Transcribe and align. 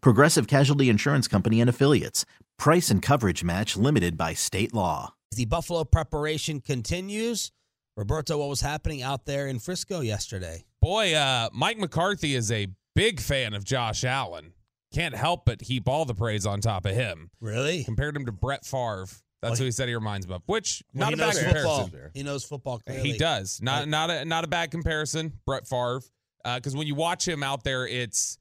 Progressive 0.00 0.46
Casualty 0.46 0.88
Insurance 0.88 1.28
Company 1.28 1.60
and 1.60 1.70
Affiliates. 1.70 2.24
Price 2.58 2.90
and 2.90 3.02
coverage 3.02 3.44
match 3.44 3.76
limited 3.76 4.16
by 4.16 4.32
state 4.34 4.72
law. 4.74 5.14
The 5.34 5.44
Buffalo 5.44 5.84
preparation 5.84 6.60
continues. 6.60 7.52
Roberto, 7.96 8.38
what 8.38 8.48
was 8.48 8.60
happening 8.60 9.02
out 9.02 9.26
there 9.26 9.46
in 9.46 9.58
Frisco 9.58 10.00
yesterday? 10.00 10.64
Boy, 10.82 11.14
uh, 11.14 11.48
Mike 11.52 11.78
McCarthy 11.78 12.34
is 12.34 12.50
a 12.52 12.68
big 12.94 13.20
fan 13.20 13.54
of 13.54 13.64
Josh 13.64 14.04
Allen. 14.04 14.52
Can't 14.94 15.14
help 15.14 15.44
but 15.44 15.62
heap 15.62 15.88
all 15.88 16.04
the 16.04 16.14
praise 16.14 16.46
on 16.46 16.60
top 16.60 16.86
of 16.86 16.94
him. 16.94 17.30
Really? 17.40 17.84
Compared 17.84 18.16
him 18.16 18.24
to 18.26 18.32
Brett 18.32 18.64
Favre. 18.64 19.06
That's 19.42 19.52
Well, 19.52 19.56
who 19.58 19.64
he 19.64 19.70
said 19.70 19.88
he 19.88 19.94
reminds 19.94 20.24
him 20.26 20.32
of. 20.32 20.42
Which 20.46 20.82
Well, 20.94 21.10
not 21.10 21.14
a 21.14 21.16
bad 21.16 21.26
knows 21.26 21.38
comparison. 21.38 21.84
football. 21.84 22.10
He 22.14 22.22
knows 22.22 22.44
football. 22.44 22.78
Clearly. 22.78 23.12
He 23.12 23.18
does. 23.18 23.60
Not 23.60 23.88
not 23.88 24.10
a 24.10 24.24
not 24.24 24.44
a 24.44 24.46
bad 24.46 24.70
comparison, 24.70 25.32
Brett 25.44 25.66
Favre. 25.68 26.00
Because 26.44 26.74
when 26.76 26.86
you 26.86 26.94
watch 26.94 27.26
him 27.26 27.42
out 27.42 27.64
there, 27.64 27.86
it's 27.86 28.38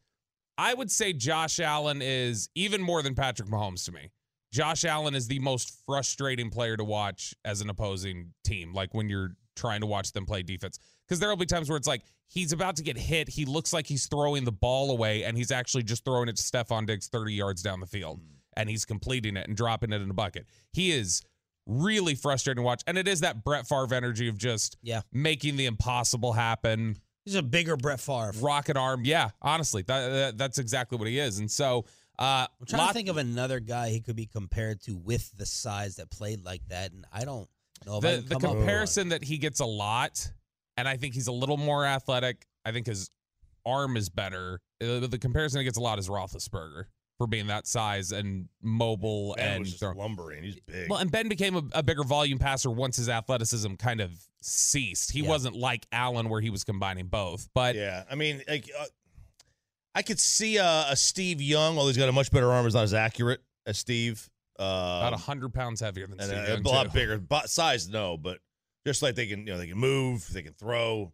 I 0.58 0.74
would 0.74 0.90
say 0.92 1.14
Josh 1.14 1.60
Allen 1.60 2.02
is 2.02 2.50
even 2.56 2.82
more 2.82 3.02
than 3.02 3.16
Patrick 3.16 3.50
Mahomes 3.50 3.86
to 3.86 3.92
me. 3.92 4.12
Josh 4.52 4.86
Allen 4.86 5.16
is 5.16 5.28
the 5.28 5.40
most 5.40 5.82
frustrating 5.86 6.50
player 6.50 6.78
to 6.78 6.84
watch 6.84 7.34
as 7.44 7.60
an 7.62 7.70
opposing 7.70 8.34
team. 8.46 8.74
Like 8.74 8.94
when 8.94 9.10
you're 9.10 9.32
trying 9.56 9.82
to 9.82 9.88
watch 9.88 10.14
them 10.14 10.26
play 10.26 10.44
defense, 10.44 10.80
because 11.06 11.20
there 11.20 11.30
will 11.30 11.36
be 11.36 11.46
times 11.46 11.70
where 11.70 11.78
it's 11.78 11.88
like 11.88 12.04
he's 12.28 12.54
about 12.54 12.78
to 12.78 12.84
get 12.84 12.98
hit. 12.98 13.28
He 13.28 13.44
looks 13.46 13.74
like 13.74 13.86
he's 13.86 14.08
throwing 14.08 14.46
the 14.46 14.52
ball 14.52 14.92
away, 14.92 15.24
and 15.24 15.38
he's 15.38 15.52
actually 15.52 15.84
just 15.84 16.06
throwing 16.06 16.30
it 16.30 16.38
to 16.38 16.44
Stefon 16.44 16.86
Diggs 16.86 17.08
30 17.08 17.34
yards 17.34 17.62
down 17.62 17.80
the 17.82 17.86
field, 17.86 18.22
mm. 18.22 18.28
and 18.56 18.70
he's 18.70 18.86
completing 18.86 19.36
it 19.36 19.48
and 19.48 19.58
dropping 19.58 19.92
it 19.92 20.02
in 20.02 20.10
a 20.10 20.14
bucket. 20.14 20.46
He 20.72 20.92
is 20.92 21.22
really 21.68 22.16
frustrating 22.16 22.62
to 22.62 22.66
watch, 22.66 22.82
and 22.88 22.98
it 22.98 23.08
is 23.08 23.22
that 23.22 23.44
Brett 23.44 23.68
Favre 23.68 23.94
energy 23.94 24.28
of 24.28 24.38
just 24.38 24.78
Yeah. 24.82 25.02
making 25.12 25.58
the 25.58 25.66
impossible 25.66 26.34
happen. 26.34 26.98
He's 27.26 27.36
a 27.36 27.44
bigger 27.44 27.76
Brett 27.76 28.00
Favre. 28.00 28.34
Rocket 28.40 28.78
arm, 28.78 29.02
yeah. 29.04 29.32
Honestly, 29.42 29.82
that, 29.84 30.10
that 30.10 30.38
that's 30.38 30.60
exactly 30.60 30.98
what 30.98 31.08
he 31.08 31.20
is, 31.20 31.40
and 31.40 31.50
so. 31.50 31.86
Uh, 32.18 32.48
I'm 32.62 32.66
trying 32.66 32.80
lot- 32.82 32.88
to 32.88 32.94
think 32.94 33.10
of 33.10 33.18
another 33.18 33.60
guy 33.60 33.90
he 33.90 34.00
could 34.00 34.16
be 34.16 34.26
compared 34.26 34.80
to 34.84 34.96
with 34.96 35.36
the 35.38 35.46
size 35.46 35.98
that 35.98 36.10
played 36.10 36.46
like 36.46 36.62
that, 36.70 36.94
and 36.94 37.06
I 37.12 37.26
don't 37.26 37.50
know 37.86 37.98
if 37.98 38.06
I 38.06 38.16
the, 38.16 38.18
can 38.22 38.30
the 38.30 38.36
come 38.40 38.50
up 38.52 38.56
comparison 38.58 39.10
that 39.10 39.24
he 39.24 39.38
gets 39.38 39.60
a 39.60 39.66
lot, 39.66 40.32
and 40.78 40.88
I 40.88 40.96
think 40.96 41.14
he's 41.14 41.28
a 41.28 41.34
little 41.34 41.58
more 41.58 41.86
athletic. 41.86 42.46
I 42.64 42.72
think 42.72 42.86
his 42.88 43.10
arm 43.66 43.98
is 43.98 44.08
better. 44.08 44.62
Uh, 44.82 45.00
The 45.08 45.18
comparison 45.20 45.60
he 45.60 45.66
gets 45.66 45.78
a 45.78 45.82
lot 45.82 46.00
is 46.00 46.08
Roethlisberger 46.08 46.86
for 47.18 47.28
being 47.28 47.48
that 47.48 47.66
size 47.68 48.12
and 48.12 48.48
mobile 48.62 49.36
Ben 49.38 49.48
and 49.54 49.60
was 49.62 49.70
just 49.70 49.80
throw- 49.80 49.94
lumbering. 49.94 50.44
He's 50.44 50.60
big. 50.60 50.90
well, 50.90 51.00
and 51.00 51.10
Ben 51.12 51.28
became 51.30 51.56
a, 51.56 51.64
a 51.74 51.84
bigger 51.84 52.04
volume 52.04 52.38
passer 52.40 52.70
once 52.70 52.98
his 52.98 53.08
athleticism 53.10 53.76
kind 53.76 54.02
of 54.02 54.12
ceased. 54.42 55.12
He 55.12 55.22
Yeah. 55.22 55.30
wasn't 55.30 55.56
like 55.56 55.88
Allen 55.92 56.30
where 56.30 56.42
he 56.42 56.50
was 56.50 56.64
combining 56.64 57.08
both, 57.08 57.48
but 57.54 57.76
yeah, 57.76 58.04
I 58.12 58.16
mean, 58.16 58.42
like, 58.48 58.70
uh, 58.80 58.86
I 59.94 60.02
could 60.02 60.20
see 60.20 60.58
a, 60.58 60.86
a 60.90 60.96
Steve 60.96 61.42
Young, 61.42 61.78
although 61.78 61.88
he's 61.88 61.98
got 61.98 62.10
a 62.10 62.12
much 62.12 62.32
better 62.32 62.52
arm, 62.52 62.66
is 62.68 62.74
not 62.74 62.84
as 62.84 62.94
accurate 62.94 63.42
as 63.66 63.78
Steve. 63.78 64.30
Uh, 64.60 64.64
about 65.08 65.20
hundred 65.20 65.54
pounds 65.54 65.80
heavier 65.82 66.08
than 66.08 66.20
Steve 66.20 66.38
a, 66.38 66.48
Young, 66.48 66.66
a 66.66 66.70
lot 66.70 66.84
too. 66.88 66.92
bigger, 66.94 67.18
but 67.18 67.50
size 67.50 67.90
no, 67.90 68.18
but 68.18 68.40
just 68.86 69.02
like 69.02 69.16
they 69.16 69.26
can, 69.28 69.40
you 69.40 69.54
know, 69.54 69.58
they 69.58 69.68
can 69.68 69.78
move, 69.78 70.28
they 70.34 70.44
can 70.44 70.54
throw. 70.54 71.12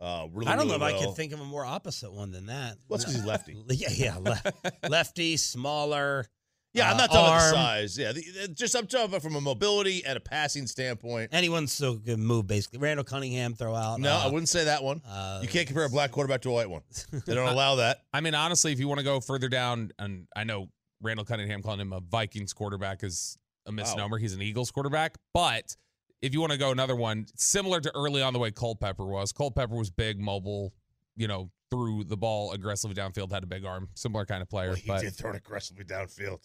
Uh, 0.00 0.26
really, 0.32 0.50
I 0.50 0.56
don't 0.56 0.66
know 0.68 0.78
really 0.78 0.94
if 0.94 1.02
I 1.02 1.04
could 1.06 1.14
think 1.16 1.32
of 1.32 1.40
a 1.40 1.44
more 1.44 1.64
opposite 1.64 2.10
one 2.12 2.30
than 2.30 2.46
that. 2.46 2.76
Well, 2.88 2.96
it's 2.96 3.04
'cause 3.04 3.14
he's 3.14 3.24
lefty. 3.24 3.56
Yeah, 3.68 3.88
yeah, 3.92 4.16
le- 4.16 4.42
lefty, 4.88 5.36
smaller. 5.36 6.26
Yeah, 6.72 6.88
I'm 6.88 6.94
uh, 6.94 6.98
not 6.98 7.06
talking 7.10 7.20
about 7.20 7.32
arm. 7.42 7.50
the 7.50 7.56
size. 7.56 7.98
Yeah, 7.98 8.12
the, 8.12 8.22
the- 8.42 8.48
just 8.48 8.74
I'm 8.76 8.86
talking 8.86 9.06
about 9.06 9.22
from 9.22 9.34
a 9.34 9.40
mobility 9.40 10.04
and 10.06 10.16
a 10.16 10.20
passing 10.20 10.66
standpoint. 10.68 11.30
Anyone 11.32 11.66
still 11.66 11.98
can 11.98 12.24
move 12.24 12.46
basically. 12.46 12.78
Randall 12.78 13.04
Cunningham 13.04 13.54
throw 13.54 13.74
out. 13.74 14.00
No, 14.00 14.12
uh, 14.14 14.22
I 14.24 14.26
wouldn't 14.28 14.48
say 14.48 14.64
that 14.64 14.82
one. 14.82 15.02
uh, 15.06 15.40
you 15.42 15.48
can't 15.48 15.66
compare 15.66 15.84
a 15.84 15.90
black 15.90 16.12
quarterback 16.12 16.42
to 16.42 16.50
a 16.50 16.52
white 16.52 16.70
one. 16.70 16.82
They 17.26 17.34
don't 17.34 17.48
allow 17.48 17.74
that. 17.76 17.98
I 18.12 18.20
mean, 18.20 18.34
honestly, 18.34 18.72
if 18.72 18.78
you 18.80 18.88
want 18.88 18.98
to 19.00 19.04
go 19.04 19.20
further 19.20 19.48
down, 19.48 19.90
and 19.98 20.26
I 20.34 20.44
know 20.44 20.68
Randall 21.02 21.24
Cunningham 21.26 21.60
calling 21.62 21.80
him 21.80 21.92
a 21.92 22.00
Vikings 22.00 22.52
quarterback 22.52 23.02
is 23.02 23.36
a 23.66 23.72
misnomer. 23.72 24.16
He's 24.18 24.32
an 24.34 24.40
Eagles 24.40 24.70
quarterback. 24.70 25.16
But 25.34 25.76
if 26.22 26.32
you 26.34 26.40
want 26.40 26.52
to 26.52 26.58
go 26.58 26.70
another 26.70 26.96
one, 26.96 27.26
similar 27.34 27.80
to 27.80 27.90
early 27.94 28.22
on 28.22 28.32
the 28.32 28.38
way 28.38 28.50
Culpepper 28.50 29.06
was, 29.06 29.32
Culpepper 29.32 29.76
was 29.76 29.90
big, 29.90 30.20
mobile, 30.20 30.72
you 31.16 31.28
know, 31.28 31.50
threw 31.70 32.04
the 32.04 32.16
ball 32.16 32.52
aggressively 32.52 32.94
downfield, 32.94 33.32
had 33.32 33.42
a 33.42 33.46
big 33.46 33.64
arm, 33.64 33.88
similar 33.94 34.26
kind 34.26 34.42
of 34.42 34.48
player. 34.48 34.68
Well, 34.68 34.76
he 34.76 34.88
but 34.88 35.00
did 35.00 35.14
throw 35.14 35.30
it 35.30 35.36
aggressively 35.36 35.84
downfield. 35.84 36.40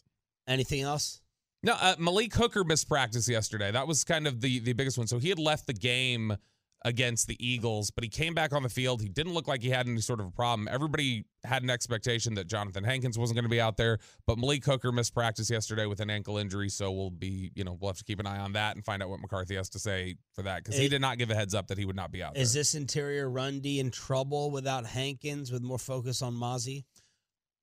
Anything 0.48 0.82
else? 0.82 1.22
no, 1.64 1.74
uh, 1.74 1.96
Malik 1.98 2.34
Hooker 2.36 2.64
missed 2.64 2.88
practice 2.88 3.28
yesterday. 3.28 3.72
That 3.72 3.88
was 3.88 4.04
kind 4.04 4.28
of 4.28 4.42
the 4.42 4.60
the 4.60 4.74
biggest 4.74 4.98
one. 4.98 5.08
So 5.08 5.18
he 5.18 5.30
had 5.30 5.40
left 5.40 5.66
the 5.66 5.74
game 5.74 6.38
against 6.86 7.28
the 7.28 7.36
Eagles, 7.46 7.90
but 7.90 8.04
he 8.04 8.10
came 8.10 8.36
back 8.36 8.54
on 8.54 8.62
the 8.62 8.70
field. 8.70 9.02
He 9.02 9.10
didn't 9.10 9.34
look 9.34 9.48
like 9.48 9.64
he 9.64 9.72
had 9.72 9.88
any 9.88 10.02
sort 10.02 10.20
of 10.20 10.28
a 10.28 10.32
problem. 10.32 10.68
Everybody 10.72 11.26
had 11.44 11.64
an 11.64 11.70
expectation 11.72 12.36
that 12.36 12.46
Jonathan 12.46 12.84
Hankins 12.84 13.18
wasn't 13.18 13.36
going 13.38 13.44
to 13.46 13.50
be 13.50 13.60
out 13.60 13.76
there, 13.76 13.98
but 14.28 14.38
Malik 14.38 14.64
Hooker 14.64 14.92
missed 14.92 15.14
practice 15.14 15.50
yesterday 15.50 15.88
with 15.88 16.00
an 16.00 16.12
ankle 16.12 16.38
injury. 16.38 16.70
So 16.70 16.92
we'll 16.92 17.10
be, 17.10 17.52
you 17.56 17.64
know, 17.64 17.76
we'll 17.82 17.90
have 17.90 17.98
to 17.98 18.04
keep 18.04 18.20
an 18.20 18.28
eye 18.28 18.38
on 18.38 18.54
that 18.54 18.76
and 18.76 18.86
find 18.86 19.02
out 19.02 19.10
what 19.10 19.20
McCarthy 19.20 19.56
has 19.56 19.68
to 19.70 19.80
say 19.80 20.16
for 20.34 20.44
that 20.44 20.64
because 20.64 20.78
he 20.78 20.88
did 20.88 21.02
not 21.02 21.18
give 21.18 21.32
a 21.32 21.36
heads 21.36 21.56
up 21.56 21.68
that 21.68 21.80
he 21.80 21.86
would 21.86 21.96
not 21.96 22.12
be 22.12 22.22
out 22.22 22.38
Is 22.38 22.54
there. 22.54 22.60
this 22.60 22.76
interior 22.76 23.28
run 23.28 23.62
D 23.62 23.80
in 23.80 23.90
trouble 23.90 24.52
without 24.52 24.86
Hankins 24.86 25.52
with 25.52 25.64
more 25.64 25.80
focus 25.80 26.22
on 26.22 26.36
Mazi? 26.36 26.84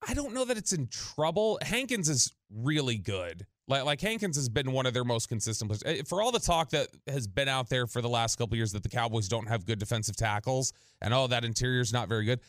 I 0.07 0.15
don't 0.15 0.35
know 0.35 0.45
that 0.45 0.57
it's 0.57 0.73
in 0.73 0.89
trouble. 0.89 1.59
Hankins 1.63 2.09
is 2.09 2.33
really 2.51 2.99
good. 2.99 3.47
Like, 3.69 3.85
like 3.85 4.01
Hankins 4.01 4.37
has 4.37 4.49
been 4.49 4.73
one 4.73 4.87
of 4.87 4.95
their 4.95 5.05
most 5.05 5.29
consistent 5.29 5.71
players. 5.71 5.83
Eh, 6.01 6.03
For 6.07 6.21
all 6.21 6.33
the 6.33 6.41
talk 6.41 6.71
that 6.71 6.89
has 7.07 7.27
been 7.27 7.49
out 7.49 7.69
there 7.69 7.87
for 7.87 8.03
the 8.03 8.09
last 8.09 8.37
couple 8.37 8.57
years 8.57 8.73
that 8.73 8.83
the 8.83 8.89
Cowboys 8.89 9.29
don't 9.29 9.49
have 9.49 9.65
good 9.65 9.79
defensive 9.79 10.17
tackles 10.17 10.73
and 11.01 11.15
oh 11.15 11.27
that 11.29 11.45
interior's 11.45 11.93
not 11.93 12.09
very 12.09 12.25
good. 12.25 12.41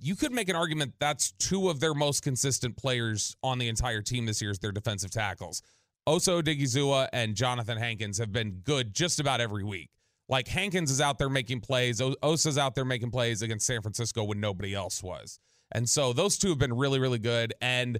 You 0.00 0.16
could 0.16 0.32
make 0.32 0.48
an 0.48 0.56
argument 0.56 0.94
that's 0.98 1.30
two 1.32 1.70
of 1.70 1.78
their 1.78 1.94
most 1.94 2.22
consistent 2.24 2.76
players 2.76 3.36
on 3.42 3.58
the 3.58 3.68
entire 3.68 4.02
team 4.02 4.26
this 4.26 4.42
year 4.42 4.50
is 4.50 4.58
their 4.58 4.72
defensive 4.72 5.12
tackles. 5.12 5.62
Osa 6.08 6.32
Odighizuwa 6.32 7.08
and 7.12 7.36
Jonathan 7.36 7.78
Hankins 7.78 8.18
have 8.18 8.32
been 8.32 8.62
good 8.64 8.94
just 8.94 9.20
about 9.20 9.40
every 9.40 9.62
week. 9.64 9.90
Like 10.28 10.48
Hankins 10.48 10.90
is 10.90 11.00
out 11.00 11.18
there 11.18 11.28
making 11.28 11.60
plays. 11.60 12.00
Osa's 12.22 12.58
out 12.58 12.74
there 12.74 12.84
making 12.84 13.12
plays 13.12 13.42
against 13.42 13.64
San 13.66 13.80
Francisco 13.80 14.24
when 14.24 14.40
nobody 14.40 14.74
else 14.74 15.02
was. 15.02 15.38
And 15.72 15.88
so 15.88 16.12
those 16.12 16.38
two 16.38 16.48
have 16.50 16.58
been 16.58 16.76
really, 16.76 16.98
really 16.98 17.18
good. 17.18 17.52
And 17.60 17.98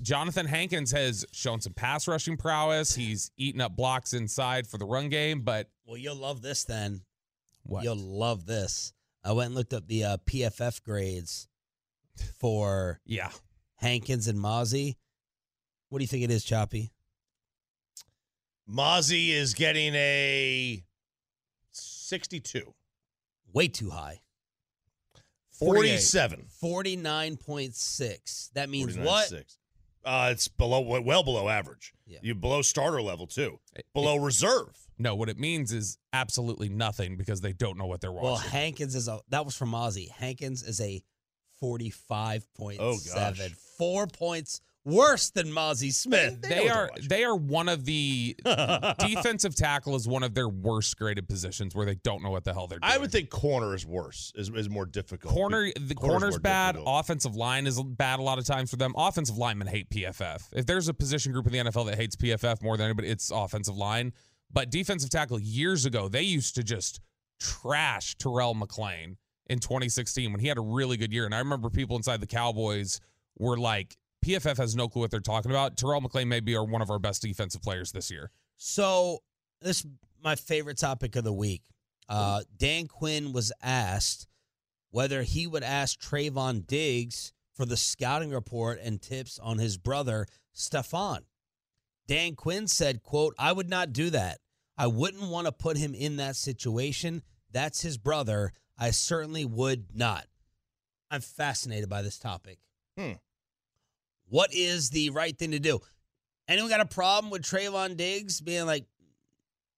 Jonathan 0.00 0.46
Hankins 0.46 0.90
has 0.92 1.24
shown 1.32 1.60
some 1.60 1.72
pass 1.74 2.08
rushing 2.08 2.36
prowess. 2.36 2.94
He's 2.94 3.30
eaten 3.36 3.60
up 3.60 3.76
blocks 3.76 4.12
inside 4.12 4.66
for 4.66 4.78
the 4.78 4.86
run 4.86 5.08
game, 5.08 5.40
but 5.42 5.68
Well, 5.84 5.96
you'll 5.96 6.16
love 6.16 6.40
this 6.42 6.64
then. 6.64 7.02
what? 7.64 7.84
You'll 7.84 7.96
love 7.96 8.46
this. 8.46 8.92
I 9.24 9.32
went 9.32 9.46
and 9.46 9.54
looked 9.54 9.72
up 9.74 9.86
the 9.86 10.04
uh, 10.04 10.16
PFF 10.26 10.82
grades 10.82 11.48
for 12.38 13.00
yeah. 13.04 13.30
Hankins 13.76 14.26
and 14.28 14.38
Mazi. 14.38 14.96
What 15.88 15.98
do 15.98 16.04
you 16.04 16.08
think 16.08 16.24
it 16.24 16.30
is, 16.30 16.44
Choppy? 16.44 16.92
Mazi 18.68 19.30
is 19.30 19.54
getting 19.54 19.94
a 19.94 20.82
62. 21.72 22.72
Way 23.52 23.68
too 23.68 23.90
high. 23.90 24.21
47. 25.64 26.46
49.6. 26.62 28.52
That 28.52 28.68
means 28.68 28.96
what? 28.98 29.28
49.6. 29.28 29.56
Uh, 30.04 30.28
it's 30.32 30.48
below, 30.48 30.80
well 31.00 31.22
below 31.22 31.48
average. 31.48 31.92
Yeah. 32.06 32.18
You 32.22 32.34
below 32.34 32.62
starter 32.62 33.00
level 33.00 33.26
too. 33.26 33.60
Below 33.94 34.16
reserve. 34.16 34.76
No, 34.98 35.14
what 35.14 35.28
it 35.28 35.38
means 35.38 35.72
is 35.72 35.98
absolutely 36.12 36.68
nothing 36.68 37.16
because 37.16 37.40
they 37.40 37.52
don't 37.52 37.78
know 37.78 37.86
what 37.86 38.00
they're 38.00 38.12
watching. 38.12 38.26
Well, 38.26 38.36
Hankins 38.36 38.94
is 38.94 39.08
a 39.08 39.20
that 39.28 39.44
was 39.44 39.56
from 39.56 39.70
Mazi. 39.70 40.10
Hankins 40.10 40.62
is 40.62 40.80
a 40.80 41.02
45.7. 41.62 42.76
Oh, 42.80 42.98
gosh. 43.14 43.40
Four 43.78 44.06
points 44.08 44.60
worse 44.84 45.30
than 45.30 45.48
Mazi 45.48 45.92
Smith. 45.92 46.40
They 46.42 46.48
They 46.48 46.68
they're 46.68 46.90
they 47.08 47.24
are 47.24 47.36
one 47.36 47.68
of 47.68 47.84
the 47.84 48.36
defensive 48.98 49.54
tackle 49.54 49.94
is 49.94 50.08
one 50.08 50.22
of 50.22 50.34
their 50.34 50.48
worst 50.48 50.96
graded 50.96 51.28
positions 51.28 51.74
where 51.74 51.86
they 51.86 51.96
don't 51.96 52.22
know 52.22 52.30
what 52.30 52.44
the 52.44 52.52
hell 52.52 52.66
they're 52.66 52.78
doing. 52.78 52.92
I 52.92 52.98
would 52.98 53.12
think 53.12 53.30
corner 53.30 53.74
is 53.74 53.86
worse, 53.86 54.32
is, 54.34 54.50
is 54.50 54.68
more 54.68 54.86
difficult. 54.86 55.32
corner 55.32 55.70
the 55.78 55.94
Corner's 55.94 56.20
corner's 56.20 56.38
bad. 56.38 56.72
difficult. 56.72 57.00
Offensive 57.00 57.36
line 57.36 57.66
is 57.66 57.82
bad 57.82 58.18
a 58.18 58.22
lot 58.22 58.38
of 58.38 58.44
times 58.44 58.70
for 58.70 58.76
them. 58.76 58.92
Offensive 58.96 59.38
linemen 59.38 59.68
hate 59.68 59.90
PFF. 59.90 60.42
If 60.52 60.66
there's 60.66 60.88
a 60.88 60.94
position 60.94 61.32
group 61.32 61.46
in 61.46 61.52
the 61.52 61.70
NFL 61.70 61.86
that 61.86 61.96
hates 61.96 62.16
PFF 62.16 62.62
more 62.62 62.76
than 62.76 62.86
anybody, 62.86 63.08
it's 63.08 63.30
offensive 63.30 63.76
line. 63.76 64.12
But 64.52 64.70
defensive 64.70 65.10
tackle 65.10 65.40
years 65.40 65.86
ago, 65.86 66.08
they 66.08 66.22
used 66.22 66.54
to 66.56 66.62
just 66.62 67.00
trash 67.40 68.16
Terrell 68.16 68.54
McClain 68.54 69.16
in 69.48 69.58
2016 69.58 70.30
when 70.30 70.40
he 70.40 70.48
had 70.48 70.58
a 70.58 70.62
really 70.62 70.96
good 70.96 71.12
year. 71.12 71.24
And 71.24 71.34
I 71.34 71.38
remember 71.38 71.70
people 71.70 71.96
inside 71.96 72.20
the 72.20 72.26
Cowboys 72.26 73.00
were 73.38 73.56
like, 73.56 73.96
PFF 74.24 74.56
has 74.56 74.76
no 74.76 74.88
clue 74.88 75.02
what 75.02 75.10
they're 75.10 75.20
talking 75.20 75.50
about. 75.50 75.76
Terrell 75.76 76.00
McClain 76.00 76.26
may 76.26 76.40
be 76.40 76.56
our, 76.56 76.64
one 76.64 76.82
of 76.82 76.90
our 76.90 76.98
best 76.98 77.22
defensive 77.22 77.62
players 77.62 77.92
this 77.92 78.10
year. 78.10 78.30
So 78.56 79.18
this 79.60 79.80
is 79.80 79.86
my 80.22 80.36
favorite 80.36 80.78
topic 80.78 81.16
of 81.16 81.24
the 81.24 81.32
week. 81.32 81.62
Uh, 82.08 82.42
Dan 82.56 82.86
Quinn 82.86 83.32
was 83.32 83.52
asked 83.62 84.26
whether 84.90 85.22
he 85.22 85.46
would 85.46 85.62
ask 85.62 86.00
Trevon 86.00 86.66
Diggs 86.66 87.32
for 87.54 87.64
the 87.64 87.76
scouting 87.76 88.30
report 88.30 88.78
and 88.82 89.00
tips 89.00 89.38
on 89.38 89.58
his 89.58 89.78
brother 89.78 90.26
Stefon. 90.54 91.20
Dan 92.06 92.34
Quinn 92.34 92.66
said, 92.66 93.02
"quote 93.02 93.34
I 93.38 93.52
would 93.52 93.70
not 93.70 93.92
do 93.92 94.10
that. 94.10 94.40
I 94.76 94.86
wouldn't 94.86 95.30
want 95.30 95.46
to 95.46 95.52
put 95.52 95.76
him 95.76 95.94
in 95.94 96.16
that 96.16 96.36
situation. 96.36 97.22
That's 97.50 97.80
his 97.80 97.98
brother. 97.98 98.52
I 98.78 98.90
certainly 98.90 99.44
would 99.44 99.94
not." 99.94 100.26
I'm 101.10 101.20
fascinated 101.20 101.88
by 101.88 102.02
this 102.02 102.18
topic. 102.18 102.58
Hmm. 102.98 103.12
What 104.32 104.54
is 104.54 104.88
the 104.88 105.10
right 105.10 105.38
thing 105.38 105.50
to 105.50 105.58
do? 105.58 105.80
Anyone 106.48 106.70
got 106.70 106.80
a 106.80 106.86
problem 106.86 107.30
with 107.30 107.42
Trevon 107.42 107.98
Diggs 107.98 108.40
being 108.40 108.64
like, 108.64 108.86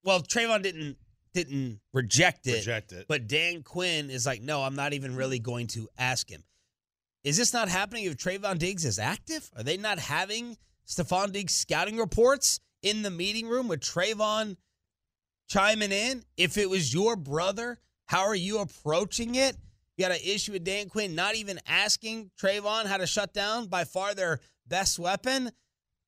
well, 0.05 0.23
Trevon 0.23 0.63
didn't 0.63 0.97
didn't 1.33 1.81
reject 1.93 2.47
it, 2.47 2.59
Reject 2.59 2.93
it. 2.93 3.07
but 3.09 3.27
Dan 3.27 3.65
Quinn 3.65 4.11
is 4.11 4.25
like, 4.25 4.43
no, 4.43 4.63
I'm 4.63 4.77
not 4.77 4.93
even 4.93 5.17
really 5.17 5.41
going 5.41 5.67
to 5.69 5.89
ask 5.99 6.31
him. 6.31 6.45
Is 7.25 7.37
this 7.37 7.53
not 7.53 7.69
happening 7.69 8.05
if 8.05 8.17
Trevon 8.17 8.59
Diggs 8.59 8.85
is 8.85 9.01
active? 9.01 9.51
Are 9.57 9.65
they 9.65 9.77
not 9.77 9.99
having 9.99 10.57
Stefon 10.87 11.33
Diggs 11.33 11.53
scouting 11.53 11.97
reports 11.97 12.61
in 12.81 13.03
the 13.03 13.11
meeting 13.11 13.49
room 13.49 13.67
with 13.67 13.81
Trevon 13.81 14.57
chiming 15.49 15.91
in? 15.91 16.23
If 16.37 16.57
it 16.59 16.71
was 16.71 16.95
your 16.95 17.17
brother, 17.17 17.81
how 18.07 18.21
are 18.21 18.37
you 18.37 18.61
approaching 18.61 19.35
it? 19.35 19.57
You 19.97 20.05
got 20.05 20.13
an 20.13 20.23
issue 20.25 20.53
with 20.53 20.65
Dan 20.65 20.89
Quinn 20.89 21.15
not 21.15 21.37
even 21.37 21.61
asking 21.67 22.31
Trevon 22.41 22.87
how 22.87 22.97
to 22.97 23.07
shut 23.07 23.33
down 23.33 23.67
by 23.67 23.85
far 23.85 24.15
their 24.15 24.41
best 24.67 24.99
weapon. 24.99 25.51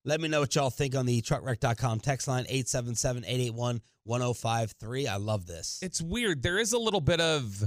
Let 0.04 0.20
me 0.20 0.28
know 0.28 0.40
what 0.40 0.54
y'all 0.54 0.70
think 0.70 0.94
on 0.94 1.06
the 1.06 1.20
truckwreck.com 1.22 2.00
text 2.00 2.28
line 2.28 2.44
877 2.48 3.24
881 3.24 3.80
1053. 4.04 5.08
I 5.08 5.16
love 5.16 5.46
this. 5.46 5.78
It's 5.82 6.00
weird. 6.00 6.42
There 6.42 6.58
is 6.58 6.72
a 6.72 6.78
little 6.78 7.00
bit 7.00 7.20
of 7.20 7.62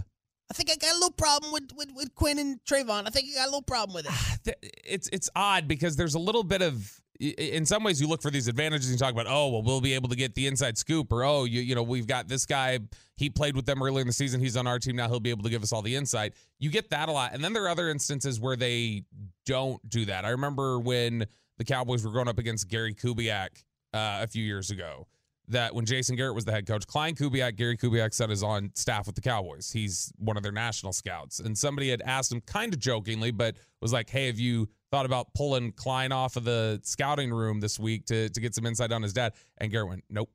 I 0.50 0.56
think 0.56 0.72
I 0.72 0.76
got 0.76 0.92
a 0.92 0.96
little 0.96 1.12
problem 1.12 1.52
with, 1.52 1.70
with, 1.76 1.92
with 1.94 2.16
Quinn 2.16 2.40
and 2.40 2.60
Trevon. 2.64 3.04
I 3.06 3.12
think 3.12 3.28
I 3.32 3.40
got 3.40 3.46
a 3.46 3.52
little 3.52 3.62
problem 3.62 3.94
with 3.94 4.08
it. 4.46 4.58
it's 4.86 5.10
it's 5.14 5.30
odd 5.36 5.68
because 5.68 5.96
there's 5.96 6.16
a 6.16 6.20
little 6.20 6.44
bit 6.44 6.62
of 6.62 7.00
in 7.20 7.66
some 7.66 7.84
ways 7.84 8.00
you 8.00 8.08
look 8.08 8.22
for 8.22 8.32
these 8.32 8.48
advantages 8.48 8.90
and 8.90 8.98
you 8.98 9.06
talk 9.06 9.14
about 9.14 9.28
oh 9.28 9.50
well 9.50 9.62
we'll 9.62 9.82
be 9.82 9.94
able 9.94 10.08
to 10.08 10.16
get 10.16 10.36
the 10.36 10.48
inside 10.48 10.78
scoop 10.78 11.12
or 11.12 11.24
oh 11.24 11.44
you 11.44 11.60
you 11.60 11.76
know 11.76 11.84
we've 11.84 12.08
got 12.08 12.28
this 12.30 12.46
guy 12.46 12.80
he 13.18 13.30
played 13.30 13.56
with 13.56 13.66
them 13.66 13.84
earlier 13.84 14.00
in 14.02 14.08
the 14.08 14.14
season 14.14 14.40
he's 14.40 14.56
on 14.56 14.66
our 14.66 14.80
team 14.80 14.96
now 14.96 15.10
he'll 15.10 15.20
be 15.20 15.30
able 15.30 15.44
to 15.44 15.50
give 15.50 15.62
us 15.62 15.74
all 15.74 15.82
the 15.82 15.96
insight. 15.96 16.34
You 16.58 16.70
get 16.70 16.90
that 16.92 17.10
a 17.10 17.12
lot. 17.12 17.34
And 17.34 17.44
then 17.44 17.54
there 17.54 17.66
are 17.66 17.70
other 17.70 17.90
instances 17.90 18.40
where 18.40 18.56
they 18.56 19.04
don't 19.46 19.88
do 19.90 20.06
that. 20.06 20.24
I 20.24 20.30
remember 20.30 20.80
when 20.80 21.28
the 21.58 21.66
Cowboys 21.66 22.06
were 22.06 22.12
going 22.12 22.30
up 22.30 22.38
against 22.40 22.70
Gary 22.70 22.94
Kubiak 22.94 23.64
uh, 23.94 24.22
a 24.22 24.28
few 24.28 24.44
years 24.44 24.72
ago 24.72 25.08
that 25.50 25.74
when 25.74 25.86
Jason 25.86 26.16
Garrett 26.16 26.36
was 26.36 26.46
the 26.46 26.52
head 26.52 26.66
coach, 26.66 26.86
Klein 26.88 27.16
Kubiak, 27.16 27.56
Gary 27.56 27.76
Kubiak 27.76 28.14
said 28.14 28.30
is 28.32 28.44
on 28.44 28.72
staff 28.76 29.08
with 29.08 29.16
the 29.16 29.22
Cowboys. 29.22 29.72
He's 29.72 30.12
one 30.18 30.38
of 30.38 30.44
their 30.44 30.52
national 30.52 30.94
scouts. 30.94 31.40
And 31.40 31.58
somebody 31.58 31.90
had 31.90 32.02
asked 32.04 32.32
him 32.32 32.42
kind 32.42 32.74
of 32.74 32.80
jokingly, 32.80 33.32
but 33.32 33.56
was 33.82 33.92
like, 33.92 34.10
hey, 34.10 34.28
have 34.28 34.40
you 34.40 34.70
thought 34.92 35.06
about 35.06 35.34
pulling 35.34 35.72
Klein 35.72 36.12
off 36.12 36.36
of 36.36 36.44
the 36.44 36.80
scouting 36.84 37.32
room 37.32 37.60
this 37.60 37.80
week 37.80 38.06
to, 38.06 38.30
to 38.30 38.40
get 38.40 38.54
some 38.56 38.66
insight 38.66 38.92
on 38.92 39.02
his 39.02 39.12
dad? 39.14 39.34
And 39.58 39.72
Garrett 39.72 39.90
went, 39.90 40.04
nope. 40.10 40.30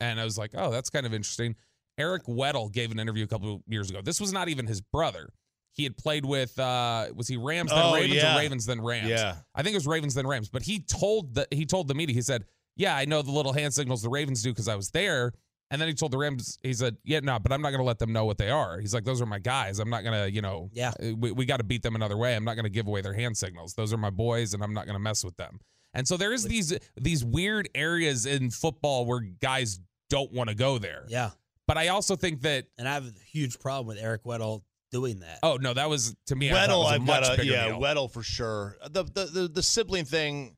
And 0.00 0.20
I 0.20 0.24
was 0.24 0.38
like, 0.38 0.52
oh, 0.56 0.70
that's 0.70 0.90
kind 0.90 1.04
of 1.06 1.12
interesting. 1.14 1.56
Eric 1.98 2.24
Weddle 2.24 2.72
gave 2.72 2.90
an 2.90 2.98
interview 2.98 3.24
a 3.24 3.28
couple 3.28 3.54
of 3.54 3.62
years 3.66 3.90
ago. 3.90 4.02
This 4.02 4.20
was 4.20 4.32
not 4.32 4.48
even 4.48 4.66
his 4.66 4.80
brother. 4.80 5.30
He 5.72 5.82
had 5.82 5.96
played 5.96 6.24
with 6.24 6.56
uh 6.58 7.06
was 7.16 7.26
he 7.26 7.36
Rams 7.36 7.70
then 7.72 7.80
Oh, 7.84 7.94
Ravens 7.94 8.14
yeah. 8.14 8.34
or 8.34 8.38
Ravens 8.38 8.66
then 8.66 8.80
Rams? 8.80 9.08
Yeah. 9.08 9.36
I 9.54 9.62
think 9.62 9.74
it 9.74 9.76
was 9.76 9.86
Ravens 9.88 10.14
then 10.14 10.26
Rams. 10.26 10.48
But 10.48 10.62
he 10.62 10.78
told 10.80 11.34
the 11.34 11.48
he 11.50 11.66
told 11.66 11.88
the 11.88 11.94
media, 11.94 12.14
he 12.14 12.22
said, 12.22 12.44
Yeah, 12.76 12.96
I 12.96 13.04
know 13.04 13.22
the 13.22 13.30
little 13.30 13.52
hand 13.52 13.72
signals 13.74 14.02
the 14.02 14.08
Ravens 14.08 14.42
do 14.42 14.50
because 14.50 14.68
I 14.68 14.74
was 14.76 14.90
there. 14.90 15.32
And 15.70 15.80
then 15.80 15.88
he 15.88 15.94
told 15.94 16.12
the 16.12 16.18
Rams, 16.18 16.58
he 16.62 16.72
said, 16.74 16.96
Yeah, 17.04 17.20
no, 17.20 17.38
but 17.38 17.50
I'm 17.50 17.62
not 17.62 17.70
gonna 17.70 17.84
let 17.84 17.98
them 17.98 18.12
know 18.12 18.24
what 18.26 18.38
they 18.38 18.50
are. 18.50 18.78
He's 18.78 18.92
like, 18.94 19.04
Those 19.04 19.20
are 19.22 19.26
my 19.26 19.38
guys. 19.38 19.78
I'm 19.78 19.90
not 19.90 20.04
gonna, 20.04 20.26
you 20.26 20.42
know, 20.42 20.68
Yeah. 20.72 20.92
Uh, 21.02 21.14
we, 21.16 21.32
we 21.32 21.46
gotta 21.46 21.64
beat 21.64 21.82
them 21.82 21.94
another 21.94 22.16
way. 22.16 22.36
I'm 22.36 22.44
not 22.44 22.54
gonna 22.54 22.68
give 22.68 22.86
away 22.86 23.00
their 23.00 23.14
hand 23.14 23.36
signals. 23.36 23.74
Those 23.74 23.92
are 23.92 23.96
my 23.96 24.10
boys, 24.10 24.54
and 24.54 24.62
I'm 24.62 24.74
not 24.74 24.86
gonna 24.86 24.98
mess 24.98 25.24
with 25.24 25.36
them. 25.36 25.58
And 25.94 26.06
so 26.06 26.16
there 26.16 26.32
is 26.32 26.44
these 26.44 26.76
these 27.00 27.24
weird 27.24 27.68
areas 27.74 28.26
in 28.26 28.50
football 28.50 29.06
where 29.06 29.20
guys 29.20 29.80
don't 30.10 30.32
want 30.32 30.48
to 30.50 30.54
go 30.54 30.78
there. 30.78 31.06
Yeah. 31.08 31.30
But 31.66 31.78
I 31.78 31.88
also 31.88 32.14
think 32.14 32.42
that 32.42 32.66
And 32.76 32.86
I 32.86 32.94
have 32.94 33.06
a 33.06 33.12
huge 33.30 33.58
problem 33.58 33.86
with 33.86 33.98
Eric 33.98 34.24
Weddle 34.24 34.62
doing 34.92 35.20
that. 35.20 35.38
oh 35.42 35.56
no, 35.56 35.72
that 35.72 35.88
was 35.88 36.14
to 36.26 36.36
me 36.36 36.50
I 36.52 36.54
Weddle, 36.66 36.80
was 36.82 36.90
a 36.90 36.94
I've 36.96 37.02
much 37.02 37.22
got 37.22 37.34
a 37.34 37.36
bigger 37.38 37.52
yeah, 37.52 37.68
deal. 37.68 37.80
Weddle 37.80 38.10
for 38.10 38.22
sure. 38.22 38.76
The, 38.90 39.04
the 39.04 39.24
the 39.24 39.48
the 39.48 39.62
sibling 39.62 40.04
thing. 40.04 40.56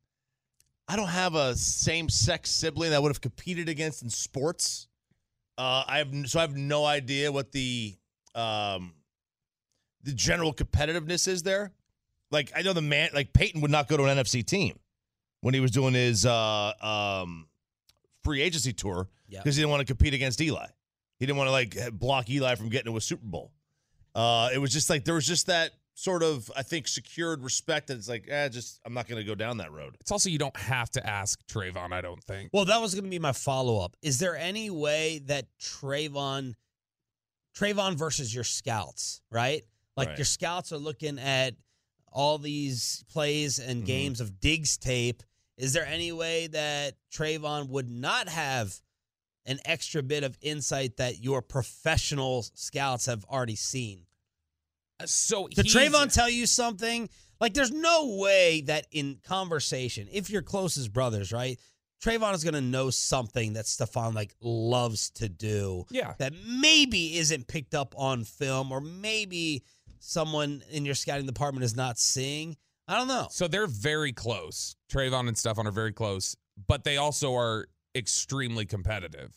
I 0.88 0.96
don't 0.96 1.08
have 1.08 1.34
a 1.34 1.56
same 1.56 2.08
sex 2.08 2.50
sibling 2.50 2.90
that 2.90 3.02
would 3.02 3.10
have 3.10 3.20
competed 3.20 3.68
against 3.68 4.02
in 4.02 4.10
sports. 4.10 4.88
Uh, 5.58 5.84
I 5.86 5.98
have 5.98 6.08
so 6.26 6.38
I 6.38 6.42
have 6.42 6.56
no 6.56 6.84
idea 6.84 7.32
what 7.32 7.50
the 7.52 7.96
um 8.34 8.92
the 10.02 10.12
general 10.12 10.52
competitiveness 10.52 11.26
is 11.26 11.42
there. 11.42 11.72
Like 12.30 12.52
I 12.54 12.62
know 12.62 12.72
the 12.72 12.82
man, 12.82 13.10
like 13.14 13.32
Peyton 13.32 13.60
would 13.62 13.70
not 13.70 13.88
go 13.88 13.96
to 13.96 14.04
an 14.04 14.16
NFC 14.18 14.44
team 14.44 14.78
when 15.40 15.54
he 15.54 15.60
was 15.60 15.70
doing 15.70 15.94
his 15.94 16.26
uh 16.26 16.72
um 16.80 17.48
free 18.22 18.42
agency 18.42 18.72
tour 18.72 19.08
because 19.42 19.56
he 19.56 19.62
didn't 19.62 19.70
want 19.70 19.80
to 19.80 19.86
compete 19.86 20.14
against 20.14 20.40
Eli. 20.40 20.66
He 21.18 21.26
didn't 21.26 21.38
want 21.38 21.48
to 21.48 21.52
like 21.52 21.76
block 21.98 22.28
Eli 22.28 22.54
from 22.54 22.68
getting 22.68 22.92
to 22.92 22.96
a 22.96 23.00
Super 23.00 23.24
Bowl. 23.26 23.50
Uh, 24.14 24.50
it 24.54 24.58
was 24.58 24.72
just 24.72 24.88
like 24.90 25.04
there 25.04 25.14
was 25.14 25.26
just 25.26 25.46
that 25.46 25.72
sort 25.98 26.22
of 26.22 26.52
I 26.54 26.62
think 26.62 26.86
secured 26.86 27.42
respect 27.42 27.88
that 27.88 27.96
it's 27.96 28.08
like, 28.08 28.26
eh, 28.28 28.48
just 28.50 28.80
I'm 28.84 28.92
not 28.92 29.08
going 29.08 29.18
to 29.20 29.26
go 29.26 29.34
down 29.34 29.56
that 29.56 29.72
road. 29.72 29.96
It's 30.00 30.12
also 30.12 30.28
you 30.28 30.38
don't 30.38 30.56
have 30.56 30.90
to 30.90 31.04
ask 31.04 31.44
Trevon, 31.46 31.92
I 31.92 32.02
don't 32.02 32.22
think. 32.22 32.50
Well, 32.52 32.66
that 32.66 32.80
was 32.82 32.94
going 32.94 33.04
to 33.04 33.10
be 33.10 33.18
my 33.18 33.32
follow 33.32 33.78
up. 33.82 33.96
Is 34.02 34.18
there 34.18 34.36
any 34.36 34.68
way 34.70 35.20
that 35.24 35.46
Trevon, 35.58 36.54
Trevon 37.58 37.94
versus 37.94 38.34
your 38.34 38.44
scouts, 38.44 39.22
right? 39.30 39.62
Like 39.96 40.08
Right. 40.10 40.18
your 40.18 40.26
scouts 40.26 40.70
are 40.72 40.78
looking 40.78 41.18
at 41.18 41.54
all 42.12 42.38
these 42.38 43.02
plays 43.08 43.58
and 43.58 43.82
Mhm. 43.82 43.86
games 43.86 44.20
of 44.20 44.38
Diggs 44.40 44.76
tape. 44.76 45.22
Is 45.56 45.72
there 45.72 45.86
any 45.86 46.12
way 46.12 46.46
that 46.48 46.96
Trevon 47.10 47.68
would 47.68 47.88
not 47.88 48.28
have 48.28 48.82
an 49.46 49.60
extra 49.64 50.02
bit 50.02 50.24
of 50.24 50.36
insight 50.42 50.98
that 50.98 51.20
your 51.22 51.40
professional 51.40 52.42
scouts 52.54 53.06
have 53.06 53.24
already 53.24 53.56
seen? 53.56 54.05
So 55.04 55.48
Did 55.48 55.66
Trevon 55.66 56.12
tell 56.12 56.30
you 56.30 56.46
something? 56.46 57.08
Like, 57.40 57.52
there's 57.52 57.70
no 57.70 58.16
way 58.16 58.62
that 58.62 58.86
in 58.90 59.18
conversation, 59.22 60.08
if 60.10 60.30
you're 60.30 60.42
closest 60.42 60.92
brothers, 60.92 61.32
right? 61.32 61.58
Trevon 62.02 62.34
is 62.34 62.44
going 62.44 62.54
to 62.54 62.60
know 62.60 62.90
something 62.90 63.54
that 63.54 63.64
Stefon 63.66 64.14
like 64.14 64.34
loves 64.40 65.10
to 65.12 65.28
do 65.28 65.84
Yeah. 65.90 66.14
that 66.18 66.32
maybe 66.46 67.16
isn't 67.18 67.46
picked 67.46 67.74
up 67.74 67.94
on 67.96 68.24
film, 68.24 68.72
or 68.72 68.80
maybe 68.80 69.62
someone 69.98 70.62
in 70.70 70.84
your 70.84 70.94
scouting 70.94 71.26
department 71.26 71.64
is 71.64 71.74
not 71.76 71.98
seeing. 71.98 72.56
I 72.88 72.96
don't 72.96 73.08
know. 73.08 73.28
So 73.30 73.48
they're 73.48 73.66
very 73.66 74.12
close. 74.12 74.76
Trevon 74.90 75.26
and 75.28 75.36
Stefon 75.36 75.66
are 75.66 75.70
very 75.72 75.92
close, 75.92 76.36
but 76.68 76.84
they 76.84 76.96
also 76.96 77.34
are 77.34 77.66
extremely 77.94 78.64
competitive 78.66 79.32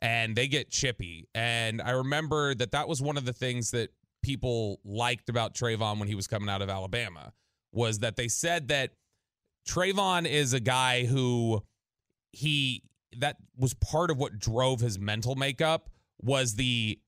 and 0.00 0.34
they 0.34 0.48
get 0.48 0.70
chippy. 0.70 1.28
And 1.34 1.82
I 1.82 1.90
remember 1.90 2.54
that 2.54 2.70
that 2.72 2.88
was 2.88 3.02
one 3.02 3.16
of 3.16 3.24
the 3.24 3.32
things 3.32 3.72
that 3.72 3.90
people 4.26 4.80
liked 4.84 5.28
about 5.28 5.54
Trevon 5.54 6.00
when 6.00 6.08
he 6.08 6.16
was 6.16 6.26
coming 6.26 6.48
out 6.48 6.60
of 6.60 6.68
Alabama 6.68 7.32
was 7.72 8.00
that 8.00 8.16
they 8.16 8.26
said 8.26 8.66
that 8.68 8.90
Trevon 9.68 10.26
is 10.26 10.52
a 10.52 10.58
guy 10.58 11.04
who 11.04 11.62
he 12.32 12.82
that 13.18 13.36
was 13.56 13.72
part 13.74 14.10
of 14.10 14.18
what 14.18 14.36
drove 14.36 14.80
his 14.80 14.98
mental 14.98 15.36
makeup 15.36 15.88
was 16.20 16.56
the 16.56 16.98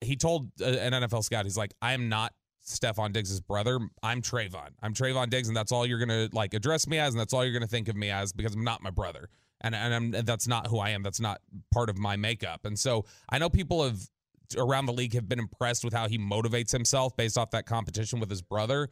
he 0.00 0.16
told 0.16 0.50
uh, 0.62 0.64
an 0.64 0.94
NFL 0.94 1.22
scout 1.24 1.44
he's 1.44 1.58
like 1.58 1.74
I 1.82 1.92
am 1.92 2.08
not 2.08 2.32
Stefon 2.66 3.12
Diggs' 3.12 3.40
brother. 3.40 3.78
I'm 4.02 4.22
Trevon. 4.22 4.68
I'm 4.82 4.94
Trevon 4.94 5.28
Diggs, 5.28 5.48
and 5.48 5.56
that's 5.56 5.72
all 5.72 5.84
you're 5.84 5.98
gonna 5.98 6.30
like 6.32 6.54
address 6.54 6.86
me 6.86 6.98
as, 6.98 7.12
and 7.12 7.20
that's 7.20 7.34
all 7.34 7.44
you're 7.44 7.52
gonna 7.52 7.66
think 7.66 7.88
of 7.88 7.96
me 7.96 8.08
as 8.08 8.32
because 8.32 8.54
I'm 8.54 8.64
not 8.64 8.82
my 8.82 8.90
brother, 8.90 9.28
and 9.60 9.74
and, 9.74 9.92
I'm, 9.92 10.14
and 10.14 10.26
that's 10.26 10.48
not 10.48 10.68
who 10.68 10.78
I 10.78 10.90
am. 10.90 11.02
That's 11.02 11.20
not 11.20 11.42
part 11.74 11.90
of 11.90 11.98
my 11.98 12.16
makeup. 12.16 12.64
And 12.64 12.78
so 12.78 13.04
I 13.28 13.38
know 13.38 13.50
people 13.50 13.84
have 13.84 14.00
around 14.56 14.86
the 14.86 14.92
league 14.92 15.14
have 15.14 15.28
been 15.28 15.38
impressed 15.38 15.84
with 15.84 15.92
how 15.92 16.08
he 16.08 16.18
motivates 16.18 16.70
himself 16.72 17.16
based 17.16 17.36
off 17.38 17.50
that 17.50 17.66
competition 17.66 18.20
with 18.20 18.30
his 18.30 18.42
brother, 18.42 18.88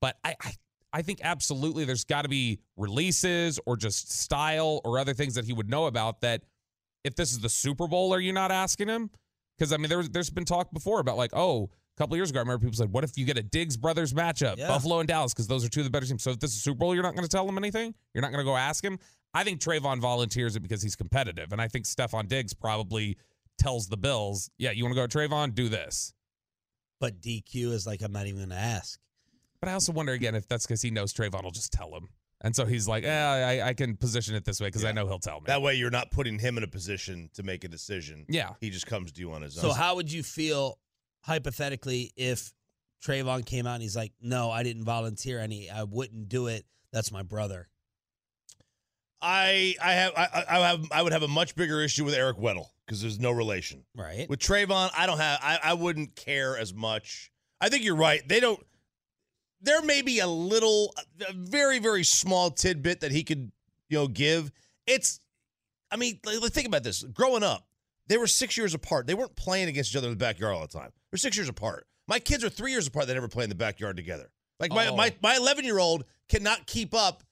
but 0.00 0.16
I 0.24 0.34
I, 0.42 0.52
I 0.92 1.02
think 1.02 1.20
absolutely 1.22 1.84
there's 1.84 2.04
got 2.04 2.22
to 2.22 2.28
be 2.28 2.60
releases 2.76 3.60
or 3.66 3.76
just 3.76 4.12
style 4.12 4.80
or 4.84 4.98
other 4.98 5.14
things 5.14 5.34
that 5.34 5.44
he 5.44 5.52
would 5.52 5.68
know 5.70 5.86
about 5.86 6.20
that 6.22 6.42
if 7.04 7.14
this 7.14 7.32
is 7.32 7.38
the 7.38 7.48
Super 7.48 7.86
Bowl, 7.86 8.12
are 8.12 8.20
you 8.20 8.32
not 8.32 8.50
asking 8.50 8.88
him? 8.88 9.10
Because 9.58 9.72
I 9.72 9.76
mean, 9.76 9.88
there's 9.88 10.10
there's 10.10 10.30
been 10.30 10.44
talk 10.44 10.72
before 10.72 11.00
about 11.00 11.16
like, 11.16 11.30
oh, 11.32 11.70
a 11.96 11.98
couple 11.98 12.16
years 12.16 12.30
ago, 12.30 12.40
I 12.40 12.42
remember 12.42 12.60
people 12.64 12.76
said, 12.76 12.90
what 12.92 13.04
if 13.04 13.16
you 13.16 13.24
get 13.24 13.38
a 13.38 13.42
Diggs 13.42 13.76
brothers 13.76 14.12
matchup, 14.12 14.56
Yeah. 14.56 14.68
Buffalo 14.68 15.00
and 15.00 15.08
Dallas, 15.08 15.32
because 15.32 15.46
those 15.46 15.64
are 15.64 15.68
two 15.68 15.80
of 15.80 15.84
the 15.84 15.90
better 15.90 16.06
teams. 16.06 16.22
So 16.22 16.30
if 16.30 16.40
this 16.40 16.52
is 16.54 16.62
Super 16.62 16.78
Bowl, 16.78 16.94
you're 16.94 17.02
not 17.02 17.14
going 17.14 17.24
to 17.26 17.28
tell 17.30 17.48
him 17.48 17.56
anything. 17.58 17.94
You're 18.14 18.22
not 18.22 18.32
going 18.32 18.44
to 18.44 18.50
go 18.50 18.56
ask 18.56 18.84
him. 18.84 18.98
I 19.32 19.44
think 19.44 19.60
Trevon 19.60 20.00
volunteers 20.00 20.56
it 20.56 20.60
because 20.60 20.82
he's 20.82 20.96
competitive, 20.96 21.52
and 21.52 21.60
I 21.60 21.68
think 21.68 21.84
Stefon 21.84 22.26
Diggs 22.26 22.52
probably 22.52 23.16
tells 23.60 23.88
the 23.88 23.96
Bills, 23.96 24.50
yeah, 24.58 24.72
you 24.72 24.84
want 24.84 24.96
to 24.96 25.00
go 25.00 25.06
to 25.06 25.18
Trevon, 25.18 25.54
do 25.54 25.68
this. 25.68 26.12
But 26.98 27.20
DQ 27.20 27.72
is 27.72 27.86
like, 27.86 28.02
I'm 28.02 28.12
not 28.12 28.26
even 28.26 28.38
going 28.38 28.50
to 28.50 28.56
ask. 28.56 28.98
But 29.60 29.68
I 29.68 29.74
also 29.74 29.92
wonder 29.92 30.12
again 30.12 30.34
if 30.34 30.48
that's 30.48 30.66
because 30.66 30.82
he 30.82 30.90
knows 30.90 31.12
Trevon 31.12 31.44
will 31.44 31.50
just 31.50 31.72
tell 31.72 31.94
him. 31.94 32.08
And 32.42 32.56
so 32.56 32.64
he's 32.64 32.88
like, 32.88 33.04
eh, 33.04 33.10
I, 33.62 33.68
I 33.68 33.74
can 33.74 33.96
position 33.96 34.34
it 34.34 34.46
this 34.46 34.60
way 34.60 34.68
because 34.68 34.84
I 34.84 34.92
know 34.92 35.06
he'll 35.06 35.18
tell 35.18 35.40
me. 35.40 35.44
That 35.46 35.60
way, 35.60 35.74
you're 35.74 35.90
not 35.90 36.10
putting 36.10 36.38
him 36.38 36.56
in 36.56 36.64
a 36.64 36.66
position 36.66 37.28
to 37.34 37.42
make 37.42 37.64
a 37.64 37.68
decision. 37.68 38.24
yeah. 38.28 38.50
He 38.60 38.70
just 38.70 38.86
comes 38.86 39.12
to 39.12 39.20
you 39.20 39.32
on 39.32 39.42
his 39.42 39.58
own. 39.58 39.62
So 39.62 39.72
how 39.72 39.96
would 39.96 40.10
you 40.10 40.22
feel 40.22 40.78
hypothetically 41.20 42.12
if 42.16 42.54
Trevon 43.04 43.44
came 43.44 43.66
out 43.66 43.74
and 43.74 43.82
he's 43.82 43.96
like, 43.96 44.12
"No, 44.22 44.50
I 44.50 44.62
didn't 44.62 44.84
volunteer 44.84 45.38
any. 45.38 45.70
I 45.70 45.82
wouldn't 45.82 46.28
do 46.28 46.46
it. 46.46 46.64
That's 46.92 47.12
my 47.12 47.22
brother." 47.22 47.68
I 49.22 49.74
I 49.82 49.92
have 49.92 50.12
I, 50.16 50.28
I 50.34 50.44
I 50.48 50.68
have 50.68 50.92
I 50.92 51.02
would 51.02 51.12
have 51.12 51.22
a 51.22 51.28
much 51.28 51.54
bigger 51.54 51.82
issue 51.82 52.04
with 52.04 52.14
Eric 52.14 52.38
Weddle 52.38 52.66
because 52.90 53.00
there's 53.00 53.20
no 53.20 53.30
relation. 53.30 53.84
Right. 53.96 54.28
With 54.28 54.40
Trevon, 54.40 54.90
I 54.96 55.06
don't 55.06 55.18
have 55.18 55.38
I, 55.40 55.58
I 55.62 55.74
wouldn't 55.74 56.16
care 56.16 56.58
as 56.58 56.74
much. 56.74 57.30
I 57.60 57.68
think 57.68 57.84
you're 57.84 57.94
right. 57.94 58.26
They 58.26 58.40
don't 58.40 58.60
there 59.62 59.80
may 59.80 60.02
be 60.02 60.18
a 60.18 60.26
little 60.26 60.92
a 61.28 61.32
very, 61.32 61.78
very 61.78 62.02
small 62.02 62.50
tidbit 62.50 63.00
that 63.00 63.12
he 63.12 63.22
could, 63.22 63.52
you 63.88 63.98
know, 63.98 64.08
give. 64.08 64.50
It's 64.88 65.20
I 65.92 65.96
mean, 65.96 66.18
think 66.24 66.66
about 66.66 66.82
this. 66.82 67.04
Growing 67.04 67.44
up, 67.44 67.64
they 68.08 68.16
were 68.16 68.26
six 68.26 68.56
years 68.56 68.74
apart. 68.74 69.06
They 69.06 69.14
weren't 69.14 69.36
playing 69.36 69.68
against 69.68 69.92
each 69.92 69.96
other 69.96 70.08
in 70.08 70.12
the 70.14 70.16
backyard 70.24 70.54
all 70.54 70.62
the 70.62 70.66
time. 70.68 70.90
They're 71.12 71.18
six 71.18 71.36
years 71.36 71.48
apart. 71.48 71.86
My 72.08 72.18
kids 72.18 72.42
are 72.42 72.48
three 72.48 72.72
years 72.72 72.88
apart. 72.88 73.06
They 73.06 73.14
never 73.14 73.28
play 73.28 73.44
in 73.44 73.50
the 73.50 73.56
backyard 73.56 73.96
together. 73.96 74.32
Like 74.58 74.72
my 74.72 74.88
Oh. 74.88 74.96
my 74.96 75.14
my 75.22 75.36
11 75.36 75.64
year 75.64 75.78
old 75.78 76.04
cannot 76.28 76.66
keep 76.66 76.92
up 76.92 77.22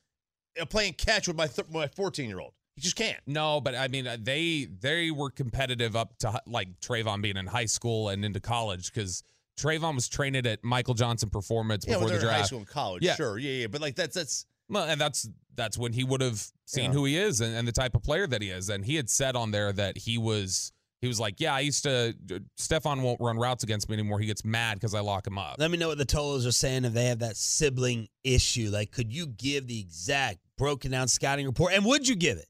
uh, 0.60 0.64
playing 0.66 0.92
catch 0.92 1.26
with 1.26 1.36
my 1.36 1.48
th- 1.48 1.68
my 1.68 1.88
14 1.88 2.28
year 2.28 2.38
old. 2.38 2.52
He 2.78 2.82
just 2.82 2.96
can't. 2.96 3.18
No, 3.26 3.60
but 3.60 3.74
I 3.74 3.88
mean, 3.88 4.06
uh, 4.06 4.16
they 4.20 4.66
they 4.80 5.10
were 5.10 5.30
competitive 5.30 5.96
up 5.96 6.16
to 6.20 6.40
like 6.46 6.68
Trevon 6.80 7.20
being 7.22 7.36
in 7.36 7.46
high 7.46 7.64
school 7.64 8.08
and 8.08 8.24
into 8.24 8.38
college 8.40 8.92
because 8.92 9.22
Trevon 9.58 9.96
was 9.96 10.08
trained 10.08 10.36
at 10.46 10.62
Michael 10.62 10.94
Johnson 10.94 11.28
Performance 11.30 11.84
Yeah, 11.86 11.94
before 11.94 12.04
when 12.06 12.14
the 12.14 12.18
they're 12.20 12.28
in 12.28 12.32
high 12.32 12.38
draft. 12.38 12.46
school 12.48 12.58
and 12.60 12.68
college. 12.68 13.02
Yeah. 13.02 13.16
Sure. 13.16 13.36
Yeah, 13.38 13.50
yeah. 13.62 13.66
But 13.66 13.80
like 13.80 13.96
that's 13.96 14.14
that's 14.14 14.46
Well, 14.68 14.84
and 14.84 15.00
that's 15.00 15.28
that's 15.56 15.76
when 15.76 15.92
he 15.92 16.04
would 16.04 16.20
have 16.20 16.40
seen 16.66 16.84
Yeah. 16.84 16.92
who 16.92 17.04
he 17.06 17.16
is 17.16 17.40
and, 17.40 17.56
and 17.56 17.66
the 17.66 17.72
type 17.72 17.96
of 17.96 18.02
player 18.04 18.28
that 18.28 18.40
he 18.40 18.50
is. 18.50 18.68
And 18.70 18.84
he 18.84 18.94
had 18.94 19.10
said 19.10 19.34
on 19.34 19.50
there 19.50 19.72
that 19.72 19.98
he 19.98 20.16
was 20.18 20.70
he 21.00 21.06
was 21.08 21.18
like, 21.20 21.40
yeah, 21.40 21.54
I 21.54 21.60
used 21.60 21.84
to. 21.84 22.14
Stefon 22.58 23.02
won't 23.02 23.20
run 23.20 23.36
routes 23.38 23.62
against 23.64 23.88
me 23.88 23.94
anymore. 23.94 24.18
He 24.18 24.26
gets 24.26 24.44
mad 24.44 24.74
because 24.74 24.94
I 24.94 25.00
lock 25.00 25.26
him 25.26 25.38
up. 25.38 25.56
Let 25.58 25.70
me 25.70 25.78
know 25.78 25.88
what 25.88 25.98
the 25.98 26.04
Tolos 26.06 26.46
are 26.46 26.50
saying 26.52 26.84
if 26.84 26.92
they 26.92 27.06
have 27.06 27.20
that 27.20 27.36
sibling 27.36 28.08
issue. 28.24 28.70
Like, 28.72 28.90
could 28.90 29.12
you 29.12 29.26
give 29.28 29.66
the 29.68 29.78
exact 29.80 30.38
broken 30.56 30.90
down 30.90 31.06
scouting 31.08 31.46
report? 31.46 31.72
And 31.72 31.84
would 31.84 32.08
you 32.08 32.16
give 32.16 32.36
it? 32.38 32.46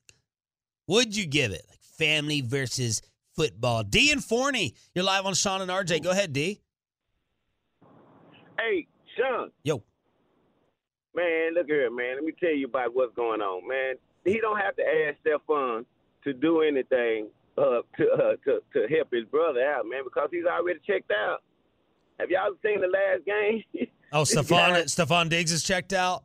Would 0.88 1.14
you 1.14 1.26
give 1.26 1.52
it? 1.52 1.62
Like 1.68 1.78
family 1.80 2.40
versus 2.40 3.02
football. 3.36 3.84
D 3.84 4.10
and 4.10 4.24
Forney, 4.24 4.74
you're 4.94 5.04
live 5.04 5.26
on 5.26 5.34
Sean 5.34 5.60
and 5.60 5.70
RJ. 5.70 6.02
Go 6.02 6.10
ahead, 6.10 6.32
D. 6.32 6.60
Hey, 8.58 8.86
Sean, 9.16 9.50
Yo. 9.62 9.82
man, 11.14 11.54
look 11.54 11.66
here, 11.66 11.90
man. 11.90 12.16
Let 12.16 12.24
me 12.24 12.32
tell 12.40 12.50
you 12.50 12.66
about 12.66 12.94
what's 12.94 13.14
going 13.14 13.40
on, 13.40 13.68
man. 13.68 13.94
He 14.24 14.40
don't 14.40 14.58
have 14.58 14.74
to 14.76 14.82
ask 14.82 15.16
Stefon 15.24 15.84
to 16.24 16.32
do 16.32 16.62
anything 16.62 17.28
uh, 17.56 17.82
to, 17.96 18.10
uh, 18.12 18.36
to 18.44 18.60
to 18.72 18.94
help 18.94 19.08
his 19.12 19.24
brother 19.26 19.60
out, 19.62 19.84
man, 19.86 20.02
because 20.04 20.28
he's 20.32 20.44
already 20.44 20.80
checked 20.86 21.12
out. 21.12 21.42
Have 22.18 22.30
y'all 22.30 22.50
seen 22.64 22.80
the 22.80 22.88
last 22.88 23.24
game? 23.24 23.88
Oh, 24.10 24.22
Stefon 24.22 24.84
Stefon 24.84 25.28
Diggs 25.28 25.52
is 25.52 25.62
checked 25.62 25.92
out. 25.92 26.24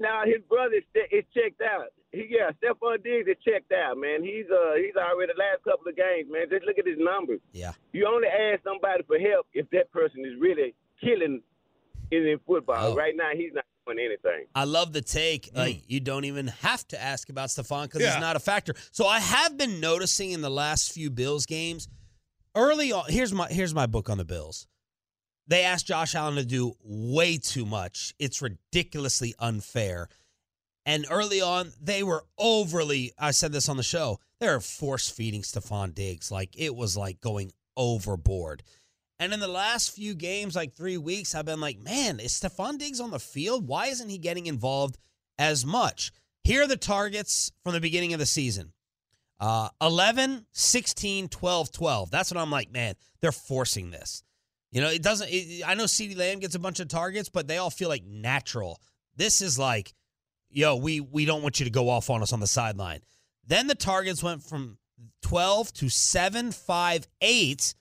now 0.00 0.22
his 0.24 0.40
brother 0.48 0.76
is, 0.76 0.84
is 1.12 1.24
checked 1.34 1.60
out. 1.60 1.88
He, 2.14 2.26
yeah, 2.30 2.50
Stefon 2.62 3.02
Diggs 3.02 3.28
is 3.28 3.36
checked 3.44 3.72
out, 3.72 3.98
man. 3.98 4.22
He's 4.22 4.46
uh 4.50 4.74
he's 4.76 4.94
already 4.96 5.32
the 5.34 5.38
last 5.38 5.64
couple 5.64 5.88
of 5.88 5.96
games, 5.96 6.28
man. 6.30 6.46
Just 6.50 6.64
look 6.64 6.78
at 6.78 6.86
his 6.86 6.98
numbers. 6.98 7.40
Yeah. 7.52 7.72
You 7.92 8.06
only 8.06 8.28
ask 8.28 8.62
somebody 8.62 9.02
for 9.06 9.18
help 9.18 9.46
if 9.52 9.68
that 9.70 9.90
person 9.90 10.20
is 10.24 10.38
really 10.40 10.74
killing 11.02 11.42
in, 12.10 12.26
in 12.26 12.38
football. 12.46 12.92
Oh. 12.92 12.94
Right 12.94 13.14
now, 13.16 13.30
he's 13.34 13.52
not 13.52 13.64
doing 13.86 13.98
anything. 13.98 14.46
I 14.54 14.64
love 14.64 14.92
the 14.92 15.02
take. 15.02 15.50
Like 15.54 15.82
you 15.88 16.00
don't 16.00 16.24
even 16.24 16.46
have 16.48 16.86
to 16.88 17.02
ask 17.02 17.28
about 17.28 17.48
Stefon 17.48 17.84
because 17.84 18.02
Yeah. 18.02 18.12
he's 18.12 18.20
not 18.20 18.36
a 18.36 18.40
factor. 18.40 18.74
So 18.92 19.06
I 19.06 19.18
have 19.20 19.56
been 19.56 19.80
noticing 19.80 20.30
in 20.30 20.40
the 20.40 20.50
last 20.50 20.92
few 20.92 21.10
Bills 21.10 21.46
games, 21.46 21.88
early 22.54 22.92
on. 22.92 23.04
Here's 23.08 23.32
my 23.32 23.48
here's 23.48 23.74
my 23.74 23.86
book 23.86 24.08
on 24.08 24.18
the 24.18 24.24
Bills. 24.24 24.66
They 25.46 25.62
asked 25.64 25.86
Josh 25.86 26.14
Allen 26.14 26.36
to 26.36 26.44
do 26.44 26.72
way 26.82 27.36
too 27.36 27.66
much. 27.66 28.14
It's 28.18 28.40
ridiculously 28.40 29.34
unfair. 29.38 30.08
And 30.86 31.06
early 31.10 31.40
on, 31.40 31.72
they 31.80 32.02
were 32.02 32.24
overly. 32.38 33.12
I 33.18 33.30
said 33.30 33.52
this 33.52 33.68
on 33.68 33.76
the 33.76 33.82
show. 33.82 34.20
They 34.38 34.48
were 34.48 34.60
force 34.60 35.08
feeding 35.08 35.42
Stefon 35.42 35.94
Diggs. 35.94 36.30
Like 36.30 36.54
it 36.56 36.74
was 36.74 36.96
like 36.96 37.20
going 37.20 37.52
overboard. 37.76 38.62
And 39.18 39.32
in 39.32 39.40
the 39.40 39.48
last 39.48 39.94
few 39.94 40.14
games, 40.14 40.56
like 40.56 40.74
three 40.74 40.98
weeks, 40.98 41.34
I've 41.34 41.46
been 41.46 41.60
like, 41.60 41.78
man, 41.78 42.20
is 42.20 42.32
Stefon 42.32 42.78
Diggs 42.78 43.00
on 43.00 43.10
the 43.10 43.20
field? 43.20 43.66
Why 43.66 43.86
isn't 43.86 44.08
he 44.08 44.18
getting 44.18 44.46
involved 44.46 44.98
as 45.38 45.64
much? 45.64 46.12
Here 46.42 46.64
are 46.64 46.66
the 46.66 46.76
targets 46.76 47.52
from 47.62 47.72
the 47.72 47.80
beginning 47.80 48.12
of 48.12 48.18
the 48.18 48.26
season 48.26 48.72
uh, 49.40 49.68
11, 49.80 50.46
16, 50.52 51.28
12, 51.28 51.72
12. 51.72 52.10
That's 52.10 52.32
what 52.32 52.40
I'm 52.40 52.50
like, 52.50 52.72
man, 52.72 52.94
they're 53.20 53.32
forcing 53.32 53.90
this. 53.90 54.22
You 54.72 54.80
know, 54.80 54.88
it 54.88 55.02
doesn't, 55.02 55.28
it, 55.30 55.62
I 55.66 55.74
know 55.74 55.84
CeeDee 55.84 56.16
Lamb 56.16 56.40
gets 56.40 56.54
a 56.54 56.60
bunch 56.60 56.80
of 56.80 56.88
targets, 56.88 57.28
but 57.28 57.46
they 57.46 57.58
all 57.58 57.70
feel 57.70 57.88
like 57.88 58.04
natural. 58.04 58.80
This 59.16 59.40
is 59.40 59.58
like, 59.58 59.94
yo, 60.54 60.76
we, 60.76 61.00
we 61.00 61.24
don't 61.24 61.42
want 61.42 61.58
you 61.60 61.64
to 61.64 61.70
go 61.70 61.88
off 61.90 62.08
on 62.10 62.22
us 62.22 62.32
on 62.32 62.40
the 62.40 62.46
sideline. 62.46 63.00
Then 63.46 63.66
the 63.66 63.74
targets 63.74 64.22
went 64.22 64.42
from 64.42 64.78
12 65.22 65.72
to 65.74 65.88
7, 65.88 66.52
5, 66.52 67.06
8. 67.20 67.74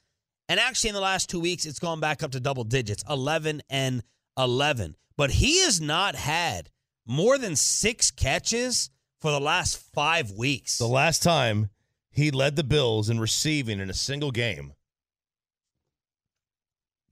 And 0.49 0.59
actually, 0.59 0.89
in 0.89 0.95
the 0.95 1.01
last 1.01 1.29
two 1.29 1.39
weeks, 1.39 1.65
it's 1.65 1.79
gone 1.79 1.99
back 1.99 2.21
up 2.23 2.31
to 2.31 2.39
double 2.39 2.63
digits 2.63 3.03
11 3.09 3.61
and 3.69 4.03
11. 4.37 4.95
But 5.15 5.31
he 5.31 5.59
has 5.61 5.79
not 5.79 6.15
had 6.15 6.69
more 7.05 7.37
than 7.37 7.55
six 7.55 8.11
catches 8.11 8.89
for 9.19 9.31
the 9.31 9.39
last 9.39 9.77
five 9.93 10.31
weeks. 10.31 10.77
the 10.77 10.87
last 10.87 11.23
time 11.23 11.69
he 12.09 12.29
led 12.31 12.55
the 12.55 12.63
Bills 12.63 13.09
in 13.09 13.19
receiving 13.19 13.79
in 13.79 13.89
a 13.89 13.93
single 13.93 14.31
game. 14.31 14.73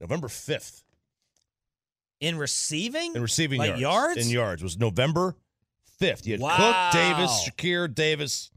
November 0.00 0.28
5th. 0.28 0.82
in 2.20 2.36
receiving? 2.36 3.14
In 3.14 3.22
receiving 3.22 3.58
Like 3.58 3.78
yards. 3.78 3.80
yards? 3.80 4.26
In 4.26 4.32
yards 4.32 4.62
was 4.62 4.76
November 4.78 5.36
5th. 6.02 6.26
You 6.26 6.32
had 6.32 6.40
Wow. 6.40 6.90
Cook, 6.90 7.00
Davis, 7.00 7.48
Shakir, 7.48 7.92
Davis, 7.94 8.50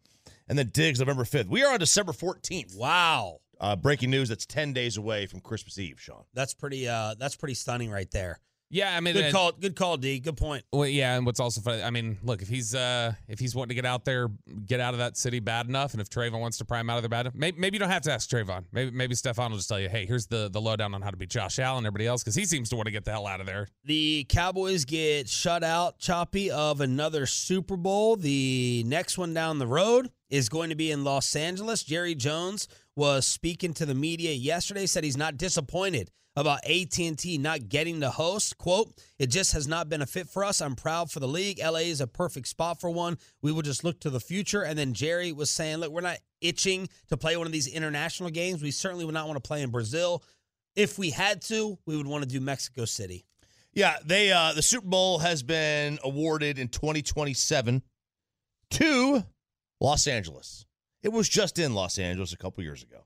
and 0.48 0.58
then 0.58 0.70
Diggs 0.70 1.00
November 1.00 1.24
5th. 1.24 1.48
We 1.48 1.64
are 1.64 1.74
on 1.74 1.80
December 1.80 2.12
14th. 2.12 2.76
Wow. 2.78 3.40
Uh, 3.60 3.76
breaking 3.76 4.10
news 4.10 4.30
that's 4.30 4.46
10 4.46 4.74
days 4.74 4.98
away 4.98 5.26
from 5.28 5.40
Christmas 5.40 5.78
Eve, 5.80 6.00
Sean. 6.00 6.24
That's 6.34 6.54
pretty 6.54 6.88
uh 6.88 7.16
that's 7.18 7.36
pretty 7.36 7.54
stunning 7.54 7.90
right 7.90 8.10
there. 8.12 8.40
Yeah, 8.70 8.96
I 8.96 9.00
mean, 9.00 9.14
Good 9.14 9.32
call, 9.32 9.52
good 9.52 9.76
call, 9.76 9.98
D. 9.98 10.20
Good 10.20 10.38
point. 10.38 10.64
Well, 10.74 10.88
yeah, 10.88 11.16
and 11.16 11.26
what's 11.26 11.40
also 11.40 11.62
funny, 11.62 11.84
I 11.84 11.92
mean, 11.92 12.18
look, 12.24 12.42
if 12.42 12.48
he's 12.48 12.74
uh 12.74 13.14
if 13.28 13.40
he's 13.40 13.56
wanting 13.56 13.70
to 13.70 13.76
get 13.76 13.86
out 13.86 14.06
there, 14.06 14.30
get 14.66 14.80
out 14.80 14.94
of 14.94 15.00
that 15.00 15.18
city 15.18 15.40
bad 15.40 15.68
enough, 15.68 15.94
and 15.94 16.02
if 16.02 16.10
Trevon 16.10 16.40
wants 16.40 16.58
to 16.58 16.66
prime 16.66 16.90
out 16.90 16.98
of 16.98 17.04
there 17.04 17.10
bad 17.10 17.22
enough, 17.22 17.36
maybe, 17.36 17.60
maybe 17.60 17.76
you 17.76 17.80
don't 17.80 17.90
have 17.90 18.02
to 18.04 18.12
ask 18.12 18.30
Trevon. 18.30 18.66
Maybe 18.72 18.92
maybe 18.92 19.14
Stefon 19.14 19.52
will 19.52 19.58
just 19.58 19.70
tell 19.70 19.80
you, 19.80 19.88
hey, 19.88 20.06
here's 20.06 20.28
the 20.28 20.50
the 20.50 20.60
lowdown 20.60 20.94
on 20.96 21.02
how 21.02 21.12
to 21.12 21.18
beat 21.18 21.30
Josh 21.30 21.60
Allen 21.60 21.80
and 21.80 21.88
everybody 21.88 22.08
else, 22.08 22.24
because 22.24 22.36
he 22.36 22.46
seems 22.46 22.70
to 22.70 22.76
want 22.76 22.88
to 22.88 22.92
get 22.92 23.06
the 23.06 23.12
hell 23.12 23.28
out 23.28 23.40
of 23.40 23.46
there. 23.46 23.68
The 23.86 24.26
Cowboys 24.30 24.84
get 24.84 25.30
shut 25.30 25.64
out, 25.64 26.00
choppy, 26.00 26.50
of 26.50 26.82
another 26.82 27.28
Super 27.28 27.78
Bowl. 27.78 28.16
The 28.16 28.84
next 28.88 29.18
one 29.18 29.34
down 29.34 29.60
the 29.60 29.68
road 29.68 30.10
is 30.30 30.50
going 30.50 30.70
to 30.70 30.76
be 30.76 30.92
in 30.92 31.04
Los 31.04 31.36
Angeles. 31.36 31.84
Jerry 31.84 32.16
Jones 32.16 32.68
was 32.96 33.28
speaking 33.28 33.74
to 33.76 33.86
the 33.86 33.96
media 33.96 34.32
yesterday, 34.32 34.86
said 34.88 35.04
he's 35.04 35.18
not 35.18 35.38
disappointed 35.38 36.10
about 36.36 36.66
AT&T 36.66 37.38
not 37.38 37.70
getting 37.70 38.00
the 38.00 38.10
host. 38.10 38.58
Quote, 38.58 38.94
it 39.18 39.28
just 39.28 39.54
has 39.54 39.68
not 39.68 39.90
been 39.90 40.02
a 40.02 40.06
fit 40.06 40.28
for 40.28 40.44
us. 40.44 40.62
I'm 40.62 40.76
proud 40.76 41.10
for 41.12 41.20
the 41.20 41.28
league. 41.28 41.60
LA 41.60 41.80
is 41.80 42.02
a 42.02 42.08
perfect 42.08 42.48
spot 42.48 42.82
for 42.82 42.90
one. 42.90 43.18
We 43.42 43.52
will 43.52 43.62
just 43.62 43.84
look 43.84 44.00
to 44.02 44.10
the 44.10 44.20
future. 44.20 44.64
And 44.64 44.78
then 44.78 44.94
Jerry 44.94 45.32
was 45.32 45.50
saying, 45.50 45.78
look, 45.78 45.92
we're 45.92 46.02
not 46.02 46.20
itching 46.42 46.90
to 47.08 47.18
play 47.18 47.38
one 47.38 47.46
of 47.48 47.54
these 47.54 47.68
international 47.68 48.30
games. 48.30 48.62
We 48.62 48.72
certainly 48.72 49.06
would 49.06 49.14
not 49.14 49.28
want 49.28 49.42
to 49.42 49.48
play 49.48 49.62
in 49.62 49.72
Brazil. 49.72 50.24
If 50.76 50.98
we 50.98 51.10
had 51.12 51.42
to, 51.44 51.78
we 51.86 51.96
would 51.96 52.08
want 52.08 52.24
to 52.24 52.30
do 52.30 52.42
Mexico 52.42 52.86
City. 52.86 53.26
Yeah, 53.74 53.98
they 54.06 54.32
uh 54.32 54.54
the 54.54 54.62
Super 54.62 54.88
Bowl 54.88 55.20
has 55.20 55.44
been 55.44 56.00
awarded 56.02 56.60
in 56.60 56.70
2027 56.70 57.82
to 58.72 59.24
Los 59.82 60.08
Angeles. 60.08 60.66
It 61.04 61.12
was 61.12 61.28
just 61.28 61.60
in 61.60 61.74
Los 61.74 62.00
Angeles 62.00 62.34
a 62.34 62.38
couple 62.38 62.64
years 62.64 62.84
ago. 62.84 63.05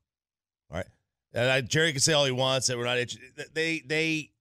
And 1.33 1.49
I, 1.49 1.61
Jerry 1.61 1.91
can 1.91 2.01
say 2.01 2.13
all 2.13 2.25
he 2.25 2.31
wants 2.31 2.67
that 2.67 2.77
we're 2.77 2.85
not 2.85 2.97
they 3.53 3.81
they 3.85 4.31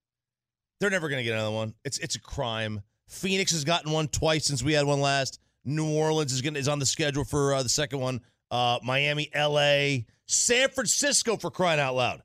They're 0.80 0.90
never 0.90 1.09
going 1.09 1.21
to 1.21 1.25
get 1.25 1.35
another 1.35 1.54
one. 1.54 1.75
It's 1.85 1.99
it's 1.99 2.16
a 2.16 2.21
crime. 2.21 2.83
Phoenix 3.09 3.52
has 3.52 3.64
gotten 3.64 3.90
one 3.92 4.09
twice 4.09 4.47
since 4.47 4.62
we 4.62 4.73
had 4.73 4.87
one 4.87 5.00
last. 5.00 5.40
New 5.64 5.90
Orleans 5.90 6.33
is 6.33 6.40
going 6.40 6.57
is 6.57 6.68
on 6.68 6.78
the 6.78 6.87
schedule 6.87 7.25
for 7.25 7.54
uh, 7.54 7.62
the 7.62 7.68
second 7.68 8.00
one. 8.00 8.21
Uh, 8.50 8.78
Miami, 8.83 9.28
L.A., 9.35 10.07
San 10.26 10.71
Francisco 10.71 11.37
for 11.37 11.50
crying 11.50 11.80
out 11.80 11.95
loud. 11.95 12.23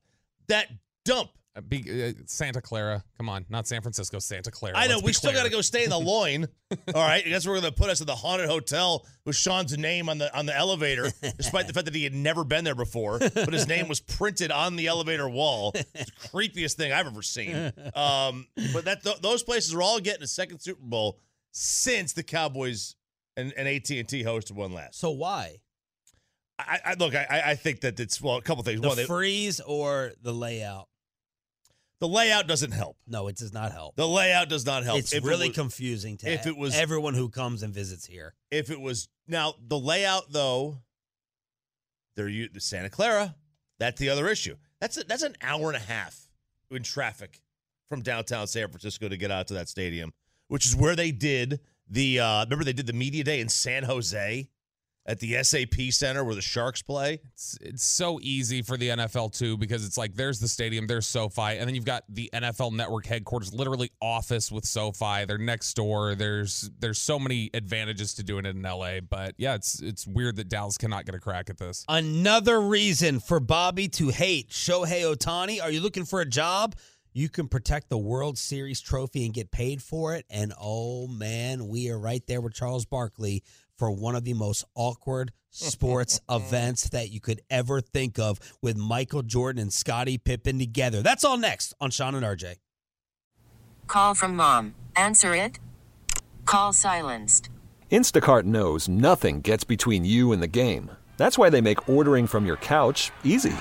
That 0.47 0.67
dump. 1.03 1.29
Uh, 1.55 1.61
be, 1.61 2.03
uh, 2.03 2.13
Santa 2.25 2.61
Clara. 2.61 3.03
Come 3.17 3.29
on, 3.29 3.45
not 3.47 3.67
San 3.67 3.81
Francisco, 3.81 4.17
Santa 4.17 4.49
Clara. 4.49 4.75
I 4.75 4.87
know 4.87 4.95
Let's 4.95 5.05
we 5.05 5.13
still 5.13 5.33
got 5.33 5.43
to 5.43 5.51
go 5.51 5.61
stay 5.61 5.83
in 5.83 5.91
the 5.91 5.99
loin. 5.99 6.47
All 6.95 7.01
right, 7.01 7.23
that's 7.29 7.45
where 7.45 7.53
we're 7.55 7.61
going 7.61 7.73
to 7.73 7.79
put 7.79 7.91
us 7.91 8.01
in 8.01 8.07
the 8.07 8.15
haunted 8.15 8.49
hotel 8.49 9.05
with 9.25 9.35
Sean's 9.35 9.77
name 9.77 10.09
on 10.09 10.17
the 10.17 10.35
on 10.35 10.47
the 10.47 10.55
elevator, 10.55 11.11
despite 11.37 11.67
the 11.67 11.73
fact 11.73 11.85
that 11.85 11.93
he 11.93 12.03
had 12.03 12.13
never 12.13 12.43
been 12.43 12.63
there 12.63 12.73
before. 12.73 13.19
But 13.19 13.53
his 13.53 13.67
name 13.67 13.87
was 13.87 13.99
printed 13.99 14.49
on 14.51 14.75
the 14.75 14.87
elevator 14.87 15.29
wall. 15.29 15.73
It's 15.75 16.09
the 16.09 16.27
creepiest 16.29 16.73
thing 16.73 16.91
I've 16.91 17.05
ever 17.05 17.21
seen. 17.21 17.71
Um, 17.95 18.47
but 18.73 18.85
that 18.85 19.03
th- 19.03 19.21
those 19.21 19.43
places 19.43 19.75
are 19.75 19.81
all 19.81 19.99
getting 19.99 20.23
a 20.23 20.27
second 20.27 20.59
Super 20.59 20.81
Bowl 20.81 21.19
since 21.51 22.13
the 22.13 22.23
Cowboys 22.23 22.95
and, 23.37 23.53
and 23.55 23.67
AT 23.67 23.89
and 23.91 24.07
T 24.07 24.23
hosted 24.23 24.53
one 24.53 24.73
last. 24.73 24.99
So 24.99 25.11
why? 25.11 25.57
I, 26.57 26.79
I 26.85 26.93
look, 26.95 27.15
I, 27.15 27.43
I 27.47 27.55
think 27.55 27.81
that 27.81 27.99
it's 27.99 28.21
well, 28.21 28.37
a 28.37 28.41
couple 28.41 28.63
things. 28.63 28.81
The 28.81 28.87
One, 28.87 28.97
they- 28.97 29.05
freeze 29.05 29.59
or 29.59 30.13
the 30.21 30.33
layout? 30.33 30.87
The 31.99 32.07
layout 32.07 32.47
doesn't 32.47 32.71
help. 32.71 32.97
No, 33.07 33.27
it 33.27 33.37
does 33.37 33.53
not 33.53 33.71
help. 33.71 33.95
The 33.95 34.07
layout 34.07 34.49
does 34.49 34.65
not 34.65 34.83
help. 34.83 34.99
It's 34.99 35.13
If 35.13 35.23
it 35.23 35.27
really 35.27 35.47
was- 35.49 35.55
confusing 35.55 36.17
to 36.17 36.29
if 36.31 36.45
it 36.45 36.57
was- 36.57 36.73
everyone 36.75 37.13
who 37.13 37.29
comes 37.29 37.63
and 37.63 37.73
visits 37.73 38.05
here. 38.05 38.35
if 38.51 38.69
it 38.69 38.79
was 38.81 39.07
now 39.27 39.55
the 39.67 39.79
layout 39.79 40.31
though 40.31 40.81
they're 42.15 42.27
u- 42.29 42.49
the 42.49 42.59
santa 42.59 42.89
clara 42.89 43.35
that's 43.79 43.99
the 43.99 44.09
other 44.09 44.27
issue 44.27 44.55
that's 44.79 44.97
a, 44.97 45.03
that's 45.05 45.23
an 45.23 45.35
hour 45.41 45.67
and 45.69 45.77
a 45.77 45.79
half 45.85 46.29
in 46.69 46.83
traffic 46.83 47.41
from 47.89 48.01
downtown 48.01 48.45
san 48.47 48.67
francisco 48.67 49.07
to 49.09 49.17
get 49.17 49.31
out 49.31 49.47
to 49.47 49.53
that 49.53 49.69
stadium 49.69 50.13
which 50.49 50.65
is 50.65 50.75
where 50.75 50.95
they 50.95 51.11
did 51.11 51.59
the 51.89 52.19
uh 52.19 52.43
remember 52.43 52.63
they 52.65 52.73
did 52.73 52.85
the 52.85 52.93
media 52.93 53.23
day 53.23 53.39
in 53.39 53.47
san 53.49 53.83
jose 53.83 54.47
at 55.05 55.19
the 55.19 55.41
sap 55.43 55.73
center 55.91 56.23
where 56.23 56.35
the 56.35 56.41
sharks 56.41 56.81
play 56.81 57.19
It's, 57.33 57.57
it's 57.61 57.83
so 57.83 58.19
easy 58.21 58.61
for 58.61 58.77
the 58.77 58.89
NFL 58.89 59.37
too 59.37 59.57
because 59.57 59.85
it's 59.85 59.97
like 59.97 60.15
there's 60.15 60.39
the 60.39 60.47
stadium, 60.47 60.87
there's 60.87 61.07
SoFi, 61.07 61.57
and 61.57 61.67
then 61.67 61.75
you've 61.75 61.85
got 61.85 62.03
the 62.07 62.29
NFL 62.33 62.73
Network 62.73 63.05
headquarters, 63.05 63.53
literally 63.53 63.91
office 64.01 64.51
with 64.51 64.65
SoFi. 64.65 65.25
They're 65.25 65.37
next 65.37 65.73
door. 65.73 66.15
There's 66.15 66.69
there's 66.79 66.99
so 66.99 67.19
many 67.19 67.49
advantages 67.53 68.13
to 68.15 68.23
doing 68.23 68.45
it 68.45 68.55
in 68.55 68.61
LA. 68.61 69.01
But 69.01 69.35
yeah, 69.37 69.55
it's 69.55 69.81
it's 69.81 70.07
weird 70.07 70.37
that 70.37 70.49
Dallas 70.49 70.77
cannot 70.77 71.05
get 71.05 71.15
a 71.15 71.19
crack 71.19 71.49
at 71.49 71.57
this. 71.57 71.83
Another 71.89 72.61
reason 72.61 73.19
for 73.19 73.39
Bobby 73.39 73.89
to 73.89 74.09
hate 74.09 74.49
Shohei 74.49 75.03
Ohtani. 75.03 75.61
Are 75.61 75.71
you 75.71 75.81
looking 75.81 76.05
for 76.05 76.21
a 76.21 76.25
job? 76.25 76.75
You 77.15 77.29
can 77.29 77.47
protect 77.47 77.89
the 77.89 77.97
World 77.97 78.39
Series 78.39 78.81
trophy 78.81 79.23
and 79.25 79.33
get 79.33 79.51
paid 79.51 79.83
for 79.83 80.15
it. 80.15 80.25
And 80.31 80.51
oh 80.59 81.07
man, 81.07 81.67
we 81.67 81.89
are 81.91 81.99
right 81.99 82.25
there 82.25 82.41
with 82.41 82.55
Charles 82.55 82.85
Barkley 82.85 83.43
for 83.83 83.91
one 83.91 84.15
of 84.15 84.23
the 84.23 84.33
most 84.33 84.63
awkward 84.75 85.33
sports 85.49 86.21
events 86.29 86.87
that 86.91 87.11
you 87.11 87.19
could 87.19 87.41
ever 87.49 87.81
think 87.81 88.17
of 88.17 88.39
with 88.61 88.77
Michael 88.77 89.23
Jordan 89.23 89.61
and 89.61 89.73
Scottie 89.73 90.17
Pippen 90.17 90.57
together. 90.57 91.01
That's 91.01 91.25
all 91.25 91.35
next 91.35 91.73
on 91.81 91.91
Sean 91.91 92.15
and 92.15 92.25
RJ. 92.25 92.55
Call 93.87 94.15
from 94.15 94.37
mom. 94.37 94.73
Answer 94.95 95.35
it. 95.35 95.59
Call 96.45 96.71
silenced. 96.71 97.49
Instacart 97.91 98.43
knows 98.45 98.87
nothing 98.87 99.41
gets 99.41 99.65
between 99.65 100.05
you 100.05 100.31
and 100.31 100.41
the 100.41 100.47
game. 100.47 100.89
That's 101.17 101.37
why 101.37 101.49
they 101.49 101.59
make 101.59 101.89
ordering 101.89 102.25
from 102.25 102.45
your 102.45 102.55
couch 102.55 103.11
easy. 103.25 103.55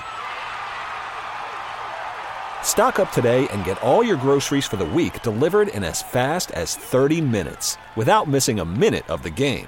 Stock 2.63 2.97
up 2.97 3.11
today 3.11 3.49
and 3.49 3.65
get 3.65 3.81
all 3.83 4.01
your 4.01 4.15
groceries 4.15 4.65
for 4.65 4.77
the 4.77 4.85
week 4.85 5.21
delivered 5.21 5.67
in 5.67 5.83
as 5.83 6.01
fast 6.01 6.51
as 6.51 6.77
30 6.77 7.19
minutes 7.19 7.77
without 7.97 8.29
missing 8.29 8.61
a 8.61 8.65
minute 8.65 9.09
of 9.09 9.21
the 9.21 9.29
game. 9.29 9.67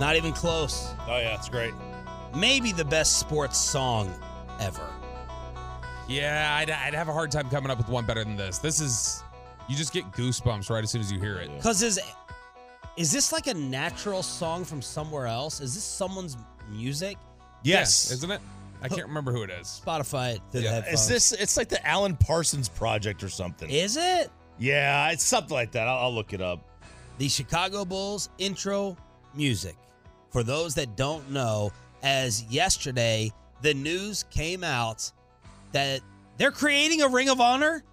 Not 0.00 0.16
even 0.16 0.32
close. 0.32 0.92
oh 1.06 1.18
yeah 1.18 1.36
it's 1.36 1.48
great 1.48 1.74
Maybe 2.34 2.72
the 2.72 2.84
best 2.84 3.18
sports 3.18 3.58
song 3.58 4.12
ever. 4.60 4.86
Yeah, 6.08 6.56
I'd, 6.56 6.70
I'd 6.70 6.94
have 6.94 7.08
a 7.08 7.12
hard 7.12 7.30
time 7.30 7.50
coming 7.50 7.70
up 7.70 7.78
with 7.78 7.88
one 7.88 8.04
better 8.06 8.22
than 8.24 8.36
this. 8.36 8.58
This 8.58 8.80
is 8.80 9.22
you 9.68 9.76
just 9.76 9.92
get 9.92 10.10
goosebumps 10.12 10.70
right 10.70 10.82
as 10.82 10.90
soon 10.90 11.00
as 11.00 11.10
you 11.12 11.18
hear 11.20 11.38
it. 11.38 11.50
Because 11.56 11.82
is 11.82 12.00
is 12.96 13.12
this 13.12 13.32
like 13.32 13.46
a 13.46 13.54
natural 13.54 14.22
song 14.22 14.64
from 14.64 14.80
somewhere 14.82 15.26
else? 15.26 15.60
Is 15.60 15.74
this 15.74 15.84
someone's 15.84 16.36
music? 16.68 17.16
yes 17.62 18.08
Yeah, 18.08 18.14
isn't 18.14 18.30
it? 18.30 18.40
I 18.82 18.88
can't 18.88 19.06
remember 19.08 19.32
who 19.32 19.42
it 19.42 19.50
is. 19.50 19.82
Spotify 19.84 20.36
it 20.36 20.40
through 20.50 20.62
the 20.62 20.70
headphones. 20.70 21.00
is 21.02 21.08
this 21.08 21.32
it's 21.32 21.56
like 21.56 21.68
the 21.68 21.84
alan 21.86 22.16
parsons 22.16 22.68
project 22.68 23.22
or 23.22 23.28
something 23.28 23.68
Is 23.68 23.96
it 23.96 24.30
yeah 24.58 25.10
it's 25.10 25.24
something 25.24 25.52
like 25.54 25.72
that 25.72 25.86
i'll, 25.88 25.98
I'll 26.04 26.14
look 26.14 26.32
it 26.32 26.40
up 26.40 26.60
the 27.18 27.28
Chicago 27.28 27.84
Bulls 27.84 28.30
intro 28.38 28.96
music? 29.34 29.76
For 30.30 30.42
those 30.42 30.74
that 30.76 30.96
don't 30.96 31.30
know, 31.30 31.72
as 32.02 32.44
yesterday 32.44 33.32
the 33.62 33.74
news 33.74 34.24
came 34.30 34.64
out 34.64 35.10
that 35.72 36.00
they're 36.36 36.52
creating 36.52 37.02
a 37.02 37.08
Ring 37.08 37.28
of 37.28 37.40
Honor. 37.40 37.84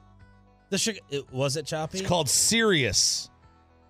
The 0.69 0.99
it, 1.09 1.31
was 1.31 1.57
it 1.57 1.65
choppy? 1.65 1.99
It's 1.99 2.07
called 2.07 2.29
Sirius. 2.29 3.29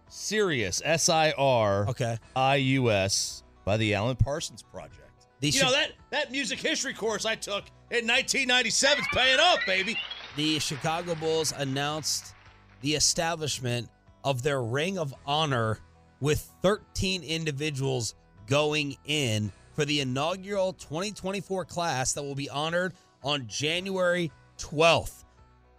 Sirius, 0.10 0.82
S 0.86 1.10
I 1.10 1.34
R 1.38 1.88
okay. 1.90 2.18
I 2.36 2.56
U 2.56 2.92
S, 2.92 3.44
by 3.66 3.78
the 3.78 3.94
Alan 3.94 4.16
Parsons 4.16 4.64
Project. 4.64 5.02
The 5.42 5.50
you 5.50 5.62
know 5.62 5.72
that 5.72 5.92
that 6.12 6.32
music 6.32 6.60
history 6.60 6.94
course 6.94 7.26
I 7.26 7.36
took 7.36 7.66
in 7.92 8.08
1997 8.08 9.00
is 9.00 9.08
paying 9.14 9.40
off, 9.40 9.60
baby. 9.66 9.98
the 10.36 10.60
Chicago 10.60 11.14
Bulls 11.16 11.54
announced 11.56 12.34
the 12.82 12.96
establishment 12.96 13.90
of 14.24 14.42
their 14.42 14.62
Ring 14.62 14.98
of 14.98 15.14
Honor 15.26 15.80
with 16.20 16.52
13 16.62 17.24
individuals 17.24 18.16
going 18.48 18.98
in 19.06 19.52
for 19.74 19.86
the 19.86 20.00
inaugural 20.00 20.74
2024 20.74 21.66
class 21.66 22.14
that 22.14 22.24
will 22.24 22.36
be 22.36 22.50
honored 22.50 22.94
on 23.24 23.48
January 23.48 24.32
12th. 24.58 25.24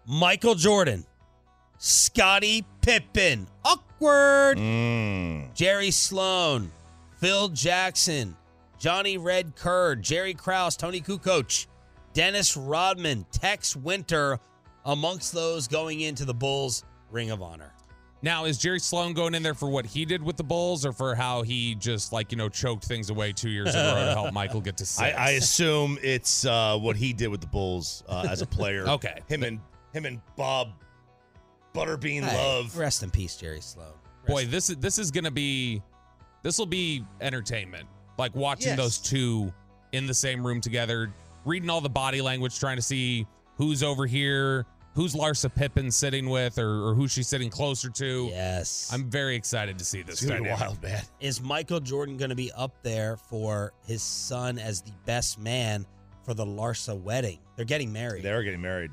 Michael 0.06 0.54
Jordan, 0.54 1.04
Scottie 1.78 2.64
Pippen, 2.80 3.46
awkward. 3.64 4.58
Mm. 4.58 5.52
Jerry 5.54 5.90
Sloan, 5.90 6.70
Phil 7.18 7.48
Jackson, 7.48 8.36
Johnny 8.78 9.18
Red 9.18 9.56
Kerr, 9.56 9.96
Jerry 9.96 10.34
Krause, 10.34 10.76
Toni 10.76 11.00
Kukoc, 11.00 11.66
Dennis 12.12 12.56
Rodman, 12.56 13.26
Tex 13.32 13.74
Winter, 13.74 14.38
amongst 14.84 15.32
those 15.32 15.68
going 15.68 16.00
into 16.00 16.24
the 16.24 16.34
Bulls 16.34 16.84
Ring 17.10 17.30
of 17.30 17.42
Honor. 17.42 17.72
Now, 18.20 18.46
is 18.46 18.58
Jerry 18.58 18.80
Sloan 18.80 19.12
going 19.12 19.34
in 19.34 19.42
there 19.44 19.54
for 19.54 19.68
what 19.68 19.86
he 19.86 20.04
did 20.04 20.22
with 20.22 20.36
the 20.36 20.42
Bulls 20.42 20.84
or 20.84 20.92
for 20.92 21.14
how 21.14 21.42
he 21.42 21.76
just 21.76 22.12
like, 22.12 22.32
you 22.32 22.38
know, 22.38 22.48
choked 22.48 22.84
things 22.84 23.10
away 23.10 23.32
two 23.32 23.48
years 23.50 23.72
in 23.74 23.80
a 23.80 23.94
row 23.94 24.04
to 24.06 24.12
help 24.12 24.32
Michael 24.32 24.60
get 24.60 24.76
to 24.78 24.86
six? 24.86 25.00
I, 25.16 25.26
I 25.26 25.30
assume 25.30 25.98
it's 26.02 26.44
uh, 26.44 26.76
what 26.78 26.96
he 26.96 27.12
did 27.12 27.28
with 27.28 27.40
the 27.40 27.46
Bulls 27.46 28.02
uh, 28.08 28.26
as 28.28 28.42
a 28.42 28.46
player. 28.46 28.84
Okay. 28.88 29.20
Him 29.28 29.44
and 29.44 29.60
him 29.92 30.04
and 30.04 30.20
Bob 30.34 30.70
Butterbean 31.74 32.22
Hey, 32.24 32.36
Love. 32.36 32.76
Rest 32.76 33.02
in 33.04 33.10
peace, 33.10 33.36
Jerry 33.36 33.60
Sloan. 33.60 33.92
Boy, 34.26 34.46
this 34.46 34.68
is 34.70 34.76
this 34.76 34.98
is 34.98 35.10
gonna 35.10 35.30
be 35.30 35.80
this 36.42 36.58
will 36.58 36.66
be 36.66 37.04
entertainment. 37.20 37.86
Like 38.18 38.34
watching 38.34 38.68
Yes. 38.68 38.76
those 38.76 38.98
two 38.98 39.52
in 39.92 40.06
the 40.06 40.14
same 40.14 40.44
room 40.44 40.60
together, 40.60 41.12
reading 41.44 41.70
all 41.70 41.80
the 41.80 41.88
body 41.88 42.20
language, 42.20 42.58
trying 42.58 42.76
to 42.76 42.82
see 42.82 43.26
who's 43.56 43.82
over 43.82 44.06
here, 44.06 44.66
who's 44.98 45.14
Larsa 45.14 45.54
Pippen 45.54 45.92
sitting 45.92 46.28
with, 46.28 46.58
or, 46.58 46.88
or 46.88 46.92
who 46.94 47.06
she's 47.06 47.28
sitting 47.28 47.48
closer 47.50 47.88
to. 47.88 48.26
yes. 48.32 48.90
I'm 48.92 49.08
very 49.08 49.36
excited 49.36 49.78
to 49.78 49.84
see 49.84 50.02
this. 50.02 50.14
It's 50.20 50.22
gonna 50.28 50.40
be 50.42 50.48
dynamic. 50.48 50.60
wild, 50.66 50.82
man. 50.82 51.02
Is 51.20 51.40
Michael 51.40 51.78
Jordan 51.78 52.16
going 52.16 52.30
to 52.30 52.34
be 52.36 52.50
up 52.50 52.74
there 52.82 53.16
for 53.16 53.72
his 53.86 54.02
son 54.02 54.58
as 54.58 54.80
the 54.82 54.90
best 55.06 55.38
man 55.38 55.86
for 56.24 56.34
the 56.34 56.44
Larsa 56.44 57.00
wedding? 57.00 57.38
They're 57.54 57.64
getting 57.64 57.92
married. 57.92 58.24
They're 58.24 58.42
getting 58.42 58.60
married. 58.60 58.90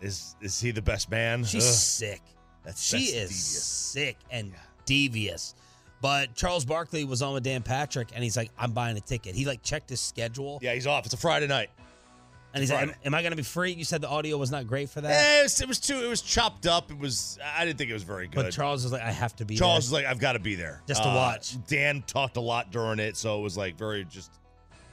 Is 0.00 0.36
is 0.40 0.60
he 0.60 0.70
the 0.70 0.80
best 0.80 1.10
man? 1.10 1.42
She's 1.42 1.66
Ugh, 1.66 1.74
sick. 1.74 2.22
that's 2.62 2.80
she 2.80 2.98
that's 2.98 3.08
is 3.08 3.14
devious. 3.30 3.64
sick 3.64 4.16
and 4.30 4.52
devious. 4.86 5.56
But 6.00 6.36
Charles 6.36 6.64
Barkley 6.64 7.02
was 7.02 7.20
on 7.20 7.34
with 7.34 7.42
Dan 7.42 7.64
Patrick, 7.64 8.10
and 8.14 8.22
he's 8.22 8.36
like, 8.36 8.52
"I'm 8.56 8.70
buying 8.70 8.96
a 8.96 9.00
ticket." 9.00 9.34
He 9.34 9.44
like 9.44 9.60
checked 9.64 9.90
his 9.90 10.00
schedule, 10.00 10.60
Yeah, 10.62 10.74
he's 10.74 10.86
off. 10.86 11.04
It's 11.04 11.14
a 11.14 11.16
Friday 11.16 11.48
night. 11.48 11.70
And 12.54 12.60
he's 12.62 12.70
like, 12.72 12.82
am, 12.88 12.94
"Am 13.04 13.14
I 13.14 13.20
going 13.22 13.32
to 13.32 13.36
be 13.36 13.42
free?" 13.42 13.72
You 13.72 13.84
said 13.84 14.00
the 14.00 14.08
audio 14.08 14.36
was 14.36 14.50
not 14.50 14.66
great 14.66 14.88
for 14.90 15.00
that, 15.00 15.10
Eh, 15.10 15.40
it, 15.40 15.42
was, 15.44 15.60
it 15.60 15.68
was 15.68 15.78
too. 15.78 16.02
It 16.02 16.08
was 16.08 16.22
chopped 16.22 16.66
up. 16.66 16.90
It 16.90 16.98
was. 16.98 17.38
I 17.56 17.64
didn't 17.64 17.78
think 17.78 17.90
it 17.90 17.94
was 17.94 18.02
very 18.04 18.26
good. 18.26 18.34
but 18.44 18.52
Charles 18.52 18.82
was 18.84 18.92
like, 18.92 19.02
"I 19.02 19.10
have 19.12 19.36
to 19.36 19.44
be." 19.44 19.56
Charles 19.56 19.90
there. 19.90 19.98
was 19.98 20.04
like, 20.04 20.10
I've 20.10 20.18
got 20.20 20.32
to 20.32 20.38
be 20.38 20.54
there 20.54 20.82
Just 20.86 21.02
to 21.02 21.08
Uh, 21.08 21.14
watch. 21.14 21.56
Dan 21.66 22.02
talked 22.06 22.36
a 22.36 22.40
lot 22.40 22.70
during 22.70 22.98
it, 22.98 23.16
so 23.16 23.38
it 23.38 23.42
was 23.42 23.56
like 23.56 23.76
very 23.76 24.04
just 24.04 24.32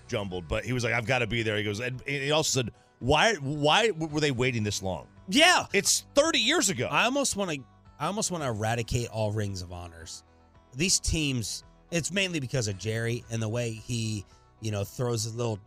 jumbled. 0.07 0.47
But 0.47 0.65
he 0.65 0.73
was 0.73 0.83
like, 0.83 0.93
I've 0.93 1.05
got 1.05 1.19
to 1.19 1.27
be 1.27 1.43
there. 1.43 1.57
He 1.57 1.63
goes, 1.63 1.79
and 1.79 2.01
he 2.05 2.31
also 2.31 2.59
said, 2.61 2.71
why 2.99 3.35
why 3.35 3.91
were 3.91 4.19
they 4.19 4.31
waiting 4.31 4.63
this 4.63 4.81
long? 4.83 5.07
yeah. 5.27 5.65
It's 5.73 6.05
30 6.15 6.39
years 6.39 6.69
ago. 6.69 6.87
I 6.91 7.05
almost 7.05 7.35
want 7.35 7.51
to. 7.51 7.59
I 7.99 8.07
almost 8.07 8.29
want 8.31 8.43
to 8.43 8.49
eradicate 8.49 9.07
all 9.09 9.31
rings 9.31 9.61
of 9.61 9.71
honors. 9.71 10.23
These 10.75 10.99
teams. 10.99 11.63
It's 11.91 12.11
mainly 12.11 12.39
because 12.39 12.67
of 12.67 12.77
Jerry 12.77 13.23
and 13.31 13.41
the 13.41 13.47
way 13.47 13.71
he, 13.71 14.25
you 14.59 14.71
know, 14.71 14.83
throws 14.83 15.23
his 15.23 15.35
little 15.35 15.59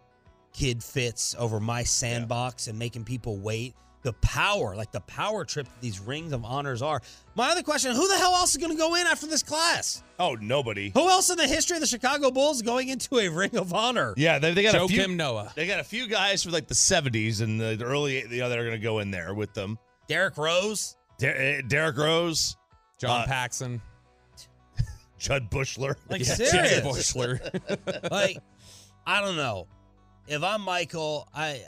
kid 0.52 0.82
fits 0.82 1.34
over 1.38 1.60
my 1.60 1.82
sandbox 1.82 2.66
and 2.68 2.78
making 2.78 3.04
people 3.04 3.36
wait. 3.38 3.74
The 4.02 4.12
power, 4.14 4.76
like 4.76 4.92
the 4.92 5.00
power 5.00 5.44
trip 5.44 5.66
that 5.66 5.80
these 5.80 5.98
rings 5.98 6.32
of 6.32 6.44
honors 6.44 6.82
are. 6.82 7.02
My 7.34 7.50
other 7.50 7.64
question: 7.64 7.94
Who 7.94 8.06
the 8.08 8.16
hell 8.16 8.32
else 8.36 8.52
is 8.52 8.56
going 8.56 8.70
to 8.72 8.78
go 8.78 8.94
in 8.94 9.06
after 9.08 9.26
this 9.26 9.42
class? 9.42 10.02
oh, 10.20 10.34
nobody. 10.40 10.90
Who 10.94 11.08
else 11.08 11.30
in 11.30 11.36
the 11.36 11.48
history 11.48 11.76
of 11.76 11.80
the 11.80 11.86
Chicago 11.86 12.30
Bulls 12.30 12.62
going 12.62 12.88
into 12.90 13.18
a 13.18 13.28
ring 13.28 13.56
of 13.56 13.74
honor? 13.74 14.14
Yeah, 14.16 14.38
they, 14.38 14.54
they 14.54 14.62
got 14.62 14.72
Joe 14.74 14.84
a 14.84 14.88
few. 14.88 15.00
Kim 15.00 15.16
Noah. 15.16 15.52
They 15.56 15.66
got 15.66 15.80
a 15.80 15.84
few 15.84 16.06
guys 16.06 16.44
from 16.44 16.52
like 16.52 16.68
the 16.68 16.74
70s 16.74 17.40
and 17.42 17.60
the, 17.60 17.74
the 17.76 17.84
early, 17.84 18.20
you 18.22 18.38
know, 18.40 18.48
that 18.48 18.58
are 18.58 18.64
going 18.64 18.78
to 18.78 18.82
go 18.82 19.00
in 19.00 19.10
there 19.10 19.34
with 19.34 19.52
them. 19.52 19.78
Derrick 20.06 20.38
Rose. 20.38 20.96
Der- 21.18 21.34
eh, 21.36 21.62
Derrick 21.66 21.96
Rose, 21.96 22.56
John 23.00 23.22
Uh, 23.22 23.26
Paxson. 23.26 23.82
Judd 25.18 25.50
Bushler. 25.50 25.96
Like 26.08 26.20
Yeah, 26.20 26.34
serious. 26.34 26.70
Jed 26.70 26.84
Bushler. 26.84 27.40
like 28.10 28.38
I 29.06 29.20
don't 29.20 29.36
know. 29.36 29.66
If 30.28 30.42
I'm 30.42 30.60
Michael, 30.60 31.26
I 31.34 31.62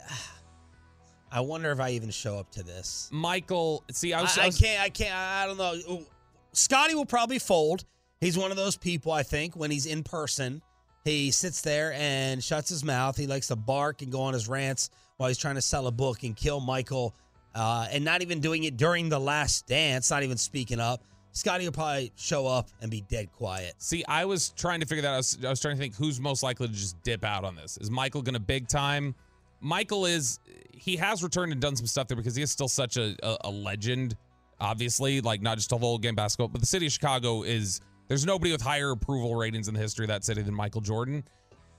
I 1.31 1.39
wonder 1.39 1.71
if 1.71 1.79
I 1.79 1.91
even 1.91 2.11
show 2.11 2.37
up 2.37 2.51
to 2.51 2.63
this. 2.63 3.09
Michael, 3.11 3.83
see, 3.91 4.13
I 4.13 4.21
was, 4.21 4.37
I, 4.37 4.43
I 4.43 4.45
I 4.45 4.49
can't. 4.51 4.81
I 4.83 4.89
can't. 4.89 5.15
I 5.15 5.45
don't 5.47 5.57
know. 5.57 6.05
Scotty 6.53 6.93
will 6.93 7.05
probably 7.05 7.39
fold. 7.39 7.85
He's 8.19 8.37
one 8.37 8.51
of 8.51 8.57
those 8.57 8.77
people. 8.77 9.11
I 9.11 9.23
think 9.23 9.55
when 9.55 9.71
he's 9.71 9.87
in 9.87 10.03
person, 10.03 10.61
he 11.03 11.31
sits 11.31 11.61
there 11.61 11.93
and 11.93 12.43
shuts 12.43 12.69
his 12.69 12.83
mouth. 12.83 13.17
He 13.17 13.25
likes 13.25 13.47
to 13.47 13.55
bark 13.55 14.03
and 14.03 14.11
go 14.11 14.21
on 14.21 14.33
his 14.33 14.47
rants 14.47 14.91
while 15.17 15.27
he's 15.27 15.39
trying 15.39 15.55
to 15.55 15.61
sell 15.61 15.87
a 15.87 15.91
book 15.91 16.21
and 16.21 16.35
kill 16.35 16.59
Michael, 16.59 17.15
uh, 17.55 17.87
and 17.89 18.05
not 18.05 18.21
even 18.21 18.41
doing 18.41 18.63
it 18.65 18.77
during 18.77 19.09
the 19.09 19.19
last 19.19 19.65
dance. 19.65 20.11
Not 20.11 20.21
even 20.21 20.37
speaking 20.37 20.79
up. 20.79 21.03
Scotty 21.33 21.65
will 21.65 21.71
probably 21.71 22.11
show 22.15 22.45
up 22.45 22.69
and 22.81 22.91
be 22.91 23.01
dead 23.01 23.31
quiet. 23.31 23.73
See, 23.77 24.03
I 24.07 24.25
was 24.25 24.49
trying 24.49 24.81
to 24.81 24.85
figure 24.85 25.01
that 25.03 25.09
out. 25.09 25.13
I 25.13 25.17
was, 25.17 25.37
I 25.45 25.49
was 25.49 25.59
trying 25.59 25.75
to 25.75 25.81
think 25.81 25.95
who's 25.95 26.19
most 26.19 26.43
likely 26.43 26.67
to 26.67 26.73
just 26.73 27.01
dip 27.03 27.23
out 27.23 27.45
on 27.45 27.55
this. 27.55 27.77
Is 27.77 27.89
Michael 27.89 28.21
going 28.21 28.33
to 28.33 28.39
big 28.39 28.67
time? 28.67 29.15
Michael 29.61 30.05
is, 30.05 30.39
he 30.73 30.97
has 30.97 31.23
returned 31.23 31.51
and 31.51 31.61
done 31.61 31.75
some 31.75 31.85
stuff 31.87 32.07
there 32.07 32.17
because 32.17 32.35
he 32.35 32.43
is 32.43 32.51
still 32.51 32.67
such 32.67 32.97
a, 32.97 33.15
a, 33.23 33.37
a 33.45 33.51
legend, 33.51 34.17
obviously, 34.59 35.21
like 35.21 35.41
not 35.41 35.57
just 35.57 35.71
of 35.71 35.83
old 35.83 36.01
game 36.01 36.15
basketball, 36.15 36.47
but 36.49 36.59
the 36.59 36.67
city 36.67 36.87
of 36.87 36.91
Chicago 36.91 37.43
is, 37.43 37.79
there's 38.07 38.25
nobody 38.25 38.51
with 38.51 38.61
higher 38.61 38.91
approval 38.91 39.35
ratings 39.35 39.67
in 39.67 39.73
the 39.73 39.79
history 39.79 40.03
of 40.03 40.09
that 40.09 40.25
city 40.25 40.41
than 40.41 40.53
Michael 40.53 40.81
Jordan. 40.81 41.23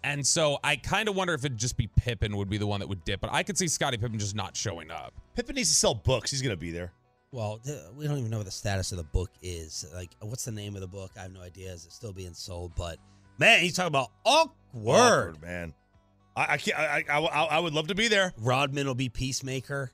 And 0.04 0.26
so 0.26 0.58
I 0.64 0.76
kind 0.76 1.08
of 1.08 1.14
wonder 1.14 1.34
if 1.34 1.44
it'd 1.44 1.58
just 1.58 1.76
be 1.76 1.88
Pippen 1.96 2.36
would 2.36 2.48
be 2.48 2.58
the 2.58 2.66
one 2.66 2.80
that 2.80 2.88
would 2.88 3.04
dip, 3.04 3.20
but 3.20 3.30
I 3.32 3.42
could 3.42 3.58
see 3.58 3.68
Scottie 3.68 3.98
Pippen 3.98 4.18
just 4.18 4.34
not 4.34 4.56
showing 4.56 4.90
up. 4.90 5.12
Pippen 5.34 5.54
needs 5.56 5.68
to 5.68 5.76
sell 5.76 5.94
books. 5.94 6.30
He's 6.30 6.42
going 6.42 6.54
to 6.54 6.60
be 6.60 6.70
there. 6.70 6.92
Well, 7.32 7.60
we 7.96 8.06
don't 8.06 8.18
even 8.18 8.30
know 8.30 8.36
what 8.36 8.44
the 8.46 8.52
status 8.52 8.92
of 8.92 8.98
the 8.98 9.04
book 9.04 9.30
is. 9.42 9.86
Like, 9.94 10.10
what's 10.20 10.44
the 10.44 10.52
name 10.52 10.74
of 10.74 10.82
the 10.82 10.86
book? 10.86 11.12
I 11.18 11.22
have 11.22 11.32
no 11.32 11.40
idea. 11.40 11.72
Is 11.72 11.86
it 11.86 11.92
still 11.92 12.12
being 12.12 12.34
sold? 12.34 12.72
But 12.76 12.98
man, 13.38 13.60
he's 13.60 13.74
talking 13.74 13.88
about 13.88 14.10
awkward. 14.24 14.54
Awkward, 14.86 15.42
man. 15.42 15.74
I, 16.36 16.46
I 16.54 16.56
can't. 16.58 16.78
I, 16.78 17.04
I, 17.08 17.18
I, 17.20 17.44
I 17.44 17.58
would 17.58 17.72
love 17.74 17.88
to 17.88 17.94
be 17.94 18.08
there. 18.08 18.32
Rodman 18.38 18.86
will 18.86 18.94
be 18.94 19.08
peacemaker. 19.08 19.90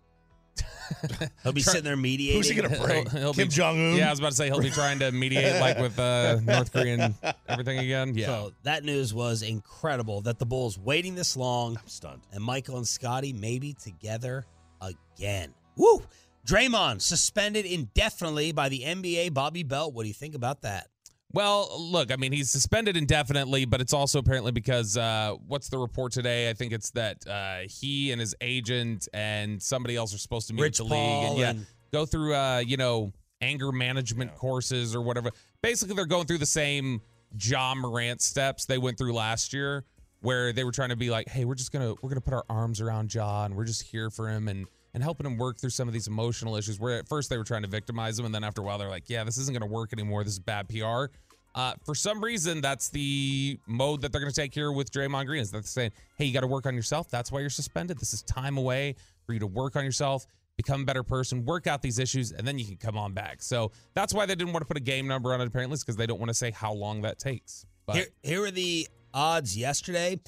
He'll 1.44 1.52
be 1.52 1.62
Try- 1.62 1.72
sitting 1.74 1.84
there 1.84 1.96
mediating. 1.96 2.36
Who's 2.38 2.48
he 2.48 2.56
going 2.56 2.70
to 2.72 2.80
bring? 2.80 3.06
He'll- 3.10 3.20
he'll 3.20 3.34
Kim 3.34 3.48
Jong 3.48 3.78
Un. 3.92 3.96
Yeah, 3.96 4.08
I 4.08 4.10
was 4.10 4.18
about 4.18 4.30
to 4.30 4.36
say 4.36 4.46
he'll 4.46 4.60
be 4.60 4.70
trying 4.70 4.98
to 5.00 5.12
mediate 5.12 5.60
like 5.60 5.78
with 5.78 5.96
uh, 5.98 6.40
North 6.44 6.72
Korean 6.72 7.14
everything 7.48 7.78
again. 7.78 8.14
Yeah. 8.16 8.26
So 8.26 8.52
that 8.64 8.82
news 8.84 9.14
was 9.14 9.42
incredible 9.42 10.22
that 10.22 10.40
the 10.40 10.46
Bulls 10.46 10.76
waiting 10.78 11.14
this 11.14 11.36
long 11.36 11.76
I'm 11.76 11.86
stunned. 11.86 12.22
and 12.32 12.42
Michael 12.42 12.78
and 12.78 12.88
Scotty 12.88 13.32
maybe 13.32 13.74
together 13.74 14.44
again. 14.80 15.54
Woo! 15.76 16.02
Draymond 16.48 17.02
suspended 17.02 17.66
indefinitely 17.66 18.52
by 18.52 18.70
the 18.70 18.80
NBA. 18.80 19.34
Bobby 19.34 19.62
Belt. 19.62 19.92
What 19.92 20.04
do 20.04 20.08
you 20.08 20.14
think 20.14 20.34
about 20.34 20.62
that? 20.62 20.86
Well, 21.30 21.68
look, 21.78 22.10
I 22.10 22.16
mean, 22.16 22.32
he's 22.32 22.50
suspended 22.50 22.96
indefinitely, 22.96 23.66
but 23.66 23.82
it's 23.82 23.92
also 23.92 24.18
apparently 24.18 24.50
because 24.50 24.96
uh, 24.96 25.34
what's 25.46 25.68
the 25.68 25.76
report 25.76 26.12
today? 26.12 26.48
I 26.48 26.54
think 26.54 26.72
it's 26.72 26.90
that 26.92 27.18
uh, 27.26 27.68
he 27.68 28.12
and 28.12 28.20
his 28.20 28.34
agent 28.40 29.08
and 29.12 29.62
somebody 29.62 29.94
else 29.94 30.14
are 30.14 30.18
supposed 30.18 30.48
to 30.48 30.54
meet 30.54 30.62
Rich 30.62 30.78
the 30.78 30.84
league 30.84 30.92
and 30.94 31.38
yeah, 31.38 31.50
and- 31.50 31.66
go 31.92 32.06
through 32.06 32.34
uh, 32.34 32.62
you 32.66 32.78
know 32.78 33.12
anger 33.42 33.70
management 33.70 34.34
courses 34.34 34.96
or 34.96 35.02
whatever. 35.02 35.30
Basically, 35.62 35.94
they're 35.94 36.06
going 36.06 36.24
through 36.26 36.38
the 36.38 36.46
same 36.46 37.02
Ja 37.38 37.74
Morant 37.74 38.22
steps 38.22 38.64
they 38.64 38.78
went 38.78 38.96
through 38.96 39.12
last 39.12 39.52
year, 39.52 39.84
where 40.20 40.54
they 40.54 40.64
were 40.64 40.72
trying 40.72 40.88
to 40.88 40.96
be 40.96 41.10
like, 41.10 41.28
"Hey, 41.28 41.44
we're 41.44 41.56
just 41.56 41.72
gonna 41.72 41.92
we're 42.00 42.08
gonna 42.08 42.22
put 42.22 42.32
our 42.32 42.44
arms 42.48 42.80
around 42.80 43.10
John. 43.10 43.54
We're 43.54 43.66
just 43.66 43.82
here 43.82 44.08
for 44.08 44.30
him 44.30 44.48
and." 44.48 44.66
And 44.94 45.02
helping 45.02 45.26
him 45.26 45.36
work 45.36 45.58
through 45.58 45.70
some 45.70 45.86
of 45.86 45.94
these 45.94 46.08
emotional 46.08 46.56
issues. 46.56 46.80
Where 46.80 46.98
at 46.98 47.08
first 47.08 47.30
they 47.30 47.36
were 47.36 47.44
trying 47.44 47.62
to 47.62 47.68
victimize 47.68 48.18
him, 48.18 48.24
and 48.24 48.34
then 48.34 48.42
after 48.42 48.62
a 48.62 48.64
while 48.64 48.78
they're 48.78 48.88
like, 48.88 49.08
"Yeah, 49.08 49.22
this 49.24 49.36
isn't 49.36 49.52
going 49.52 49.68
to 49.68 49.72
work 49.72 49.92
anymore. 49.92 50.24
This 50.24 50.34
is 50.34 50.38
bad 50.38 50.68
PR." 50.68 51.06
Uh, 51.54 51.74
for 51.84 51.94
some 51.94 52.22
reason, 52.22 52.60
that's 52.60 52.88
the 52.88 53.58
mode 53.66 54.00
that 54.02 54.12
they're 54.12 54.20
going 54.20 54.32
to 54.32 54.40
take 54.40 54.54
here 54.54 54.70
with 54.72 54.90
Draymond 54.90 55.26
Green. 55.26 55.42
Is 55.42 55.50
that 55.50 55.58
they're 55.58 55.62
saying, 55.64 55.92
"Hey, 56.16 56.24
you 56.24 56.32
got 56.32 56.40
to 56.40 56.46
work 56.46 56.66
on 56.66 56.74
yourself. 56.74 57.10
That's 57.10 57.30
why 57.30 57.40
you're 57.40 57.50
suspended. 57.50 57.98
This 57.98 58.14
is 58.14 58.22
time 58.22 58.56
away 58.56 58.96
for 59.26 59.32
you 59.34 59.40
to 59.40 59.46
work 59.46 59.76
on 59.76 59.84
yourself, 59.84 60.26
become 60.56 60.82
a 60.82 60.84
better 60.84 61.02
person, 61.02 61.44
work 61.44 61.66
out 61.66 61.82
these 61.82 61.98
issues, 61.98 62.32
and 62.32 62.46
then 62.46 62.58
you 62.58 62.64
can 62.64 62.76
come 62.76 62.96
on 62.96 63.12
back." 63.12 63.42
So 63.42 63.72
that's 63.94 64.14
why 64.14 64.24
they 64.26 64.34
didn't 64.34 64.52
want 64.52 64.62
to 64.62 64.68
put 64.68 64.76
a 64.76 64.80
game 64.80 65.06
number 65.06 65.34
on 65.34 65.40
it. 65.40 65.48
Apparently, 65.48 65.76
because 65.78 65.96
they 65.96 66.06
don't 66.06 66.18
want 66.18 66.30
to 66.30 66.34
say 66.34 66.50
how 66.50 66.72
long 66.72 67.02
that 67.02 67.18
takes. 67.18 67.66
But 67.86 67.96
Here, 67.96 68.06
here 68.22 68.44
are 68.44 68.50
the 68.50 68.88
odds 69.12 69.56
yesterday 69.56 70.20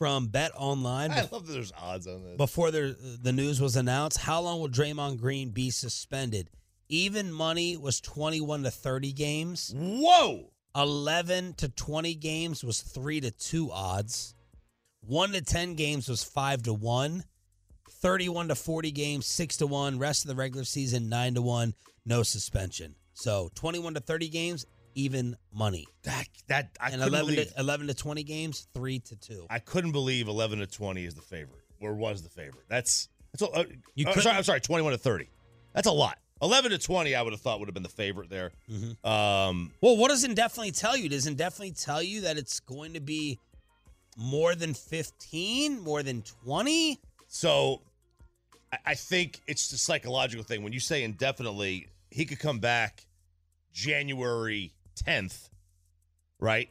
from 0.00 0.28
Bet 0.28 0.50
Online. 0.56 1.10
I 1.10 1.28
love 1.30 1.46
that 1.46 1.52
there's 1.52 1.74
odds 1.78 2.06
on 2.06 2.24
this. 2.24 2.36
before 2.38 2.70
the 2.70 2.96
the 3.22 3.32
news 3.32 3.60
was 3.60 3.76
announced, 3.76 4.16
how 4.16 4.40
long 4.40 4.58
will 4.58 4.70
Draymond 4.70 5.20
Green 5.20 5.50
be 5.50 5.68
suspended? 5.68 6.48
Even 6.88 7.30
money 7.30 7.76
was 7.76 8.00
21 8.00 8.62
to 8.62 8.70
30 8.70 9.12
games. 9.12 9.74
Whoa! 9.76 10.52
11 10.74 11.52
to 11.58 11.68
20 11.68 12.14
games 12.14 12.64
was 12.64 12.80
3 12.80 13.20
to 13.20 13.30
2 13.30 13.70
odds. 13.70 14.34
1 15.02 15.32
to 15.32 15.42
10 15.42 15.74
games 15.74 16.08
was 16.08 16.24
5 16.24 16.62
to 16.62 16.72
1. 16.72 17.22
31 17.90 18.48
to 18.48 18.54
40 18.54 18.92
games 18.92 19.26
6 19.26 19.58
to 19.58 19.66
1. 19.66 19.98
Rest 19.98 20.24
of 20.24 20.30
the 20.30 20.34
regular 20.34 20.64
season 20.64 21.10
9 21.10 21.34
to 21.34 21.42
1, 21.42 21.74
no 22.06 22.22
suspension. 22.22 22.94
So 23.12 23.50
21 23.54 23.94
to 23.94 24.00
30 24.00 24.28
games 24.30 24.64
even 24.94 25.36
money. 25.52 25.86
That 26.04 26.26
that 26.48 26.70
I 26.80 26.86
and 26.90 26.94
couldn't 27.02 27.08
11 27.08 27.34
believe. 27.34 27.52
to 27.54 27.60
11 27.60 27.86
to 27.88 27.94
20 27.94 28.22
games 28.24 28.66
3 28.74 28.98
to 29.00 29.16
2. 29.16 29.46
I 29.50 29.58
couldn't 29.58 29.92
believe 29.92 30.28
11 30.28 30.58
to 30.60 30.66
20 30.66 31.04
is 31.04 31.14
the 31.14 31.22
favorite, 31.22 31.62
or 31.80 31.94
was 31.94 32.22
the 32.22 32.28
favorite. 32.30 32.64
That's 32.68 33.08
that's. 33.32 33.42
A, 33.42 33.60
uh, 33.60 33.64
You 33.94 34.04
couldn't- 34.06 34.22
sorry, 34.22 34.36
I'm 34.36 34.42
sorry. 34.44 34.60
21 34.60 34.92
to 34.92 34.98
30. 34.98 35.28
That's 35.74 35.86
a 35.86 35.92
lot. 35.92 36.18
11 36.42 36.70
to 36.70 36.78
20, 36.78 37.14
I 37.14 37.20
would 37.22 37.32
have 37.34 37.40
thought 37.42 37.58
would 37.60 37.68
have 37.68 37.74
been 37.74 37.82
the 37.82 37.88
favorite 37.90 38.30
there. 38.30 38.50
Mm-hmm. 38.70 39.06
Um, 39.06 39.72
Well, 39.82 39.96
what 39.98 40.08
does 40.08 40.24
indefinitely 40.24 40.72
tell 40.72 40.96
you? 40.96 41.08
Does 41.10 41.26
indefinitely 41.26 41.72
tell 41.72 42.02
you 42.02 42.22
that 42.22 42.38
it's 42.38 42.60
going 42.60 42.94
to 42.94 43.00
be 43.00 43.38
more 44.16 44.54
than 44.54 44.72
15, 44.72 45.80
more 45.80 46.02
than 46.02 46.22
20? 46.44 46.98
so 47.28 47.82
I, 48.72 48.78
I 48.86 48.94
think 48.94 49.40
it's 49.46 49.68
the 49.70 49.76
psychological 49.76 50.42
thing. 50.42 50.62
When 50.62 50.72
you 50.72 50.80
say 50.80 51.04
indefinitely, 51.04 51.88
he 52.10 52.24
could 52.24 52.38
come 52.38 52.58
back 52.58 53.04
January 53.74 54.72
10th, 55.06 55.48
right? 56.38 56.68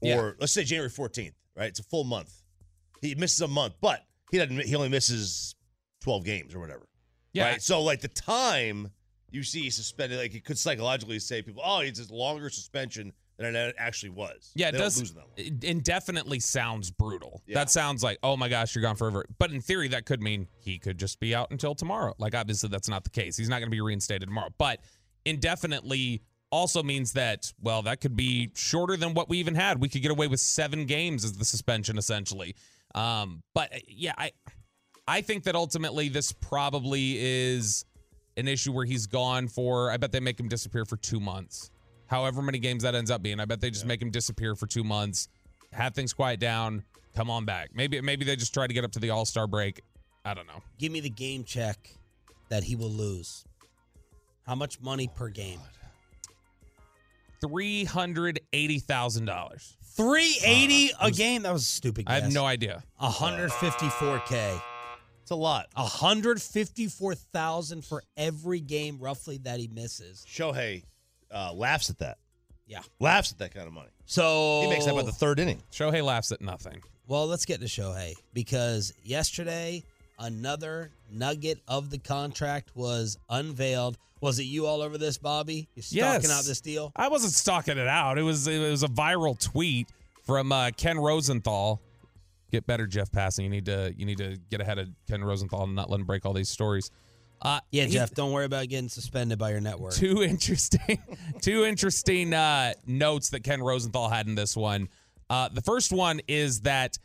Or 0.00 0.36
let's 0.40 0.52
say 0.52 0.64
January 0.64 0.90
14th, 0.90 1.32
right? 1.56 1.66
It's 1.68 1.80
a 1.80 1.84
full 1.84 2.04
month. 2.04 2.32
He 3.00 3.14
misses 3.14 3.40
a 3.40 3.48
month, 3.48 3.74
but 3.80 4.00
he 4.30 4.38
doesn't. 4.38 4.64
He 4.64 4.74
only 4.74 4.88
misses 4.88 5.54
12 6.02 6.24
games 6.24 6.54
or 6.54 6.60
whatever. 6.60 6.88
yeah, 7.32 7.50
Right. 7.50 7.62
So 7.62 7.82
like 7.82 8.00
the 8.00 8.08
time 8.08 8.90
you 9.30 9.42
see 9.42 9.70
suspended, 9.70 10.18
like 10.18 10.34
it 10.34 10.44
could 10.44 10.58
psychologically 10.58 11.18
say 11.18 11.40
people, 11.42 11.62
oh, 11.64 11.78
it's 11.80 12.00
a 12.10 12.12
longer 12.14 12.50
suspension 12.50 13.12
than 13.38 13.54
it 13.56 13.74
actually 13.78 14.10
was. 14.10 14.50
Yeah, 14.54 14.68
it 14.68 14.72
They 14.72 14.78
does. 14.78 14.98
lose 14.98 15.12
that 15.14 15.20
long. 15.20 15.28
it 15.36 15.64
indefinitely 15.64 16.38
sounds 16.40 16.90
brutal. 16.90 17.42
Yeah. 17.46 17.54
That 17.54 17.70
sounds 17.70 18.02
like, 18.02 18.18
oh 18.22 18.36
my 18.36 18.48
gosh, 18.48 18.74
you're 18.74 18.82
gone 18.82 18.96
forever. 18.96 19.24
But 19.38 19.52
in 19.52 19.60
theory, 19.60 19.88
that 19.88 20.04
could 20.04 20.20
mean 20.20 20.48
he 20.60 20.78
could 20.78 20.98
just 20.98 21.18
be 21.20 21.34
out 21.34 21.50
until 21.50 21.74
tomorrow. 21.74 22.14
Like, 22.18 22.34
obviously, 22.34 22.68
that's 22.68 22.88
not 22.88 23.04
the 23.04 23.10
case. 23.10 23.36
He's 23.36 23.48
not 23.48 23.58
going 23.60 23.68
to 23.68 23.74
be 23.74 23.80
reinstated 23.80 24.28
tomorrow. 24.28 24.50
But 24.58 24.80
indefinitely 25.24 26.22
also 26.52 26.82
means 26.82 27.14
that, 27.14 27.52
well, 27.60 27.82
that 27.82 28.00
could 28.00 28.14
be 28.14 28.50
shorter 28.54 28.96
than 28.96 29.14
what 29.14 29.28
we 29.28 29.38
even 29.38 29.56
had. 29.56 29.80
We 29.80 29.88
could 29.88 30.02
get 30.02 30.12
away 30.12 30.28
with 30.28 30.38
seven 30.38 30.86
games 30.86 31.24
as 31.24 31.32
the 31.32 31.44
suspension, 31.44 31.98
essentially. 31.98 32.54
Um, 32.94 33.42
but 33.54 33.74
uh, 33.74 33.78
yeah, 33.88 34.12
I. 34.16 34.30
I 35.08 35.20
think 35.20 35.42
that 35.44 35.56
ultimately 35.56 36.08
this 36.08 36.30
probably 36.30 37.16
is 37.18 37.84
an 38.36 38.46
issue 38.46 38.72
where 38.72 38.84
he's 38.84 39.08
gone 39.08 39.48
for. 39.48 39.90
I 39.90 39.96
bet 39.96 40.12
they 40.12 40.20
make 40.20 40.38
him 40.38 40.46
disappear 40.48 40.84
for 40.84 40.96
two 40.96 41.18
months. 41.18 41.72
However 42.06 42.40
many 42.40 42.60
games 42.60 42.84
that 42.84 42.94
ends 42.94 43.10
up 43.10 43.20
being, 43.20 43.40
I 43.40 43.44
bet 43.44 43.60
they 43.60 43.70
just 43.70 43.84
make 43.84 44.00
him 44.00 44.12
disappear 44.12 44.54
for 44.54 44.68
two 44.68 44.84
months, 44.84 45.28
have 45.72 45.92
things 45.92 46.12
quiet 46.12 46.38
down, 46.38 46.84
come 47.16 47.30
on 47.30 47.44
back. 47.44 47.70
Maybe 47.74 48.00
maybe 48.00 48.24
they 48.24 48.36
just 48.36 48.54
try 48.54 48.68
to 48.68 48.72
get 48.72 48.84
up 48.84 48.92
to 48.92 49.00
the 49.00 49.10
All 49.10 49.24
Star 49.24 49.48
break. 49.48 49.80
I 50.24 50.34
don't 50.34 50.46
know. 50.46 50.62
Give 50.78 50.92
me 50.92 51.00
the 51.00 51.10
game 51.10 51.42
check 51.42 51.96
that 52.48 52.62
he 52.62 52.76
will 52.76 52.90
lose. 52.90 53.44
How 54.46 54.54
much 54.54 54.80
money 54.80 55.08
per 55.12 55.30
game? 55.30 55.60
Three 57.42 57.84
hundred 57.84 58.40
eighty 58.54 58.78
thousand 58.78 59.26
dollars. 59.26 59.76
380 59.96 60.92
a 61.02 61.10
game? 61.10 61.42
That 61.42 61.52
was 61.52 61.60
a 61.62 61.66
stupid 61.66 62.06
I 62.08 62.20
have 62.20 62.32
no 62.32 62.46
idea. 62.46 62.82
154K. 62.98 64.58
It's 65.20 65.30
a 65.30 65.36
lot. 65.36 65.66
154,000 65.74 67.84
for 67.84 68.02
every 68.16 68.60
game 68.60 68.96
roughly 68.98 69.36
that 69.38 69.60
he 69.60 69.68
misses. 69.68 70.24
Shohei 70.26 70.84
uh, 71.30 71.52
laughs 71.52 71.90
at 71.90 71.98
that. 71.98 72.16
Yeah. 72.66 72.80
Laughs 73.00 73.32
at 73.32 73.38
that 73.38 73.52
kind 73.54 73.66
of 73.66 73.74
money. 73.74 73.90
So 74.06 74.62
He 74.62 74.70
makes 74.70 74.86
that 74.86 74.94
by 74.94 75.02
the 75.02 75.12
third 75.12 75.38
inning. 75.38 75.62
Shohei 75.72 76.02
laughs 76.02 76.32
at 76.32 76.40
nothing. 76.40 76.82
Well, 77.06 77.26
let's 77.26 77.44
get 77.44 77.60
to 77.60 77.66
Shohei 77.66 78.14
because 78.32 78.94
yesterday 79.02 79.82
another 80.18 80.90
nugget 81.12 81.60
of 81.68 81.90
the 81.90 81.98
contract 81.98 82.70
was 82.74 83.16
unveiled. 83.28 83.98
Was 84.20 84.38
it 84.38 84.44
you 84.44 84.66
all 84.66 84.82
over 84.82 84.98
this, 84.98 85.18
Bobby? 85.18 85.68
You 85.74 85.82
stalking 85.82 86.30
Yes. 86.30 86.30
out 86.30 86.44
this 86.44 86.60
deal? 86.60 86.92
I 86.94 87.08
wasn't 87.08 87.32
stalking 87.32 87.76
it 87.78 87.88
out. 87.88 88.18
It 88.18 88.22
was 88.22 88.46
it 88.46 88.58
was 88.60 88.82
a 88.82 88.88
viral 88.88 89.38
tweet 89.38 89.88
from 90.24 90.52
uh, 90.52 90.70
Ken 90.76 90.98
Rosenthal. 90.98 91.80
Get 92.52 92.66
better, 92.66 92.86
Jeff 92.86 93.10
Passan. 93.10 93.42
You 93.44 93.48
need 93.48 93.66
to 93.66 93.92
you 93.96 94.06
need 94.06 94.18
to 94.18 94.36
get 94.50 94.60
ahead 94.60 94.78
of 94.78 94.88
Ken 95.08 95.24
Rosenthal 95.24 95.64
and 95.64 95.74
not 95.74 95.90
let 95.90 95.98
him 96.00 96.06
break 96.06 96.24
all 96.26 96.32
these 96.34 96.48
stories. 96.50 96.90
Uh, 97.40 97.58
Yeah, 97.72 97.84
he- 97.86 97.92
Jeff, 97.94 98.12
don't 98.14 98.30
worry 98.30 98.44
about 98.44 98.68
getting 98.68 98.88
suspended 98.88 99.36
by 99.38 99.50
your 99.50 99.60
network. 99.60 99.94
Two 99.94 100.22
interesting, 100.22 101.02
two 101.40 101.64
interesting 101.64 102.32
uh, 102.32 102.74
notes 102.86 103.30
that 103.30 103.42
Ken 103.42 103.60
Rosenthal 103.60 104.08
had 104.08 104.28
in 104.28 104.36
this 104.36 104.56
one. 104.56 104.88
Uh, 105.28 105.48
the 105.48 105.62
first 105.62 105.90
one 105.92 106.20
is 106.28 106.60
that 106.60 106.98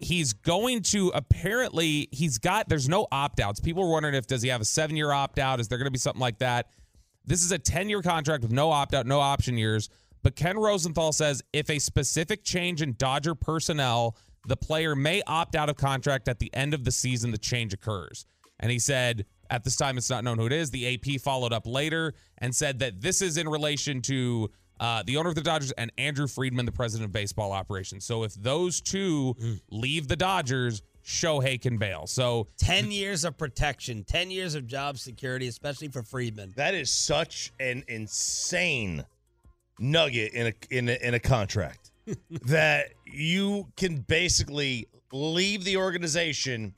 he's 0.00 0.32
going 0.32 0.82
to 0.82 1.08
apparently 1.14 2.08
he's 2.10 2.38
got 2.38 2.68
there's 2.68 2.88
no 2.88 3.06
opt 3.12 3.40
outs. 3.40 3.60
People 3.60 3.84
were 3.84 3.92
wondering 3.92 4.14
if 4.14 4.26
does 4.26 4.42
he 4.42 4.48
have 4.48 4.60
a 4.60 4.64
seven 4.64 4.96
year 4.96 5.12
opt 5.12 5.38
out? 5.38 5.60
Is 5.60 5.68
there 5.68 5.78
going 5.78 5.86
to 5.86 5.92
be 5.92 5.98
something 5.98 6.20
like 6.20 6.38
that? 6.38 6.68
This 7.24 7.44
is 7.44 7.52
a 7.52 7.58
10 7.58 7.88
year 7.88 8.02
contract 8.02 8.42
with 8.42 8.52
no 8.52 8.70
opt 8.70 8.94
out, 8.94 9.06
no 9.06 9.20
option 9.20 9.56
years. 9.56 9.88
But 10.22 10.36
Ken 10.36 10.58
Rosenthal 10.58 11.12
says 11.12 11.42
if 11.52 11.70
a 11.70 11.78
specific 11.78 12.44
change 12.44 12.82
in 12.82 12.94
Dodger 12.98 13.34
personnel, 13.34 14.16
the 14.46 14.56
player 14.56 14.96
may 14.96 15.22
opt 15.26 15.54
out 15.54 15.68
of 15.68 15.76
contract 15.76 16.28
at 16.28 16.38
the 16.38 16.52
end 16.54 16.74
of 16.74 16.84
the 16.84 16.90
season, 16.90 17.30
the 17.30 17.38
change 17.38 17.72
occurs. 17.72 18.26
And 18.58 18.70
he 18.70 18.78
said, 18.78 19.26
at 19.48 19.64
this 19.64 19.76
time, 19.76 19.98
it's 19.98 20.10
not 20.10 20.22
known 20.22 20.38
who 20.38 20.46
it 20.46 20.52
is. 20.52 20.70
The 20.70 20.94
AP 20.94 21.20
followed 21.20 21.52
up 21.52 21.66
later 21.66 22.14
and 22.38 22.54
said 22.54 22.78
that 22.80 23.00
this 23.00 23.22
is 23.22 23.36
in 23.36 23.48
relation 23.48 24.00
to 24.02 24.50
uh, 24.80 25.02
the 25.06 25.16
owner 25.18 25.28
of 25.28 25.34
the 25.34 25.42
Dodgers 25.42 25.72
and 25.72 25.92
Andrew 25.98 26.26
Friedman, 26.26 26.66
the 26.66 26.72
president 26.72 27.06
of 27.06 27.12
baseball 27.12 27.52
operations. 27.52 28.04
So 28.04 28.24
if 28.24 28.34
those 28.34 28.80
two 28.80 29.36
leave 29.70 30.08
the 30.08 30.16
Dodgers, 30.16 30.82
Shohei 31.04 31.60
can 31.60 31.76
bail. 31.76 32.06
So 32.06 32.48
10 32.58 32.90
years 32.90 33.24
of 33.24 33.36
protection, 33.36 34.04
10 34.04 34.30
years 34.30 34.54
of 34.54 34.66
job 34.66 34.98
security, 34.98 35.48
especially 35.48 35.88
for 35.88 36.02
Friedman. 36.02 36.54
That 36.56 36.74
is 36.74 36.90
such 36.90 37.52
an 37.60 37.84
insane 37.88 39.04
nugget 39.78 40.32
in 40.34 40.46
a 40.48 40.52
in 40.70 40.88
a, 40.88 41.06
in 41.06 41.14
a 41.14 41.18
contract 41.18 41.90
that 42.46 42.88
you 43.06 43.66
can 43.76 43.96
basically 43.96 44.86
leave 45.12 45.64
the 45.64 45.76
organization 45.76 46.74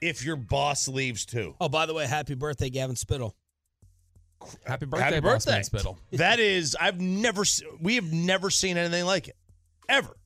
if 0.00 0.24
your 0.24 0.36
boss 0.36 0.88
leaves 0.88 1.24
too. 1.24 1.54
Oh, 1.60 1.68
by 1.68 1.86
the 1.86 1.94
way, 1.94 2.06
happy 2.06 2.34
birthday, 2.34 2.70
Gavin 2.70 2.96
Spittle. 2.96 3.34
Happy 4.64 4.86
birthday, 4.86 5.04
Happy 5.04 5.20
Boss 5.20 5.44
Spittle. 5.66 5.98
that 6.12 6.40
is 6.40 6.76
I've 6.80 7.00
never 7.00 7.44
we 7.80 7.96
have 7.96 8.12
never 8.12 8.50
seen 8.50 8.76
anything 8.76 9.04
like 9.04 9.28
it. 9.28 9.36
Ever. 9.88 10.16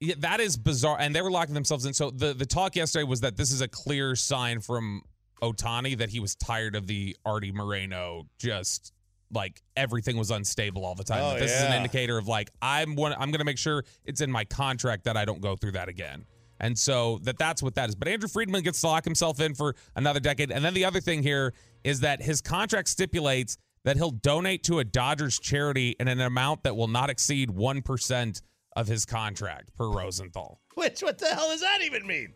Yeah, 0.00 0.14
that 0.18 0.40
is 0.40 0.56
bizarre. 0.56 0.96
And 0.98 1.14
they 1.14 1.20
were 1.20 1.30
locking 1.30 1.54
themselves 1.54 1.84
in. 1.84 1.92
So 1.92 2.10
the, 2.10 2.32
the 2.32 2.46
talk 2.46 2.74
yesterday 2.74 3.04
was 3.04 3.20
that 3.20 3.36
this 3.36 3.52
is 3.52 3.60
a 3.60 3.68
clear 3.68 4.16
sign 4.16 4.60
from 4.60 5.02
Ohtani 5.42 5.98
that 5.98 6.08
he 6.08 6.20
was 6.20 6.34
tired 6.34 6.74
of 6.74 6.86
the 6.86 7.16
Arte 7.24 7.52
Moreno 7.52 8.26
just 8.38 8.92
like 9.32 9.62
everything 9.76 10.16
was 10.16 10.30
unstable 10.30 10.84
all 10.84 10.94
the 10.94 11.04
time. 11.04 11.22
Oh, 11.22 11.38
this 11.38 11.52
is 11.52 11.62
an 11.62 11.72
indicator 11.72 12.18
of 12.18 12.28
like 12.28 12.50
I'm 12.60 12.96
one 12.96 13.14
I'm 13.16 13.30
gonna 13.30 13.44
make 13.44 13.58
sure 13.58 13.84
it's 14.04 14.20
in 14.20 14.30
my 14.30 14.44
contract 14.44 15.04
that 15.04 15.16
I 15.16 15.24
don't 15.24 15.40
go 15.40 15.56
through 15.56 15.72
that 15.72 15.88
again. 15.88 16.24
And 16.60 16.78
so 16.78 17.18
that 17.22 17.38
that's 17.38 17.62
what 17.62 17.74
that 17.76 17.88
is. 17.88 17.94
But 17.94 18.08
Andrew 18.08 18.28
Friedman 18.28 18.62
gets 18.62 18.80
to 18.82 18.86
lock 18.86 19.04
himself 19.04 19.40
in 19.40 19.54
for 19.54 19.74
another 19.96 20.20
decade. 20.20 20.50
And 20.50 20.64
then 20.64 20.74
the 20.74 20.84
other 20.84 21.00
thing 21.00 21.22
here 21.22 21.54
is 21.84 22.00
that 22.00 22.22
his 22.22 22.40
contract 22.40 22.88
stipulates 22.88 23.56
that 23.84 23.96
he'll 23.96 24.10
donate 24.10 24.64
to 24.64 24.78
a 24.78 24.84
Dodgers 24.84 25.38
charity 25.38 25.96
in 25.98 26.08
an 26.08 26.20
amount 26.20 26.64
that 26.64 26.76
will 26.76 26.88
not 26.88 27.10
exceed 27.10 27.50
one 27.50 27.82
percent 27.82 28.42
of 28.76 28.86
his 28.86 29.04
contract 29.04 29.74
per 29.76 29.88
Rosenthal. 29.88 30.60
Which 30.74 31.00
what 31.00 31.18
the 31.18 31.26
hell 31.26 31.48
does 31.48 31.60
that 31.60 31.80
even 31.82 32.06
mean? 32.06 32.32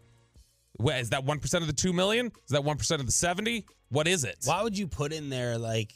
Is 0.87 1.11
that 1.11 1.25
one 1.25 1.39
percent 1.39 1.63
of 1.63 1.69
the 1.69 1.75
two 1.75 1.93
million? 1.93 2.27
Is 2.27 2.51
that 2.51 2.65
one 2.65 2.77
percent 2.77 3.01
of 3.01 3.07
the 3.07 3.13
seventy? 3.13 3.67
What 3.91 4.09
is 4.09 4.25
it? 4.25 4.39
Why 4.45 4.63
would 4.63 4.77
you 4.77 4.89
put 4.89 5.13
in 5.13 5.31
there 5.31 5.59
like 5.59 5.93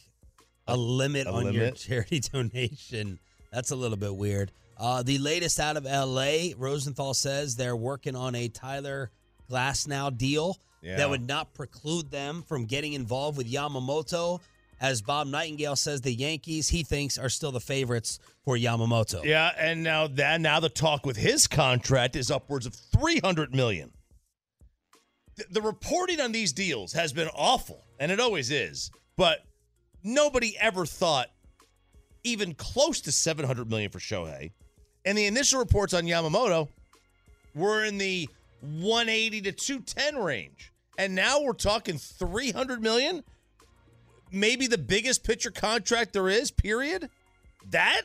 a 0.66 0.76
limit 0.76 1.26
a 1.26 1.32
on 1.32 1.52
your 1.52 1.70
charity 1.72 2.20
donation? 2.32 3.18
That's 3.52 3.70
a 3.70 3.76
little 3.76 3.96
bit 3.96 4.14
weird. 4.14 4.52
Uh, 4.76 5.02
the 5.02 5.18
latest 5.18 5.58
out 5.58 5.76
of 5.76 5.84
LA, 5.84 6.50
Rosenthal 6.56 7.12
says 7.14 7.56
they're 7.56 7.74
working 7.74 8.14
on 8.14 8.36
a 8.36 8.48
Tyler 8.48 9.10
Glasnow 9.50 10.16
deal 10.16 10.58
Yeah. 10.82 10.96
that 10.96 11.10
would 11.10 11.26
not 11.26 11.54
preclude 11.54 12.10
them 12.10 12.42
from 12.42 12.64
getting 12.66 12.92
involved 12.92 13.36
with 13.38 13.50
Yamamoto. 13.50 14.40
As 14.80 15.02
Bob 15.02 15.26
Nightingale 15.26 15.74
says, 15.74 16.02
the 16.02 16.12
Yankees, 16.12 16.68
he 16.68 16.84
thinks, 16.84 17.18
are 17.18 17.28
still 17.28 17.50
the 17.50 17.58
favorites 17.60 18.20
for 18.44 18.56
Yamamoto. 18.56 19.24
Yeah, 19.24 19.50
and 19.58 19.82
now 19.82 20.06
that 20.06 20.40
now 20.40 20.60
the 20.60 20.68
talk 20.68 21.04
with 21.04 21.16
his 21.16 21.48
contract 21.48 22.14
is 22.14 22.30
upwards 22.30 22.64
of 22.64 22.74
300 22.74 23.52
million. 23.54 23.90
The, 25.36 25.44
the 25.50 25.62
reporting 25.62 26.20
on 26.20 26.30
these 26.30 26.52
deals 26.52 26.92
has 26.92 27.12
been 27.12 27.28
awful, 27.34 27.84
and 27.98 28.12
it 28.12 28.20
always 28.20 28.50
is. 28.52 28.90
But 29.16 29.40
nobody 30.04 30.56
ever 30.60 30.86
thought 30.86 31.28
even 32.22 32.54
close 32.54 33.00
to 33.02 33.10
700 33.12 33.68
million 33.68 33.90
for 33.90 33.98
Shohei. 33.98 34.52
And 35.04 35.18
the 35.18 35.26
initial 35.26 35.58
reports 35.58 35.92
on 35.94 36.04
Yamamoto 36.04 36.68
were 37.54 37.84
in 37.84 37.98
the 37.98 38.28
180 38.60 39.42
to 39.42 39.52
210 39.52 40.16
range. 40.22 40.72
And 40.98 41.14
now 41.14 41.42
we're 41.42 41.52
talking 41.52 41.98
300 41.98 42.82
million? 42.82 43.22
Maybe 44.30 44.66
the 44.66 44.78
biggest 44.78 45.24
pitcher 45.24 45.50
contract 45.50 46.12
there 46.12 46.28
is, 46.28 46.50
period? 46.50 47.08
That? 47.70 48.02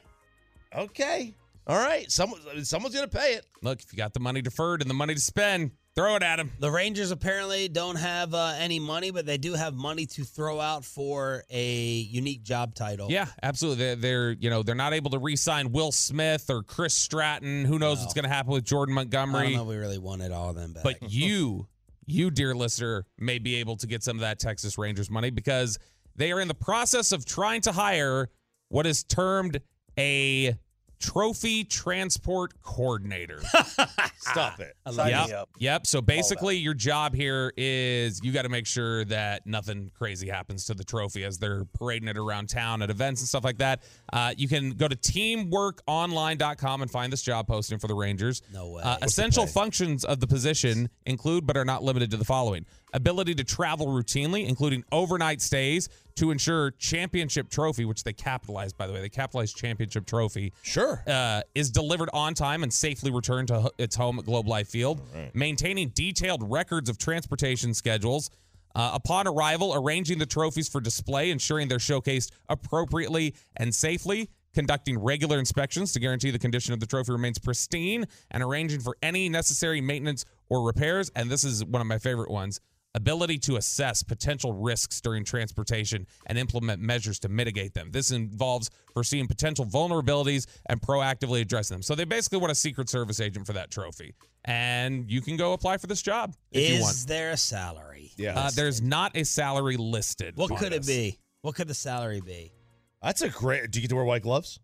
Okay. 0.76 1.34
All 1.66 1.78
right. 1.78 2.10
Someone, 2.12 2.40
someone's 2.66 2.96
going 2.96 3.10
to 3.10 3.18
pay 3.18 3.34
it. 3.34 3.46
Look, 3.62 3.82
if 3.82 3.92
you 3.92 3.98
got 3.98 4.14
the 4.14 4.20
money 4.20 4.42
deferred 4.42 4.82
and 4.82 4.90
the 4.90 4.96
money 4.96 5.16
to 5.16 5.20
spend, 5.20 5.72
throw 5.96 6.16
it 6.16 6.24
at 6.24 6.40
him. 6.40 6.52
The 6.60 6.72
Rangers 6.72 7.12
apparently 7.12 7.68
don't 7.68 7.98
have 7.98 8.34
uh, 8.34 8.56
any 8.58 8.80
money, 8.80 9.12
but 9.12 9.26
they 9.26 9.38
do 9.38 9.54
have 9.54 9.76
money 9.76 10.06
to 10.08 10.24
throw 10.24 10.60
out 10.60 10.84
for 10.86 11.44
a 11.50 11.74
unique 11.76 12.44
job 12.44 12.74
title. 12.76 13.12
Yeah, 13.12 13.28
absolutely. 13.42 13.86
They're, 13.86 13.96
they're 13.96 14.32
you 14.32 14.50
know 14.50 14.64
they're 14.64 14.76
not 14.76 14.94
able 14.94 15.12
to 15.12 15.20
re-sign 15.20 15.72
Will 15.72 15.92
Smith 15.92 16.50
or 16.50 16.64
Chris 16.64 16.94
Stratton. 16.94 17.66
Who 17.66 17.78
knows 17.80 17.98
No. 18.00 18.04
what's 18.04 18.14
going 18.14 18.24
to 18.24 18.30
happen 18.30 18.52
with 18.54 18.64
Jordan 18.66 18.96
Montgomery? 18.96 19.42
I 19.42 19.44
don't 19.50 19.54
know 19.54 19.62
if 19.64 19.68
we 19.70 19.78
really 19.78 20.00
wanted 20.00 20.32
all 20.32 20.50
of 20.50 20.56
them 20.56 20.74
back. 20.74 20.84
But 20.84 21.12
you, 21.12 21.68
you 22.06 22.32
dear 22.32 22.56
listener, 22.56 23.06
may 23.18 23.40
be 23.40 23.56
able 23.56 23.78
to 23.78 23.88
get 23.88 24.04
some 24.04 24.18
of 24.18 24.22
that 24.22 24.40
Texas 24.40 24.78
Rangers 24.78 25.10
money 25.10 25.30
because 25.30 25.78
they 26.16 26.32
are 26.32 26.40
in 26.42 26.48
the 26.48 26.54
process 26.56 27.12
of 27.12 27.26
trying 27.26 27.62
to 27.62 27.72
hire 27.72 28.30
what 28.70 28.88
is 28.88 29.04
termed 29.04 29.62
a 29.98 30.56
trophy 31.04 31.66
transport 31.66 32.54
coordinator. 32.64 33.42
Stop 34.18 34.62
it. 34.62 34.76
I 34.86 34.92
love 34.92 35.10
yep. 35.10 35.28
it. 35.28 35.36
up. 35.36 35.50
Yep. 35.60 35.86
So 35.86 36.02
basically, 36.02 36.58
your 36.58 36.74
job 36.74 37.14
here 37.14 37.52
is 37.58 38.22
you 38.24 38.32
got 38.32 38.44
to 38.44 38.50
make 38.50 38.66
sure 38.66 39.04
that 39.06 39.46
nothing 39.46 39.92
crazy 39.98 40.30
happens 40.30 40.66
to 40.66 40.74
the 40.74 40.84
trophy 40.84 41.26
as 41.26 41.38
they're 41.38 41.66
parading 41.78 42.08
it 42.08 42.18
around 42.18 42.48
town 42.48 42.82
at 42.82 42.90
events 42.90 43.22
and 43.22 43.28
stuff 43.28 43.44
like 43.44 43.58
that. 43.58 43.84
Uh, 44.14 44.34
you 44.38 44.48
can 44.48 44.72
go 44.72 44.88
to 44.88 44.96
teamworkonline.com 44.96 46.82
and 46.82 46.90
find 46.90 47.12
this 47.12 47.22
job 47.22 47.48
posting 47.48 47.80
for 47.80 47.88
the 47.88 47.96
Rangers. 47.96 48.42
No 48.54 48.70
way. 48.70 48.84
Uh, 48.84 48.98
essential 49.02 49.46
functions 49.46 50.06
of 50.06 50.22
the 50.22 50.28
position 50.28 50.90
include, 51.06 51.46
but 51.46 51.58
are 51.58 51.66
not 51.66 51.84
limited 51.84 52.12
to 52.12 52.18
the 52.18 52.26
following 52.26 52.66
ability 52.94 53.36
to 53.36 53.44
travel 53.44 53.88
routinely, 53.88 54.48
including 54.48 54.84
overnight 54.92 55.42
stays 55.42 55.90
to 56.16 56.32
ensure 56.32 56.72
championship 56.72 57.50
trophy, 57.50 57.86
which 57.86 58.04
they 58.04 58.14
capitalized, 58.14 58.78
by 58.78 58.86
the 58.88 58.94
way. 58.94 59.02
They 59.02 59.10
capitalized 59.10 59.58
championship 59.58 60.06
trophy 60.06 60.54
Sure. 60.62 61.04
uh, 61.08 61.42
is 61.56 61.72
delivered 61.72 62.10
on 62.14 62.34
time 62.36 62.64
and 62.64 62.72
safely 62.72 63.12
returned 63.12 63.48
to 63.50 63.72
its 63.78 63.96
home 63.96 64.20
at 64.20 64.26
Globe 64.26 64.48
Life 64.48 64.68
Field. 64.70 65.02
Maintaining 65.34 65.90
detailed 65.90 66.50
records 66.50 66.90
of 66.90 66.98
transportation 66.98 67.74
schedules. 67.74 68.30
Uh, 68.76 68.92
upon 68.94 69.28
arrival, 69.28 69.74
arranging 69.76 70.18
the 70.18 70.26
trophies 70.26 70.68
for 70.68 70.82
display, 70.82 71.30
ensuring 71.30 71.68
they're 71.68 71.78
showcased 71.78 72.32
appropriately 72.50 73.36
and 73.58 73.74
safely. 73.74 74.30
Conducting 74.56 75.00
regular 75.00 75.40
inspections 75.40 75.92
to 75.94 76.00
guarantee 76.00 76.30
the 76.30 76.38
condition 76.40 76.74
of 76.74 76.80
the 76.80 76.86
trophy 76.86 77.12
remains 77.12 77.40
pristine, 77.40 78.06
and 78.30 78.44
arranging 78.44 78.80
for 78.80 78.96
any 79.02 79.28
necessary 79.30 79.82
maintenance 79.82 80.26
or 80.50 80.62
repairs. 80.64 81.12
And 81.16 81.30
this 81.30 81.44
is 81.44 81.66
one 81.66 81.82
of 81.82 81.88
my 81.88 81.98
favorite 81.98 82.30
ones 82.30 82.60
ability 82.96 83.38
to 83.40 83.56
assess 83.56 84.04
potential 84.04 84.54
risks 84.54 85.02
during 85.02 85.24
transportation 85.24 86.06
and 86.28 86.38
implement 86.38 86.82
measures 86.82 87.20
to 87.20 87.30
mitigate 87.30 87.74
them. 87.74 87.92
This 87.92 88.12
involves 88.12 88.70
foreseeing 88.94 89.28
potential 89.28 89.66
vulnerabilities 89.66 90.46
and 90.68 90.82
proactively 90.82 91.42
addressing 91.42 91.76
them. 91.76 91.82
So 91.82 91.96
they 91.96 92.06
basically 92.06 92.40
want 92.40 92.52
a 92.52 92.56
Secret 92.56 92.90
Service 92.90 93.20
agent 93.20 93.48
for 93.48 93.54
that 93.54 93.72
trophy. 93.72 94.14
And 94.46 95.10
you 95.10 95.22
can 95.22 95.38
go 95.38 95.54
apply 95.54 95.78
for 95.78 95.88
this 95.88 96.02
job 96.02 96.36
if 96.52 96.70
you 96.70 96.82
want. 96.82 96.96
Is 96.96 97.06
there 97.06 97.32
a 97.32 97.38
salary? 97.38 98.12
Yeah. 98.18 98.38
Uh, 98.38 98.52
there's 98.54 98.82
not 98.82 99.16
a 99.16 99.24
salary 99.24 99.78
listed. 99.78 100.36
What 100.36 100.52
on 100.52 100.58
could 100.58 100.74
it 100.74 100.84
this. 100.84 100.88
be? 100.88 101.20
What 101.42 101.56
could 101.56 101.68
the 101.68 101.74
salary 101.74 102.22
be? 102.22 102.54
That's 103.02 103.22
a 103.22 103.30
great. 103.30 103.72
Do 103.72 103.80
you 103.80 103.84
get 103.84 103.90
to 103.90 103.96
wear 103.96 104.06
white 104.06 104.22
gloves? 104.22 104.60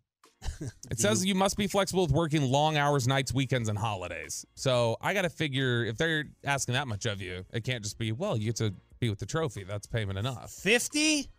It 0.90 1.00
says 1.00 1.26
you 1.26 1.36
must 1.36 1.58
be 1.58 1.68
flexible 1.68 2.04
with 2.04 2.12
working 2.12 2.44
long 2.44 2.78
hours, 2.78 3.08
nights, 3.08 3.34
weekends, 3.34 3.70
and 3.70 3.78
holidays. 3.78 4.46
So 4.56 4.98
I 5.02 5.14
got 5.14 5.24
to 5.24 5.30
figure 5.30 5.86
if 5.86 5.98
they're 5.98 6.26
asking 6.44 6.74
that 6.74 6.88
much 6.88 7.06
of 7.06 7.22
you, 7.22 7.46
it 7.54 7.64
can't 7.64 7.84
just 7.84 7.98
be, 7.98 8.12
well, 8.12 8.38
you 8.38 8.46
get 8.46 8.56
to 8.58 8.74
be 9.00 9.10
with 9.10 9.20
the 9.20 9.26
trophy. 9.26 9.64
That's 9.64 9.88
payment 9.88 10.18
enough. 10.18 10.52
50? 10.52 11.30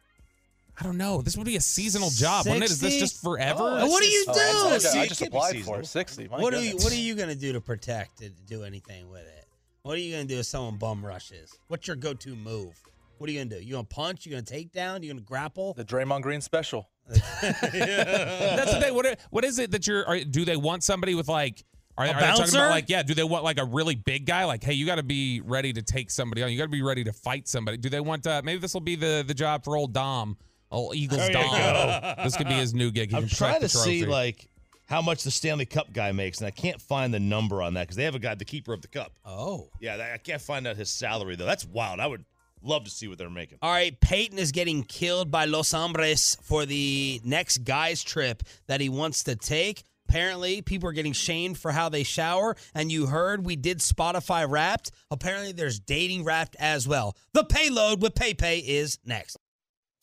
I 0.78 0.82
don't 0.82 0.96
know. 0.96 1.20
This 1.20 1.36
would 1.36 1.46
be 1.46 1.56
a 1.56 1.60
seasonal 1.60 2.10
job, 2.10 2.46
wouldn't 2.46 2.64
it? 2.64 2.70
Is 2.70 2.80
this 2.80 2.98
just 2.98 3.22
forever? 3.22 3.62
Oh, 3.62 3.86
what 3.86 4.02
do 4.02 4.08
you 4.08 4.24
oh, 4.28 4.32
do? 4.32 4.68
I 4.68 4.78
just, 4.78 4.96
I 4.96 5.06
just 5.06 5.22
applied 5.22 5.62
for 5.62 5.80
it. 5.80 5.86
60. 5.86 6.28
My 6.28 6.38
What 6.38 6.54
are 6.54 6.62
you. 6.62 6.76
What 6.76 6.92
are 6.92 6.96
you 6.96 7.14
gonna 7.14 7.34
do 7.34 7.52
to 7.52 7.60
protect 7.60 8.22
it? 8.22 8.34
To 8.36 8.42
do 8.44 8.64
anything 8.64 9.10
with 9.10 9.26
it? 9.26 9.46
What 9.82 9.96
are 9.96 10.00
you 10.00 10.12
gonna 10.12 10.24
do 10.26 10.38
if 10.38 10.46
someone 10.46 10.78
bum 10.78 11.04
rushes? 11.04 11.58
What's 11.68 11.86
your 11.86 11.96
go-to 11.96 12.34
move? 12.34 12.80
What 13.18 13.28
are 13.28 13.32
you 13.32 13.40
gonna 13.40 13.60
do? 13.60 13.62
You 13.62 13.72
gonna 13.72 13.84
punch? 13.84 14.24
You 14.24 14.32
gonna 14.32 14.42
take 14.42 14.72
down? 14.72 15.02
You 15.02 15.10
gonna 15.10 15.20
grapple? 15.20 15.74
The 15.74 15.84
Draymond 15.84 16.22
Green 16.22 16.40
special. 16.40 16.88
That's 17.42 18.72
the 18.72 18.80
thing. 18.80 18.94
What, 18.94 19.18
what 19.30 19.44
is 19.44 19.58
it 19.58 19.70
that 19.72 19.86
you're? 19.86 20.06
Are, 20.06 20.20
do 20.20 20.44
they 20.44 20.56
want 20.56 20.84
somebody 20.84 21.14
with 21.14 21.28
like? 21.28 21.64
Are, 21.98 22.04
A 22.06 22.08
are 22.08 22.14
they 22.14 22.20
talking 22.20 22.36
bouncer? 22.42 22.58
about 22.58 22.70
like 22.70 22.88
yeah? 22.88 23.02
Do 23.02 23.14
they 23.14 23.24
want 23.24 23.44
like 23.44 23.58
a 23.58 23.64
really 23.64 23.94
big 23.94 24.24
guy? 24.26 24.44
Like 24.44 24.62
hey, 24.62 24.72
you 24.72 24.86
got 24.86 24.94
to 24.96 25.02
be 25.02 25.40
ready 25.42 25.72
to 25.72 25.82
take 25.82 26.10
somebody 26.10 26.42
on. 26.42 26.50
You 26.50 26.56
got 26.58 26.64
to 26.64 26.70
be 26.70 26.82
ready 26.82 27.04
to 27.04 27.12
fight 27.12 27.46
somebody. 27.48 27.76
Do 27.76 27.88
they 27.90 28.00
want? 28.00 28.26
Uh, 28.26 28.40
maybe 28.44 28.60
this 28.60 28.72
will 28.72 28.80
be 28.80 28.96
the 28.96 29.24
the 29.26 29.34
job 29.34 29.64
for 29.64 29.76
old 29.76 29.92
Dom, 29.92 30.36
old 30.70 30.94
Eagles 30.94 31.20
There 31.20 31.28
you 31.30 31.32
Dom. 31.34 32.14
This 32.24 32.36
could 32.36 32.48
be 32.48 32.54
his 32.54 32.72
new 32.72 32.90
gig. 32.90 33.10
He 33.10 33.16
I'm 33.16 33.26
can 33.26 33.36
trying 33.36 33.60
to 33.60 33.68
see 33.68 34.00
trophy. 34.00 34.06
like 34.10 34.46
how 34.86 35.02
much 35.02 35.22
the 35.24 35.30
Stanley 35.30 35.66
Cup 35.66 35.92
guy 35.92 36.10
makes, 36.12 36.38
and 36.38 36.46
I 36.46 36.50
can't 36.52 36.80
find 36.80 37.12
the 37.12 37.20
number 37.20 37.60
on 37.62 37.74
that 37.74 37.82
because 37.82 37.96
they 37.96 38.04
have 38.04 38.14
a 38.14 38.18
guy, 38.18 38.34
the 38.34 38.44
keeper 38.44 38.72
of 38.72 38.80
the 38.82 38.88
cup. 38.88 39.12
Oh. 39.24 39.68
Yeah, 39.80 39.96
that- 39.98 40.12
I 40.14 40.18
can't 40.18 40.40
find 40.42 40.66
out 40.66 40.76
his 40.76 40.90
salary 40.90 41.36
though. 41.36 41.44
That's 41.46 41.64
wild. 41.66 42.00
I 42.00 42.06
would 42.06 42.24
love 42.62 42.84
to 42.84 42.90
see 42.90 43.08
what 43.08 43.18
they're 43.18 43.30
making. 43.30 43.58
All 43.62 43.70
right, 43.70 43.98
Peyton 44.00 44.38
is 44.38 44.52
getting 44.52 44.82
killed 44.82 45.30
by 45.30 45.44
Los 45.44 45.72
Hombres 45.72 46.36
for 46.42 46.66
the 46.66 47.20
next 47.24 47.58
guy's 47.58 48.02
trip 48.02 48.42
that 48.66 48.80
he 48.80 48.88
wants 48.88 49.24
to 49.24 49.36
take. 49.36 49.84
Apparently, 50.08 50.60
people 50.60 50.88
are 50.88 50.92
getting 50.92 51.12
shamed 51.12 51.56
for 51.56 51.70
how 51.70 51.88
they 51.88 52.02
shower, 52.02 52.56
and 52.74 52.90
you 52.90 53.06
heard 53.06 53.46
we 53.46 53.54
did 53.54 53.78
Spotify 53.78 54.48
Wrapped. 54.48 54.90
Apparently, 55.10 55.52
there's 55.52 55.78
dating 55.78 56.24
Wrapped 56.24 56.56
as 56.58 56.88
well. 56.88 57.16
The 57.32 57.44
Peyload 57.44 58.02
with 58.02 58.14
PayPay 58.14 58.62
is 58.66 58.98
next. 59.04 59.36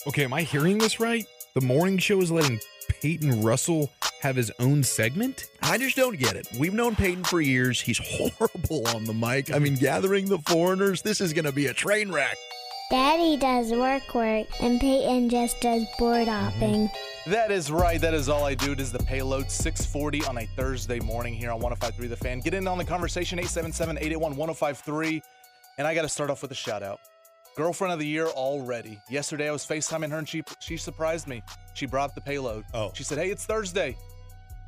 Okay, 0.07 0.23
am 0.23 0.33
I 0.33 0.43
hearing 0.43 0.77
this 0.77 1.01
right? 1.01 1.25
The 1.55 1.61
morning 1.61 1.97
show 1.97 2.21
is 2.21 2.31
letting 2.31 2.59
Peyton 2.89 3.41
Russell 3.43 3.89
have 4.21 4.35
his 4.35 4.51
own 4.59 4.83
segment? 4.83 5.45
I 5.61 5.77
just 5.77 5.95
don't 5.95 6.17
get 6.17 6.35
it. 6.35 6.47
We've 6.59 6.73
known 6.73 6.95
Peyton 6.95 7.23
for 7.23 7.41
years. 7.41 7.79
He's 7.79 7.99
horrible 8.03 8.87
on 8.87 9.05
the 9.05 9.13
mic. 9.13 9.53
I 9.53 9.59
mean, 9.59 9.75
gathering 9.75 10.25
the 10.27 10.39
foreigners, 10.39 11.01
this 11.01 11.21
is 11.21 11.33
going 11.33 11.45
to 11.45 11.51
be 11.51 11.67
a 11.67 11.73
train 11.73 12.11
wreck. 12.11 12.37
Daddy 12.89 13.35
does 13.35 13.71
work 13.71 14.15
work, 14.15 14.47
and 14.61 14.79
Peyton 14.79 15.29
just 15.29 15.59
does 15.59 15.83
board 15.99 16.27
hopping. 16.27 16.89
That 17.25 17.51
is 17.51 17.69
right. 17.69 17.99
That 17.99 18.13
is 18.13 18.29
all 18.29 18.45
I 18.45 18.53
do. 18.53 18.71
It 18.71 18.79
is 18.79 18.93
the 18.93 18.99
Peyload 18.99 19.51
640 19.51 20.23
on 20.23 20.37
a 20.37 20.45
Thursday 20.55 21.01
morning 21.01 21.33
here 21.33 21.51
on 21.51 21.59
1053 21.59 22.07
The 22.07 22.15
Fan. 22.15 22.39
Get 22.39 22.53
in 22.53 22.65
on 22.65 22.77
the 22.77 22.85
conversation 22.85 23.37
877 23.39 23.97
881 23.97 24.37
1053. 24.37 25.21
And 25.77 25.85
I 25.85 25.93
got 25.93 26.03
to 26.03 26.09
start 26.09 26.29
off 26.29 26.41
with 26.41 26.51
a 26.51 26.55
shout 26.55 26.81
out. 26.81 27.01
Girlfriend 27.57 27.91
of 27.91 27.99
the 27.99 28.07
year 28.07 28.27
already. 28.27 29.01
Yesterday 29.09 29.49
I 29.49 29.51
was 29.51 29.65
FaceTiming 29.65 30.11
her 30.11 30.19
and 30.19 30.29
she 30.29 30.43
she 30.59 30.77
surprised 30.77 31.27
me. 31.27 31.43
She 31.77 31.85
brought 31.85 32.09
up 32.09 32.15
the 32.15 32.21
Peyload. 32.21 32.65
Oh. 32.73 32.91
She 32.95 33.03
said, 33.03 33.19
Hey, 33.19 33.29
it's 33.29 33.45
Thursday. 33.45 33.95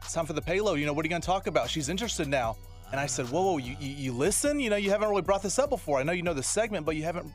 It's 0.03 0.13
time 0.13 0.27
for 0.27 0.33
the 0.33 0.41
Peyload. 0.41 0.79
You 0.79 0.85
know, 0.85 0.93
what 0.93 1.03
are 1.03 1.07
you 1.07 1.09
going 1.09 1.21
to 1.23 1.25
talk 1.25 1.47
about? 1.47 1.67
She's 1.69 1.89
interested 1.89 2.27
now. 2.27 2.55
And 2.91 2.99
I 2.99 3.07
said, 3.07 3.27
Whoa, 3.29 3.41
whoa, 3.41 3.57
you, 3.57 3.75
you, 3.79 3.89
you 3.95 4.11
listen? 4.13 4.59
You 4.59 4.69
know, 4.69 4.75
you 4.75 4.91
haven't 4.91 5.09
really 5.09 5.23
brought 5.23 5.41
this 5.41 5.57
up 5.57 5.71
before. 5.71 5.97
I 5.99 6.03
know 6.03 6.11
you 6.11 6.21
know 6.21 6.35
the 6.35 6.43
segment, 6.43 6.85
but 6.85 6.95
you 6.95 7.03
haven't, 7.03 7.31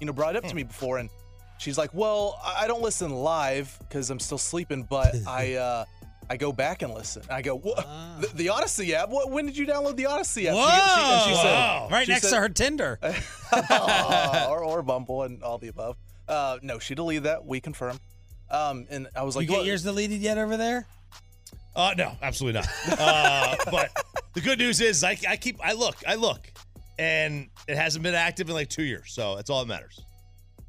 you 0.00 0.06
know, 0.06 0.12
brought 0.14 0.36
it 0.36 0.42
up 0.42 0.48
to 0.48 0.54
me 0.54 0.62
before. 0.62 0.96
And 0.98 1.10
she's 1.58 1.76
like, 1.76 1.92
Well, 1.92 2.40
I 2.42 2.64
I 2.64 2.66
don't 2.66 2.80
listen 2.82 3.10
live 3.10 3.76
because 3.80 4.08
I'm 4.08 4.18
still 4.20 4.38
sleeping, 4.38 4.84
but 4.88 5.14
I, 5.26 5.54
uh, 5.54 5.84
I 6.30 6.36
go 6.38 6.50
back 6.50 6.80
and 6.80 6.94
listen. 6.94 7.22
I 7.28 7.42
go, 7.42 7.56
what? 7.58 7.76
The, 8.20 8.28
the 8.34 8.46
Audacy 8.46 8.92
app? 8.92 9.10
What, 9.10 9.30
when 9.30 9.44
did 9.46 9.56
you 9.58 9.66
download 9.66 9.96
the 9.96 10.04
Audacy 10.04 10.46
app? 10.46 10.54
She- 10.54 11.00
she- 11.00 11.12
and 11.12 11.22
she 11.28 11.34
said, 11.42 11.54
Whoa. 11.54 11.88
right 11.90 12.06
she 12.06 12.12
next 12.12 12.22
said- 12.28 12.36
to 12.36 12.40
her 12.40 12.48
Tinder. 12.48 12.98
or, 14.48 14.64
or 14.64 14.82
Bumble 14.82 15.24
and 15.24 15.42
all 15.42 15.58
the 15.58 15.68
above. 15.68 15.96
Uh, 16.28 16.58
no, 16.62 16.78
she 16.78 16.94
deleted 16.94 17.24
that. 17.24 17.44
We 17.44 17.60
confirmed. 17.60 18.00
Um, 18.50 18.86
and 18.90 19.08
I 19.14 19.22
was 19.22 19.36
like, 19.36 19.44
you 19.44 19.48
like, 19.50 19.56
get 19.56 19.58
"What?" 19.60 19.66
yours 19.66 19.82
deleted 19.82 20.20
yet 20.20 20.38
over 20.38 20.56
there? 20.56 20.86
Uh, 21.76 21.94
no, 21.96 22.12
absolutely 22.20 22.60
not. 22.60 22.98
Uh, 22.98 23.56
but 23.70 23.90
the 24.34 24.40
good 24.40 24.58
news 24.58 24.80
is 24.80 25.04
I, 25.04 25.16
I 25.28 25.36
keep, 25.36 25.64
I 25.64 25.72
look, 25.72 25.96
I 26.06 26.16
look, 26.16 26.50
and 26.98 27.48
it 27.68 27.76
hasn't 27.76 28.02
been 28.02 28.14
active 28.14 28.48
in 28.48 28.54
like 28.54 28.68
two 28.68 28.82
years. 28.82 29.12
So 29.12 29.36
that's 29.36 29.50
all 29.50 29.60
that 29.60 29.68
matters. 29.68 30.00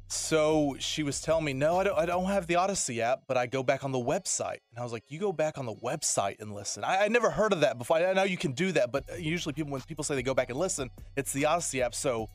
So 0.08 0.76
she 0.78 1.02
was 1.02 1.22
telling 1.22 1.44
me, 1.44 1.54
no, 1.54 1.78
I 1.78 1.84
don't, 1.84 1.98
I 1.98 2.04
don't 2.04 2.26
have 2.26 2.46
the 2.46 2.54
Audacy 2.54 2.98
app, 2.98 3.20
but 3.26 3.38
I 3.38 3.46
go 3.46 3.62
back 3.62 3.82
on 3.82 3.92
the 3.92 3.98
website. 3.98 4.58
And 4.70 4.78
I 4.78 4.82
was 4.82 4.92
like, 4.92 5.04
you 5.08 5.18
go 5.18 5.32
back 5.32 5.56
on 5.56 5.64
the 5.64 5.74
website 5.74 6.36
and 6.40 6.52
listen. 6.54 6.84
I, 6.84 7.04
I 7.04 7.08
never 7.08 7.30
heard 7.30 7.54
of 7.54 7.60
that 7.60 7.78
before. 7.78 7.96
I 7.96 8.12
know 8.12 8.24
you 8.24 8.36
can 8.36 8.52
do 8.52 8.72
that, 8.72 8.92
but 8.92 9.04
usually 9.18 9.54
people, 9.54 9.72
when 9.72 9.80
people 9.82 10.04
say 10.04 10.14
they 10.14 10.22
go 10.22 10.34
back 10.34 10.50
and 10.50 10.58
listen, 10.58 10.90
it's 11.16 11.32
the 11.32 11.44
Audacy 11.44 11.80
app. 11.80 11.94
So 11.94 12.28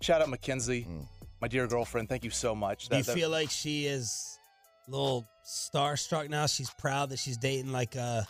shout 0.00 0.22
out 0.22 0.28
Mackenzie, 0.28 0.86
my 1.40 1.48
dear 1.48 1.66
girlfriend. 1.66 2.08
Thank 2.08 2.22
you 2.22 2.30
so 2.30 2.54
much. 2.54 2.88
Do 2.88 2.96
you 2.96 3.02
That- 3.02 3.06
that- 3.12 3.18
feel 3.18 3.30
like 3.30 3.50
she 3.50 3.86
is 3.86 4.33
a 4.33 4.33
little 4.88 5.26
starstruck 5.44 6.28
now? 6.28 6.46
She's 6.46 6.70
proud 6.70 7.10
that 7.10 7.18
she's 7.18 7.36
dating 7.36 7.72
like 7.72 7.94
a 7.96 8.26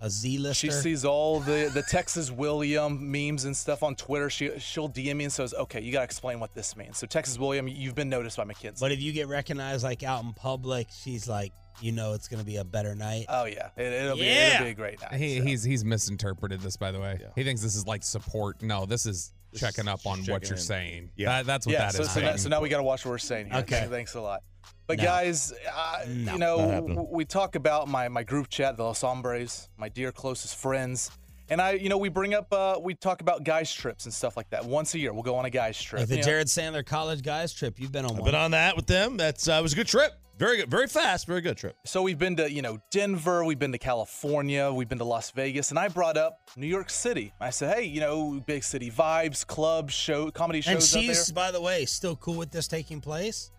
a 0.00 0.10
Z 0.10 0.38
lister. 0.38 0.66
She 0.66 0.70
sees 0.72 1.04
all 1.04 1.40
the 1.40 1.70
the 1.72 1.82
Texas 1.82 2.30
William 2.30 3.10
memes 3.10 3.44
and 3.44 3.56
stuff 3.56 3.82
on 3.82 3.94
Twitter. 3.94 4.28
She 4.28 4.58
she'll 4.58 4.88
DM 4.88 5.16
me 5.16 5.24
and 5.24 5.32
says, 5.32 5.54
"Okay, 5.54 5.80
you 5.80 5.92
gotta 5.92 6.04
explain 6.04 6.40
what 6.40 6.54
this 6.54 6.76
means." 6.76 6.98
So 6.98 7.06
Texas 7.06 7.38
William, 7.38 7.68
you've 7.68 7.94
been 7.94 8.08
noticed 8.10 8.36
by 8.36 8.44
Mackenzie. 8.44 8.80
But 8.80 8.92
if 8.92 9.00
you 9.00 9.12
get 9.12 9.28
recognized 9.28 9.82
like 9.82 10.02
out 10.02 10.22
in 10.24 10.32
public, 10.34 10.88
she's 10.90 11.28
like, 11.28 11.52
you 11.80 11.92
know, 11.92 12.12
it's 12.12 12.28
gonna 12.28 12.44
be 12.44 12.56
a 12.56 12.64
better 12.64 12.94
night. 12.94 13.26
oh 13.28 13.44
yeah, 13.44 13.70
it, 13.76 13.92
it'll 13.92 14.16
be 14.16 14.26
it'll 14.28 14.64
be 14.64 14.70
a 14.70 14.74
great 14.74 15.00
night. 15.00 15.14
He, 15.14 15.38
so. 15.38 15.44
he's 15.44 15.62
he's 15.62 15.84
misinterpreted 15.84 16.60
this, 16.60 16.76
by 16.76 16.92
the 16.92 17.00
way. 17.00 17.18
Yeah. 17.20 17.28
He 17.34 17.44
thinks 17.44 17.62
this 17.62 17.74
is 17.74 17.86
like 17.86 18.02
support. 18.02 18.62
No, 18.62 18.84
this 18.86 19.06
is 19.06 19.32
checking 19.54 19.88
up 19.88 20.04
on 20.06 20.18
just 20.18 20.30
what 20.30 20.42
you're 20.44 20.54
in. 20.56 20.62
saying. 20.62 21.10
Yeah. 21.16 21.28
That- 21.28 21.46
that's 21.46 21.66
what 21.66 21.72
yeah, 21.72 21.86
that 21.86 21.94
so, 21.94 22.02
is. 22.02 22.10
so, 22.10 22.20
now, 22.20 22.36
so 22.36 22.48
now 22.48 22.60
we 22.60 22.68
got 22.68 22.78
to 22.78 22.82
watch 22.82 23.04
what 23.04 23.12
we're 23.12 23.18
saying 23.18 23.46
here. 23.46 23.60
Okay. 23.60 23.86
thanks 23.88 24.14
a 24.14 24.20
lot. 24.20 24.42
But 24.86 24.98
No. 24.98 25.04
guys, 25.04 25.52
uh, 25.74 26.04
No. 26.06 26.32
you 26.32 26.38
know, 26.38 26.56
Not 26.58 26.70
happening. 26.70 26.96
w- 26.96 27.16
we 27.16 27.24
talk 27.24 27.54
about 27.54 27.88
my 27.88 28.08
my 28.08 28.22
group 28.22 28.48
chat, 28.48 28.76
the 28.76 28.84
Los 28.84 29.00
Hombres, 29.02 29.68
my 29.76 29.88
dear 29.88 30.12
closest 30.12 30.56
friends, 30.56 31.10
and 31.48 31.60
I, 31.60 31.72
you 31.72 31.88
know, 31.88 31.98
we 31.98 32.08
bring 32.08 32.34
up, 32.34 32.52
uh, 32.52 32.78
we 32.80 32.94
talk 32.94 33.20
about 33.20 33.44
guys 33.44 33.72
trips 33.72 34.04
and 34.04 34.12
stuff 34.14 34.36
like 34.36 34.50
that. 34.50 34.64
Once 34.64 34.94
a 34.94 34.98
year, 34.98 35.12
we'll 35.12 35.22
go 35.22 35.36
on 35.36 35.44
a 35.44 35.50
guys 35.50 35.80
trip. 35.80 36.00
like 36.00 36.08
the 36.08 36.16
you 36.16 36.20
know. 36.22 36.26
Jared 36.26 36.46
Sandler 36.48 36.84
college 36.84 37.22
guys 37.22 37.52
trip, 37.52 37.78
you've 37.78 37.92
been 37.92 38.04
on 38.04 38.12
I've 38.12 38.18
one. 38.18 38.24
been 38.26 38.34
on 38.34 38.50
that 38.52 38.76
with 38.76 38.86
them. 38.86 39.16
That's 39.16 39.48
uh, 39.48 39.52
it 39.52 39.62
was 39.62 39.72
a 39.72 39.76
good 39.76 39.86
trip. 39.88 40.12
Very 40.36 40.56
good, 40.56 40.68
very 40.68 40.88
fast, 40.88 41.28
very 41.28 41.40
good 41.40 41.56
trip. 41.56 41.76
So 41.84 42.02
we've 42.02 42.18
been 42.18 42.34
to, 42.38 42.50
you 42.50 42.60
know, 42.60 42.78
Denver, 42.90 43.44
we've 43.44 43.58
been 43.58 43.70
to 43.70 43.78
California, 43.78 44.72
we've 44.72 44.88
been 44.88 44.98
to 44.98 45.04
Las 45.04 45.30
Vegas, 45.30 45.70
and 45.70 45.78
I 45.78 45.86
brought 45.86 46.16
up 46.16 46.40
New 46.56 46.66
York 46.66 46.90
City. 46.90 47.32
I 47.40 47.50
said, 47.50 47.72
hey, 47.76 47.84
you 47.84 48.00
know, 48.00 48.42
big 48.44 48.64
city 48.64 48.90
vibes, 48.90 49.46
clubs, 49.46 49.94
show, 49.94 50.32
comedy 50.32 50.58
and 50.58 50.64
shows 50.82 50.96
out 50.96 51.00
she's, 51.02 51.26
there. 51.28 51.34
by 51.36 51.52
the 51.52 51.60
way, 51.60 51.84
still 51.84 52.16
cool 52.16 52.34
with 52.34 52.50
this 52.50 52.66
taking 52.66 53.00
place. 53.00 53.52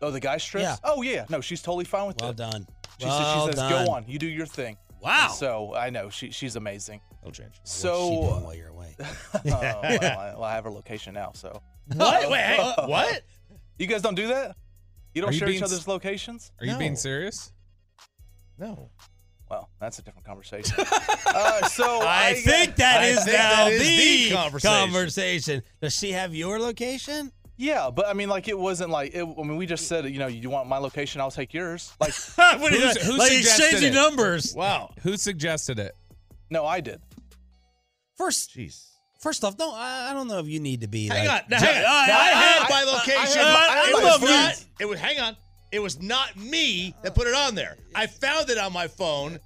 Oh, 0.00 0.10
the 0.10 0.20
guy 0.20 0.36
strips? 0.38 0.62
Yeah. 0.64 0.76
Oh 0.84 1.02
yeah, 1.02 1.24
no, 1.28 1.40
she's 1.40 1.60
totally 1.62 1.84
fine 1.84 2.06
with 2.06 2.16
that. 2.18 2.22
Well 2.24 2.30
it. 2.32 2.36
done. 2.36 2.66
She, 2.98 3.06
well 3.06 3.18
says, 3.18 3.34
she 3.34 3.46
says, 3.60 3.70
done. 3.70 3.84
go 3.86 3.92
on, 3.92 4.04
you 4.08 4.18
do 4.18 4.26
your 4.28 4.46
thing. 4.46 4.76
Wow. 5.00 5.28
So 5.28 5.74
I 5.74 5.90
know 5.90 6.08
she 6.10 6.30
she's 6.30 6.56
amazing. 6.56 7.00
No 7.24 7.30
change. 7.30 7.50
What's 7.60 7.72
she 7.74 7.78
So 7.80 8.08
doing 8.10 8.44
while 8.44 8.54
you're 8.54 8.68
away? 8.70 8.96
oh, 9.00 9.04
well, 9.44 9.80
I, 9.84 9.98
well, 10.34 10.44
I 10.44 10.54
have 10.54 10.64
her 10.64 10.70
location 10.70 11.14
now. 11.14 11.32
So 11.34 11.62
What? 11.94 12.30
Wait, 12.30 12.40
hey, 12.40 12.74
what? 12.86 13.22
you 13.78 13.86
guys 13.86 14.02
don't 14.02 14.14
do 14.14 14.28
that? 14.28 14.56
You 15.14 15.22
don't 15.22 15.32
you 15.32 15.38
share 15.38 15.48
each 15.48 15.52
being 15.54 15.64
s- 15.64 15.70
other's 15.72 15.88
locations? 15.88 16.52
Are 16.60 16.66
you 16.66 16.76
being 16.76 16.96
serious? 16.96 17.52
No. 18.58 18.90
Well, 19.50 19.70
that's 19.80 19.98
a 19.98 20.02
different 20.02 20.26
conversation. 20.26 20.76
uh, 21.26 21.62
so 21.68 22.00
I 22.02 22.28
I, 22.30 22.34
think 22.34 22.76
that 22.76 23.00
I 23.00 23.06
is 23.06 23.24
think 23.24 23.36
now 23.38 23.64
that 23.64 23.72
is 23.72 23.80
the 23.80 24.28
the 24.28 24.34
conversation. 24.34 24.70
conversation. 24.90 25.62
Does 25.80 25.94
she 25.94 26.12
have 26.12 26.34
your 26.34 26.58
location? 26.58 27.32
Yeah, 27.60 27.90
but 27.90 28.06
I 28.06 28.12
mean, 28.12 28.28
like, 28.28 28.46
it 28.46 28.56
wasn't 28.58 28.90
like. 28.90 29.14
It, 29.14 29.22
I 29.22 29.42
mean, 29.42 29.56
we 29.56 29.66
just 29.66 29.88
said, 29.88 30.04
you 30.06 30.18
know, 30.20 30.28
you 30.28 30.48
want 30.48 30.68
my 30.68 30.78
location, 30.78 31.20
I'll 31.20 31.30
take 31.30 31.52
yours. 31.52 31.92
Like, 32.00 32.14
what 32.60 32.72
Who's- 32.72 32.96
who 33.04 33.18
like 33.18 33.32
suggested 33.32 33.64
exchanging 33.64 33.92
it? 33.92 33.94
numbers. 33.96 34.54
Wow. 34.54 34.94
Who 35.02 35.16
suggested 35.16 35.78
it? 35.80 35.94
no, 36.50 36.64
I 36.64 36.80
did. 36.80 37.00
First, 38.16 38.56
Jeez. 38.56 38.84
first 39.20 39.44
off, 39.44 39.58
no, 39.58 39.72
I, 39.74 40.08
I 40.10 40.14
don't 40.14 40.28
know 40.28 40.38
if 40.38 40.46
you 40.46 40.60
need 40.60 40.80
to 40.82 40.88
be. 40.88 41.08
Hang 41.08 41.26
like, 41.26 41.42
on. 41.44 41.48
Now, 41.50 41.58
hang 41.58 41.84
on. 41.84 41.84
I- 41.84 41.88
I, 41.88 42.00
I- 42.12 42.42
had 42.42 42.62
I- 42.62 42.68
my 42.70 42.80
I- 42.80 42.94
location. 42.94 43.42
I- 43.42 43.68
I- 43.70 43.82
I 43.82 43.90
don't 43.90 44.02
was 44.04 44.20
know 44.20 44.26
if 44.26 44.30
not. 44.30 44.64
It 44.80 44.84
was. 44.88 44.98
Hang 45.00 45.18
on. 45.20 45.36
It 45.70 45.80
was 45.80 46.00
not 46.00 46.36
me 46.36 46.94
that 47.02 47.14
put 47.14 47.26
it 47.26 47.34
on 47.34 47.54
there. 47.54 47.76
I 47.94 48.06
found 48.06 48.48
it 48.50 48.56
on 48.56 48.72
my 48.72 48.86
phone 48.88 49.38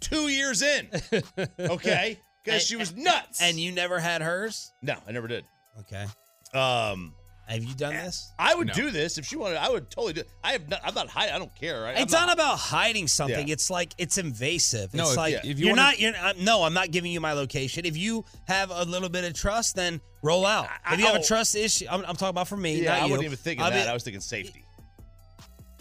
two 0.00 0.28
years 0.28 0.62
in. 0.62 0.88
Okay. 1.60 2.18
because 2.44 2.62
she 2.66 2.74
was 2.76 2.96
nuts. 2.96 3.40
And 3.42 3.60
you 3.60 3.70
never 3.70 3.98
had 4.00 4.22
hers? 4.22 4.72
no, 4.82 4.96
I 5.06 5.12
never 5.12 5.28
did. 5.28 5.44
Okay. 5.80 6.06
Um, 6.54 7.12
Have 7.50 7.64
you 7.64 7.74
done 7.74 7.94
this? 7.94 8.30
I 8.38 8.54
would 8.54 8.68
No. 8.68 8.74
do 8.74 8.90
this 8.92 9.18
if 9.18 9.26
she 9.26 9.36
wanted. 9.36 9.56
I 9.56 9.68
would 9.68 9.90
totally 9.90 10.12
do. 10.12 10.22
I 10.44 10.52
have. 10.52 10.68
Not, 10.68 10.80
I'm 10.84 10.94
not 10.94 11.08
hiding. 11.08 11.34
I 11.34 11.38
don't 11.38 11.54
care. 11.56 11.84
I, 11.86 11.90
I'm 11.94 11.96
It's 11.98 12.12
not, 12.12 12.32
about 12.32 12.58
hiding 12.58 13.08
something. 13.08 13.48
Yeah. 13.48 13.52
It's 13.54 13.70
like 13.70 13.92
it's 13.98 14.18
invasive. 14.18 14.94
No, 14.94 15.02
it's 15.02 15.10
if- 15.12 15.16
like 15.16 15.32
yeah. 15.34 15.40
if 15.44 15.58
you 15.58 15.66
you're 15.66 15.76
wanna- 15.76 15.82
not. 15.82 15.98
You're 15.98 16.14
uh, 16.16 16.32
no. 16.38 16.62
I'm 16.62 16.74
not 16.74 16.92
giving 16.92 17.10
you 17.10 17.20
my 17.20 17.32
location. 17.32 17.84
If 17.84 17.96
you 17.96 18.24
have 18.46 18.70
a 18.70 18.84
little 18.84 19.08
bit 19.08 19.24
of 19.24 19.34
trust, 19.34 19.74
then 19.74 20.00
roll 20.22 20.46
out. 20.46 20.68
I- 20.84 20.94
if 20.94 21.00
you 21.00 21.06
have 21.06 21.16
oh. 21.16 21.20
a 21.20 21.22
trust 21.24 21.56
issue, 21.56 21.86
I'm, 21.90 22.00
I'm 22.00 22.14
talking 22.14 22.28
about 22.28 22.46
for 22.48 22.56
me. 22.56 22.82
Yeah, 22.82 22.90
not 22.90 23.02
I 23.02 23.04
you. 23.06 23.10
wasn't 23.10 23.24
even 23.26 23.38
thinking 23.38 23.66
I 23.66 23.70
that. 23.70 23.88
I 23.88 23.94
was 23.94 24.04
thinking 24.04 24.20
safety. 24.20 24.64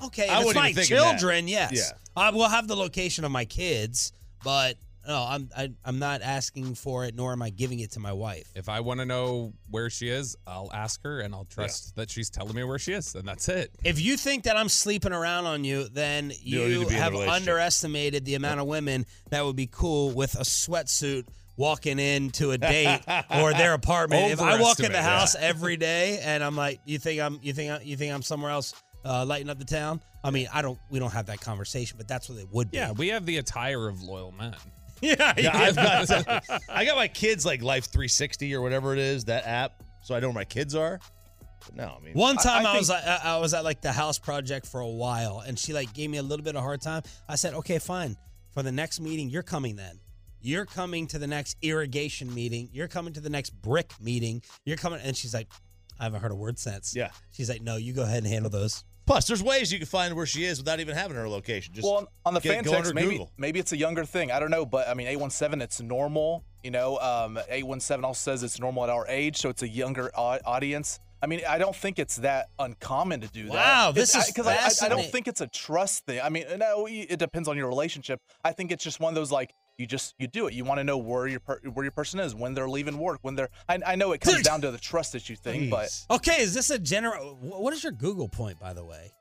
okay. 0.03 0.23
If 0.23 0.31
I 0.31 0.37
it's 0.37 0.45
wasn't 0.45 0.63
my 0.63 0.69
even 0.69 0.83
thinking 0.83 0.97
that. 0.97 1.11
children, 1.19 1.47
yes. 1.47 1.71
Yeah. 1.73 1.97
I 2.15 2.31
will 2.31 2.49
have 2.49 2.67
the 2.67 2.75
location 2.75 3.25
of 3.25 3.31
my 3.31 3.45
kids, 3.45 4.11
but 4.43 4.75
no, 5.09 5.25
I'm 5.27 5.49
I, 5.57 5.71
I'm 5.83 5.97
not 5.99 6.21
asking 6.21 6.75
for 6.75 7.03
it, 7.03 7.15
nor 7.15 7.31
am 7.33 7.41
I 7.41 7.49
giving 7.49 7.79
it 7.79 7.91
to 7.93 7.99
my 7.99 8.13
wife. 8.13 8.49
If 8.55 8.69
I 8.69 8.79
want 8.79 8.99
to 8.99 9.05
know 9.07 9.53
where 9.69 9.89
she 9.89 10.07
is, 10.07 10.37
I'll 10.45 10.69
ask 10.71 11.03
her 11.03 11.19
and 11.19 11.33
I'll 11.33 11.45
trust 11.45 11.95
that 11.95 12.11
she's 12.11 12.29
telling 12.29 12.55
me 12.55 12.63
where 12.63 12.77
she 12.79 12.93
is, 12.93 13.15
and 13.15 13.27
that's 13.27 13.49
it. 13.49 13.71
If 13.83 13.99
you 13.99 14.15
think 14.17 14.43
that 14.43 14.55
I'm 14.55 14.69
sleeping 14.69 15.11
around 15.11 15.47
on 15.47 15.63
you, 15.63 15.89
then 15.89 16.31
You 16.41 16.59
don't 16.59 16.67
need 16.69 16.73
you 16.75 16.83
to 16.83 16.89
be 16.89 16.93
in 16.93 16.99
a 16.99 17.03
have 17.03 17.11
relationship. 17.13 17.41
underestimated 17.41 18.25
the 18.25 18.35
amount 18.35 18.59
of 18.59 18.67
women 18.67 19.05
that 19.31 19.43
would 19.43 19.55
be 19.55 19.67
cool 19.67 20.11
with 20.11 20.35
a 20.35 20.43
sweatsuit 20.43 21.25
walking 21.57 21.97
into 21.99 22.51
a 22.51 22.57
date 22.59 23.01
or 23.35 23.51
their 23.53 23.73
apartment. 23.73 24.31
If 24.31 24.39
I 24.39 24.61
walk 24.61 24.79
in 24.79 24.91
the 24.91 24.99
Overestimate, 24.99 25.03
house 25.03 25.35
every 25.35 25.75
day 25.75 26.19
and 26.23 26.43
I'm 26.43 26.55
like, 26.55 26.79
you 26.85 26.99
think 26.99 27.19
I'm 27.19 27.39
you 27.41 27.51
think 27.53 27.71
I, 27.71 27.79
you 27.83 27.97
think 27.97 28.13
I'm 28.13 28.21
somewhere 28.21 28.51
else 28.51 28.75
uh, 29.03 29.25
lighting 29.25 29.49
up 29.49 29.57
the 29.57 29.65
town? 29.65 30.01
I 30.23 30.31
mean, 30.31 30.47
I 30.53 30.61
don't. 30.61 30.77
We 30.89 30.99
don't 30.99 31.13
have 31.13 31.25
that 31.27 31.41
conversation, 31.41 31.97
but 31.97 32.07
that's 32.07 32.29
what 32.29 32.37
it 32.37 32.47
would 32.51 32.71
be. 32.71 32.77
Yeah, 32.77 32.91
we 32.91 33.07
have 33.09 33.25
the 33.25 33.37
attire 33.37 33.87
of 33.87 34.03
loyal 34.03 34.31
men. 34.33 34.53
yeah, 35.17 35.33
Yeah, 35.37 35.57
I've 35.57 35.75
got. 35.75 36.61
I 36.69 36.85
got 36.85 36.95
my 36.95 37.07
kids 37.07 37.45
like 37.45 37.61
Life 37.61 37.85
360 37.85 38.53
or 38.55 38.61
whatever 38.61 38.93
it 38.93 38.99
is 38.99 39.25
that 39.25 39.45
app, 39.45 39.83
so 40.01 40.15
I 40.15 40.19
know 40.19 40.27
where 40.27 40.35
my 40.35 40.45
kids 40.45 40.75
are. 40.75 40.99
But 41.65 41.75
no, 41.75 41.95
I 41.99 42.03
mean, 42.03 42.13
One 42.13 42.37
time 42.37 42.65
I, 42.65 42.73
I 42.73 42.77
was 42.77 42.89
I, 42.89 43.19
I 43.23 43.37
was 43.37 43.53
at 43.53 43.63
like 43.63 43.81
the 43.81 43.91
house 43.91 44.17
project 44.17 44.65
for 44.65 44.81
a 44.81 44.87
while, 44.87 45.43
and 45.45 45.57
she 45.57 45.73
like 45.73 45.93
gave 45.93 46.09
me 46.09 46.17
a 46.17 46.23
little 46.23 46.43
bit 46.43 46.55
of 46.55 46.59
a 46.59 46.63
hard 46.63 46.81
time. 46.81 47.03
I 47.27 47.35
said, 47.35 47.53
"Okay, 47.53 47.79
fine. 47.79 48.15
For 48.53 48.63
the 48.63 48.71
next 48.71 48.99
meeting, 48.99 49.29
you're 49.29 49.43
coming 49.43 49.75
then. 49.75 49.99
You're 50.41 50.65
coming 50.65 51.05
to 51.07 51.19
the 51.19 51.27
next 51.27 51.57
irrigation 51.61 52.33
meeting. 52.33 52.69
You're 52.71 52.87
coming 52.87 53.13
to 53.13 53.19
the 53.19 53.29
next 53.29 53.49
brick 53.61 53.91
meeting. 54.01 54.41
You're 54.65 54.77
coming." 54.77 54.99
And 55.03 55.15
she's 55.15 55.33
like, 55.33 55.47
"I 55.99 56.03
haven't 56.05 56.21
heard 56.21 56.31
a 56.31 56.35
word 56.35 56.57
since." 56.57 56.95
Yeah. 56.95 57.09
She's 57.31 57.49
like, 57.49 57.61
"No, 57.61 57.75
you 57.75 57.93
go 57.93 58.03
ahead 58.03 58.19
and 58.19 58.27
handle 58.27 58.49
those." 58.49 58.83
Plus 59.09 59.27
there's 59.27 59.41
ways 59.43 59.71
you 59.73 59.79
can 59.79 59.87
find 59.87 60.15
where 60.15 60.25
she 60.25 60.43
is 60.43 60.59
without 60.59 60.79
even 60.79 60.95
having 60.95 61.17
her 61.17 61.27
location. 61.27 61.73
Just 61.73 61.85
well, 61.85 61.97
on- 61.97 62.07
on 62.25 62.33
the 62.35 62.41
fan 62.41 62.63
text, 62.63 62.93
maybe 62.93 63.11
Google. 63.11 63.31
maybe 63.37 63.59
it's 63.59 63.71
a 63.71 63.77
younger 63.77 64.05
thing. 64.05 64.31
I 64.31 64.39
don't 64.39 64.51
know, 64.51 64.65
but 64.65 64.87
I 64.87 64.93
mean, 64.93 65.07
817, 65.07 65.61
it's 65.61 65.81
normal. 65.81 66.43
You 66.63 66.71
know, 66.71 66.97
um, 66.99 67.37
817 67.49 68.05
also 68.05 68.31
says 68.31 68.43
it's 68.43 68.59
normal 68.59 68.83
at 68.83 68.89
our 68.89 69.07
age, 69.07 69.37
so 69.37 69.49
it's 69.49 69.63
a 69.63 69.67
younger 69.67 70.11
audience. 70.15 70.99
I 71.21 71.27
mean, 71.27 71.41
I 71.47 71.57
don't 71.57 71.75
think 71.75 71.99
it's 71.99 72.17
that 72.17 72.47
uncommon 72.59 73.21
to 73.21 73.27
do 73.27 73.45
that. 73.45 73.53
Wow, 73.53 73.91
this 73.91 74.15
is 74.15 74.27
because 74.27 74.47
I, 74.47 74.55
I, 74.55 74.85
I 74.85 74.89
don't 74.89 75.05
think 75.05 75.27
it's 75.27 75.41
a 75.41 75.47
trust 75.47 76.05
thing. 76.05 76.21
I 76.21 76.29
mean, 76.29 76.45
no, 76.57 76.87
it 76.89 77.19
depends 77.19 77.47
on 77.49 77.57
your 77.57 77.67
relationship. 77.67 78.21
I 78.43 78.53
think 78.53 78.71
it's 78.71 78.83
just 78.83 78.99
one 78.99 79.11
of 79.11 79.15
those 79.15 79.31
like 79.31 79.53
you 79.79 79.87
just 79.87 80.13
you 80.19 80.27
do 80.27 80.45
it. 80.47 80.53
You 80.53 80.65
want 80.65 80.79
to 80.79 80.83
know 80.83 80.97
where 80.97 81.25
your 81.27 81.39
per, 81.39 81.59
where 81.73 81.85
your 81.85 81.91
person 81.91 82.19
is 82.19 82.35
when 82.35 82.53
they're 82.53 82.69
leaving 82.69 82.97
work, 82.97 83.19
when 83.21 83.35
they're. 83.35 83.49
I, 83.67 83.79
I 83.87 83.95
know 83.95 84.11
it 84.11 84.19
comes 84.21 84.35
Dude. 84.37 84.45
down 84.45 84.61
to 84.61 84.71
the 84.71 84.77
trust 84.77 85.15
issue 85.15 85.35
thing, 85.35 85.69
but 85.69 85.89
Okay, 86.11 86.41
is 86.41 86.53
this 86.53 86.69
a 86.69 86.77
general? 86.77 87.37
What 87.41 87.73
is 87.73 87.81
your 87.83 87.93
Google 87.93 88.27
point, 88.27 88.59
by 88.59 88.73
the 88.73 88.83
way? 88.83 89.13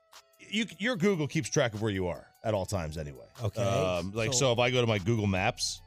you 0.51 0.65
your 0.77 0.95
Google 0.95 1.27
keeps 1.27 1.49
track 1.49 1.73
of 1.73 1.81
where 1.81 1.91
you 1.91 2.07
are 2.07 2.25
at 2.43 2.53
all 2.53 2.65
times 2.65 2.97
anyway. 2.97 3.25
Okay, 3.43 3.61
Um, 3.63 4.11
like 4.13 4.33
so- 4.33 4.39
so, 4.39 4.51
if 4.53 4.59
I 4.59 4.69
go 4.71 4.81
to 4.81 4.87
my 4.87 4.97
Google 4.97 5.27
Maps, 5.27 5.79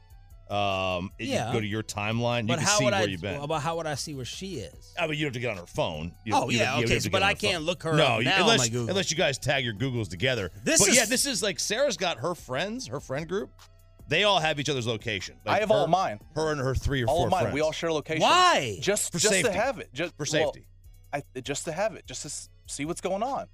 um, 0.48 1.10
it- 1.18 1.24
you 1.24 1.32
Yeah. 1.32 1.52
go 1.52 1.60
to 1.60 1.66
your 1.66 1.82
timeline, 1.82 2.48
you 2.48 2.56
can 2.56 2.66
see 2.66 2.84
where 2.84 2.94
I? 2.94 3.02
you've 3.04 3.20
been. 3.20 3.40
About 3.40 3.60
how 3.62 3.76
would 3.76 3.86
I 3.86 3.94
see 3.94 4.14
where 4.14 4.24
she 4.24 4.56
is? 4.56 4.94
I 4.98 5.06
mean, 5.06 5.18
you 5.18 5.24
have 5.24 5.34
to 5.34 5.40
get 5.40 5.50
on 5.50 5.56
her 5.56 5.66
phone. 5.66 6.14
You, 6.24 6.34
Oh, 6.36 6.48
you 6.48 6.58
yeah, 6.58 6.66
have- 6.72 6.78
you 6.78 6.84
okay, 6.84 6.94
have 6.94 7.02
so- 7.02 7.10
but 7.10 7.22
I 7.22 7.34
can't 7.34 7.64
look 7.64 7.82
her 7.82 7.94
no, 7.94 8.04
up 8.04 8.18
you- 8.20 8.24
now 8.26 8.34
on 8.36 8.40
unless, 8.42 8.58
my 8.60 8.68
Google. 8.68 8.90
unless 8.90 9.10
you 9.10 9.16
guys 9.16 9.36
tag 9.38 9.64
your 9.64 9.74
Googles 9.74 10.08
together. 10.08 10.50
This 10.62 10.80
but 10.80 10.88
is- 10.90 10.96
yeah, 10.96 11.04
this 11.06 11.26
is 11.26 11.42
like 11.42 11.58
Sarah's 11.58 11.96
got 11.96 12.18
her 12.18 12.34
friends, 12.34 12.86
her 12.86 13.00
friend 13.00 13.28
group. 13.28 13.50
They 14.12 14.24
all 14.24 14.40
have 14.40 14.60
each 14.60 14.68
other's 14.68 14.86
location. 14.86 15.36
Like 15.46 15.56
I 15.56 15.60
have 15.60 15.70
her, 15.70 15.74
all 15.74 15.86
mine. 15.86 16.20
Her 16.34 16.52
and 16.52 16.60
her 16.60 16.74
three 16.74 17.02
or 17.02 17.06
all 17.06 17.16
four 17.16 17.26
of 17.26 17.30
mine, 17.30 17.40
friends. 17.44 17.54
we 17.54 17.60
all 17.62 17.72
share 17.72 17.90
location. 17.90 18.20
Why? 18.20 18.78
Just 18.82 19.10
For 19.10 19.18
just 19.18 19.32
safety. 19.32 19.50
to 19.50 19.58
have 19.58 19.78
it, 19.78 19.88
just 19.94 20.12
For 20.18 20.26
well, 20.30 20.52
safety. 20.52 20.66
I, 21.14 21.22
just 21.40 21.64
to 21.64 21.72
have 21.72 21.94
it, 21.94 22.06
just 22.06 22.22
to 22.22 22.72
see 22.72 22.84
what's 22.84 23.00
going 23.00 23.22
on. 23.22 23.46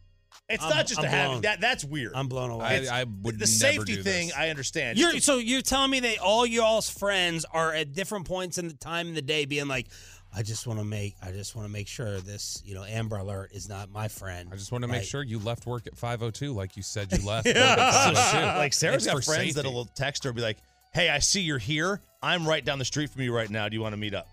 It's 0.48 0.62
I'm- 0.62 0.70
not 0.76 0.86
just 0.86 0.98
I'm 0.98 1.04
to 1.04 1.10
have 1.10 1.26
blown. 1.28 1.38
it. 1.38 1.42
That 1.42 1.60
that's 1.60 1.84
weird. 1.84 2.12
I'm 2.14 2.26
blown 2.26 2.50
away. 2.50 2.88
I, 2.88 3.02
I 3.02 3.04
would 3.04 3.36
the 3.36 3.38
never 3.38 3.46
safety 3.46 3.94
do 3.96 4.02
thing, 4.02 4.28
this. 4.28 4.36
I 4.36 4.48
understand. 4.48 4.98
You're 4.98 5.20
so 5.20 5.36
you're 5.38 5.62
telling 5.62 5.90
me 5.92 6.00
that 6.00 6.18
all 6.18 6.44
y'all's 6.44 6.90
friends 6.90 7.44
are 7.52 7.72
at 7.72 7.92
different 7.92 8.26
points 8.26 8.58
in 8.58 8.66
the 8.68 8.74
time 8.74 9.06
in 9.08 9.14
the 9.14 9.22
day 9.22 9.44
being 9.44 9.68
like, 9.68 9.86
I 10.34 10.42
just 10.42 10.66
want 10.66 10.78
to 10.78 10.84
make 10.84 11.16
I 11.22 11.32
just 11.32 11.56
want 11.56 11.66
to 11.66 11.72
make 11.72 11.88
sure 11.88 12.20
this 12.20 12.62
you 12.64 12.74
know 12.74 12.84
Amber 12.84 13.16
Alert 13.16 13.50
is 13.52 13.68
not 13.68 13.90
my 13.90 14.08
friend. 14.08 14.50
I 14.52 14.56
just 14.56 14.70
want 14.70 14.82
to 14.82 14.88
make 14.88 15.02
sure 15.04 15.22
you 15.22 15.38
left 15.38 15.66
work 15.66 15.86
at 15.86 15.94
5:02, 15.96 16.54
like 16.54 16.76
you 16.76 16.82
said 16.82 17.10
you 17.12 17.24
left. 17.26 17.46
So, 17.48 17.54
work 17.54 17.58
at 17.58 17.74
5:02. 17.74 18.56
like 18.58 18.72
Sarah's 18.74 19.06
It's 19.06 19.06
got 19.06 19.24
friends 19.24 19.26
safety. 19.40 19.52
that'll 19.52 19.86
text 19.86 20.24
her 20.24 20.30
and 20.30 20.36
be 20.36 20.42
like, 20.42 20.58
"Hey, 20.92 21.08
I 21.08 21.18
see 21.18 21.40
you're 21.40 21.58
here. 21.58 22.00
I'm 22.22 22.46
right 22.46 22.64
down 22.64 22.78
the 22.78 22.84
street 22.84 23.10
from 23.10 23.22
you 23.22 23.34
right 23.34 23.48
now. 23.50 23.68
Do 23.68 23.74
you 23.76 23.80
want 23.82 23.94
to 23.94 23.96
meet 23.96 24.14
up?" 24.14 24.28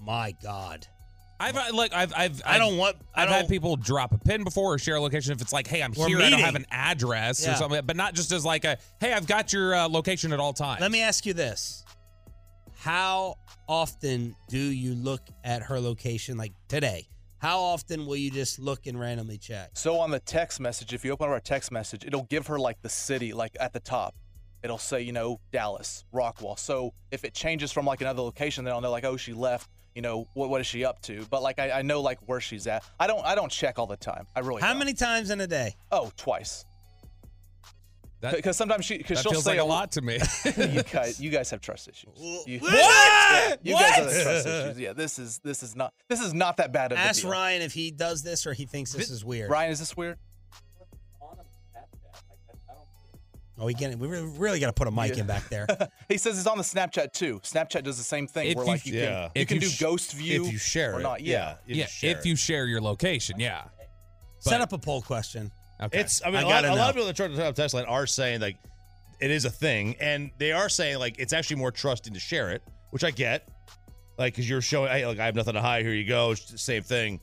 My 0.00 0.34
God, 0.42 0.86
I've 1.38 1.56
uh, 1.56 1.64
like 1.74 1.92
I've 1.92 2.12
I've 2.16 2.42
I 2.44 2.58
don't 2.58 2.76
want 2.76 2.96
I 3.14 3.22
I've 3.22 3.28
don't 3.28 3.38
had 3.38 3.48
people 3.48 3.76
drop 3.76 4.12
a 4.12 4.18
pin 4.18 4.42
before 4.44 4.74
or 4.74 4.78
share 4.78 4.96
a 4.96 5.00
location 5.00 5.32
if 5.32 5.40
it's 5.40 5.52
like, 5.52 5.66
hey, 5.68 5.82
I'm 5.82 5.92
We're 5.96 6.08
here, 6.08 6.20
I 6.20 6.30
don't 6.30 6.40
have 6.40 6.56
an 6.56 6.66
address 6.72 7.44
Yeah. 7.44 7.52
or 7.52 7.56
something, 7.56 7.80
but 7.84 7.96
not 7.96 8.14
just 8.14 8.32
as 8.32 8.44
like 8.44 8.64
a, 8.64 8.78
hey, 9.00 9.12
I've 9.12 9.26
got 9.26 9.52
your 9.52 9.74
uh, 9.74 9.88
location 9.88 10.32
at 10.32 10.40
all 10.40 10.52
times. 10.52 10.80
Let 10.80 10.90
me 10.90 11.02
ask 11.02 11.24
you 11.24 11.34
this: 11.34 11.84
How 12.82 13.36
often 13.68 14.34
do 14.48 14.58
you 14.58 14.96
look 14.96 15.20
at 15.44 15.62
her 15.62 15.78
location 15.78 16.36
like 16.36 16.52
today? 16.66 17.06
How 17.38 17.60
often 17.60 18.06
will 18.06 18.16
you 18.16 18.28
just 18.28 18.58
look 18.58 18.88
and 18.88 18.98
randomly 18.98 19.38
check? 19.38 19.70
So 19.74 20.00
on 20.00 20.10
the 20.10 20.18
text 20.18 20.58
message, 20.58 20.92
if 20.92 21.04
you 21.04 21.12
open 21.12 21.28
up 21.28 21.30
our 21.30 21.38
text 21.38 21.70
message, 21.70 22.04
it'll 22.04 22.24
give 22.24 22.48
her 22.48 22.58
like 22.58 22.82
the 22.82 22.88
city, 22.88 23.32
like 23.32 23.56
at 23.60 23.72
the 23.72 23.78
top. 23.78 24.16
It'll 24.64 24.78
say, 24.78 25.00
you 25.00 25.12
know, 25.12 25.38
Dallas, 25.52 26.04
Rockwall. 26.12 26.58
So 26.58 26.92
if 27.12 27.24
it 27.24 27.34
changes 27.34 27.70
from 27.70 27.86
like 27.86 28.00
another 28.00 28.22
location, 28.22 28.64
then 28.64 28.74
I'll 28.74 28.80
know 28.80 28.90
like, 28.90 29.04
oh, 29.04 29.16
she 29.16 29.32
left. 29.32 29.70
You 29.94 30.02
know, 30.02 30.26
what 30.34 30.50
what 30.50 30.60
is 30.60 30.66
she 30.66 30.84
up 30.84 31.00
to? 31.02 31.24
But 31.30 31.40
like, 31.40 31.60
I, 31.60 31.70
I 31.70 31.82
know 31.82 32.00
like 32.00 32.18
where 32.26 32.40
she's 32.40 32.66
at. 32.66 32.82
I 32.98 33.06
don't 33.06 33.24
I 33.24 33.36
don't 33.36 33.52
check 33.52 33.78
all 33.78 33.86
the 33.86 33.96
time. 33.96 34.26
I 34.34 34.40
really. 34.40 34.60
How 34.60 34.70
don't. 34.70 34.80
many 34.80 34.94
times 34.94 35.30
in 35.30 35.40
a 35.40 35.46
day? 35.46 35.76
Oh, 35.92 36.10
twice. 36.16 36.64
That, 38.22 38.34
Because 38.36 38.56
sometimes 38.56 38.84
she 38.84 38.96
because 38.98 39.20
she'll 39.20 39.32
feels 39.32 39.44
say 39.44 39.52
like 39.52 39.60
a 39.60 39.64
lot 39.64 39.92
to 39.92 40.00
me. 40.00 40.18
you 40.56 40.82
guys 40.92 41.20
you 41.20 41.30
guys 41.30 41.50
have 41.50 41.60
trust 41.60 41.88
issues. 41.88 42.18
You, 42.46 42.58
What? 42.60 42.72
Yeah, 42.72 43.54
you 43.62 43.74
guys 43.74 43.94
have 43.96 44.06
What? 44.06 44.22
trust 44.22 44.46
issues. 44.46 44.78
Yeah, 44.80 44.92
this 44.94 45.18
is 45.18 45.38
this 45.44 45.62
is 45.62 45.76
not 45.76 45.92
this 46.08 46.20
is 46.20 46.32
not 46.32 46.56
that 46.56 46.72
bad 46.72 46.92
of 46.92 46.98
a 46.98 47.00
Ask 47.00 47.22
deal. 47.22 47.30
Ryan 47.30 47.62
if 47.62 47.72
he 47.72 47.90
does 47.90 48.22
this 48.22 48.46
or 48.46 48.52
he 48.54 48.64
thinks 48.64 48.92
this 48.92 49.10
is 49.10 49.24
weird. 49.24 49.50
Ryan, 49.50 49.70
is 49.72 49.78
this 49.78 49.96
weird? 49.96 50.18
Oh, 53.58 53.66
we 53.66 53.74
get 53.74 53.96
We 53.98 54.08
really, 54.08 54.26
really 54.38 54.60
got 54.60 54.66
to 54.68 54.72
put 54.72 54.88
a 54.88 54.90
mic 54.90 55.14
Yeah. 55.14 55.20
in 55.20 55.26
back 55.26 55.48
there. 55.48 55.66
He 56.08 56.18
says 56.18 56.38
it's 56.38 56.46
on 56.46 56.58
the 56.58 56.64
Snapchat 56.64 57.12
too. 57.12 57.38
Snapchat 57.44 57.84
does 57.84 57.96
the 57.98 58.02
same 58.04 58.26
thing. 58.26 58.48
If 58.48 58.56
where 58.56 58.64
you- 58.64 58.70
like 58.72 58.86
you 58.86 58.94
yeah. 58.94 59.04
can 59.04 59.30
you 59.34 59.42
If 59.42 59.48
can 59.48 59.54
you 59.56 59.60
do 59.60 59.68
sh- 59.68 59.80
ghost 59.80 60.12
view 60.14 60.46
if 60.46 60.52
you 60.52 60.58
share 60.58 60.94
or 60.96 61.00
it, 61.00 61.02
not. 61.02 61.20
Yeah. 61.20 61.56
if 61.66 61.76
yeah, 61.76 61.82
you 61.84 61.88
share 61.88 62.18
if 62.18 62.26
you 62.26 62.36
share 62.36 62.66
your 62.66 62.80
location, 62.80 63.38
yeah. 63.38 63.64
Set 64.38 64.60
up 64.60 64.72
a 64.72 64.78
poll 64.78 65.02
question. 65.02 65.52
Okay. 65.82 66.00
It's 66.00 66.22
I 66.24 66.28
mean 66.30 66.36
I 66.36 66.42
a 66.42 66.46
lot, 66.46 66.64
a 66.64 66.74
lot 66.74 66.90
of 66.90 66.94
people 66.94 67.06
that 67.06 67.16
try 67.16 67.28
to 67.28 67.36
top 67.36 67.54
text 67.54 67.74
line 67.74 67.84
are 67.86 68.06
saying 68.06 68.40
like 68.40 68.56
it 69.20 69.30
is 69.30 69.44
a 69.44 69.50
thing, 69.50 69.96
and 70.00 70.30
they 70.38 70.52
are 70.52 70.68
saying 70.68 70.98
like 70.98 71.16
it's 71.18 71.32
actually 71.32 71.56
more 71.56 71.72
trusting 71.72 72.14
to 72.14 72.20
share 72.20 72.50
it, 72.50 72.62
which 72.90 73.04
I 73.04 73.10
get, 73.10 73.48
like 74.18 74.34
because 74.34 74.48
you're 74.48 74.60
showing 74.60 74.90
hey 74.90 75.06
like 75.06 75.18
I 75.18 75.26
have 75.26 75.34
nothing 75.34 75.54
to 75.54 75.60
hide. 75.60 75.84
Here 75.84 75.94
you 75.94 76.06
go, 76.06 76.32
It's 76.32 76.50
the 76.50 76.58
same 76.58 76.82
thing. 76.82 77.20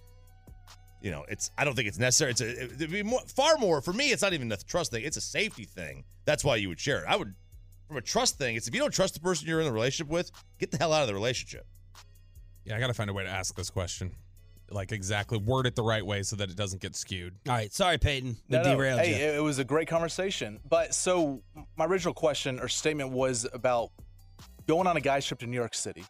You 1.02 1.12
know, 1.12 1.26
it's 1.30 1.52
I 1.58 1.64
don't 1.64 1.76
think 1.76 1.88
it's 1.88 2.00
necessary. 2.00 2.32
It's 2.32 2.42
a 2.42 2.64
it'd 2.64 2.92
be 2.92 3.04
more, 3.04 3.22
far 3.34 3.58
more 3.58 3.82
for 3.82 3.94
me. 3.94 4.12
It's 4.12 4.22
not 4.22 4.34
even 4.34 4.52
a 4.52 4.58
trust 4.58 4.92
thing. 4.92 5.04
It's 5.06 5.18
a 5.18 5.22
safety 5.22 5.64
thing. 5.64 6.04
That's 6.26 6.44
why 6.44 6.58
you 6.58 6.68
would 6.68 6.80
share 6.80 7.00
it. 7.00 7.06
I 7.08 7.16
would 7.16 7.34
from 7.88 7.98
a 7.98 8.02
trust 8.02 8.38
thing. 8.38 8.56
It's 8.56 8.68
if 8.68 8.74
you 8.74 8.82
don't 8.82 8.94
trust 8.94 9.14
the 9.14 9.20
person 9.22 9.48
you're 9.48 9.62
in 9.62 9.68
a 9.68 9.72
relationship 9.72 10.12
with, 10.12 10.32
get 10.60 10.72
the 10.72 10.78
hell 10.78 10.92
out 10.92 11.02
of 11.02 11.08
the 11.08 11.14
relationship. 11.14 11.66
yeah, 12.66 12.76
I 12.76 12.80
got 12.80 12.88
to 12.88 12.94
find 12.94 13.10
a 13.10 13.14
way 13.14 13.24
to 13.24 13.30
ask 13.30 13.56
this 13.56 13.70
question. 13.70 14.12
Like 14.72 14.92
exactly 14.92 15.38
word 15.38 15.66
it 15.66 15.76
the 15.76 15.84
right 15.84 16.06
way 16.06 16.24
so 16.24 16.36
that 16.36 16.50
it 16.50 16.56
doesn't 16.56 16.82
get 16.82 16.96
skewed. 16.96 17.36
All 17.48 17.56
right. 17.56 17.74
Sorry, 17.74 17.98
Peyton. 17.98 18.38
We 18.50 18.58
No, 18.58 18.64
no. 18.64 18.78
Hey, 18.78 19.10
you. 19.10 19.16
it, 19.16 19.36
it 19.36 19.44
was 19.44 19.60
a 19.60 19.64
great 19.64 19.88
conversation. 19.88 20.60
But 20.68 20.94
so 20.94 21.42
my 21.78 21.86
original 21.86 22.14
question 22.14 22.60
or 22.60 22.68
statement 22.68 23.12
was 23.12 23.48
about 23.54 23.92
going 24.68 24.88
on 24.88 24.98
a 24.98 25.02
guy's 25.02 25.26
trip 25.26 25.40
to 25.40 25.48
New 25.48 25.58
York 25.58 25.74
City. 25.74 26.04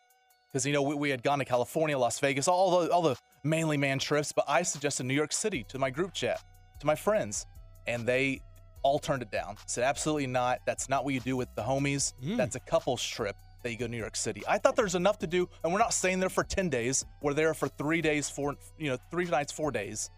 Because 0.51 0.65
you 0.65 0.73
know 0.73 0.81
we, 0.81 0.95
we 0.95 1.09
had 1.09 1.21
gone 1.21 1.39
to 1.39 1.45
California, 1.45 1.97
Las 1.97 2.19
Vegas, 2.19 2.47
all 2.47 2.81
the 2.81 2.91
all 2.91 3.03
the 3.03 3.15
mainly 3.43 3.77
man 3.77 3.99
trips, 3.99 4.31
but 4.31 4.45
I 4.47 4.63
suggested 4.63 5.05
New 5.05 5.13
York 5.13 5.31
City 5.31 5.63
to 5.69 5.77
my 5.77 5.89
group 5.89 6.13
chat, 6.13 6.43
to 6.79 6.85
my 6.87 6.95
friends, 6.95 7.45
and 7.87 8.05
they 8.05 8.41
all 8.81 8.97
turned 8.97 9.21
it 9.21 9.31
down. 9.31 9.57
Said 9.67 9.83
absolutely 9.83 10.27
not. 10.27 10.59
That's 10.65 10.89
not 10.89 11.05
what 11.05 11.13
you 11.13 11.19
do 11.19 11.37
with 11.37 11.53
the 11.55 11.61
homies. 11.61 12.13
Hmm. 12.23 12.37
That's 12.37 12.55
a 12.55 12.59
couples 12.59 13.03
trip 13.03 13.35
that 13.63 13.71
you 13.71 13.77
go 13.77 13.85
to 13.85 13.91
New 13.91 13.97
York 13.97 14.15
City. 14.15 14.43
I 14.47 14.57
thought 14.57 14.75
there's 14.75 14.95
enough 14.95 15.19
to 15.19 15.27
do, 15.27 15.49
and 15.63 15.71
we're 15.73 15.79
not 15.79 15.93
staying 15.93 16.19
there 16.19 16.29
for 16.29 16.43
ten 16.43 16.69
days. 16.69 17.05
We're 17.21 17.33
there 17.33 17.53
for 17.53 17.67
three 17.67 18.01
days, 18.01 18.29
four 18.29 18.55
you 18.77 18.89
know 18.89 18.97
three 19.11 19.25
nights, 19.25 19.51
four 19.51 19.71
days 19.71 20.09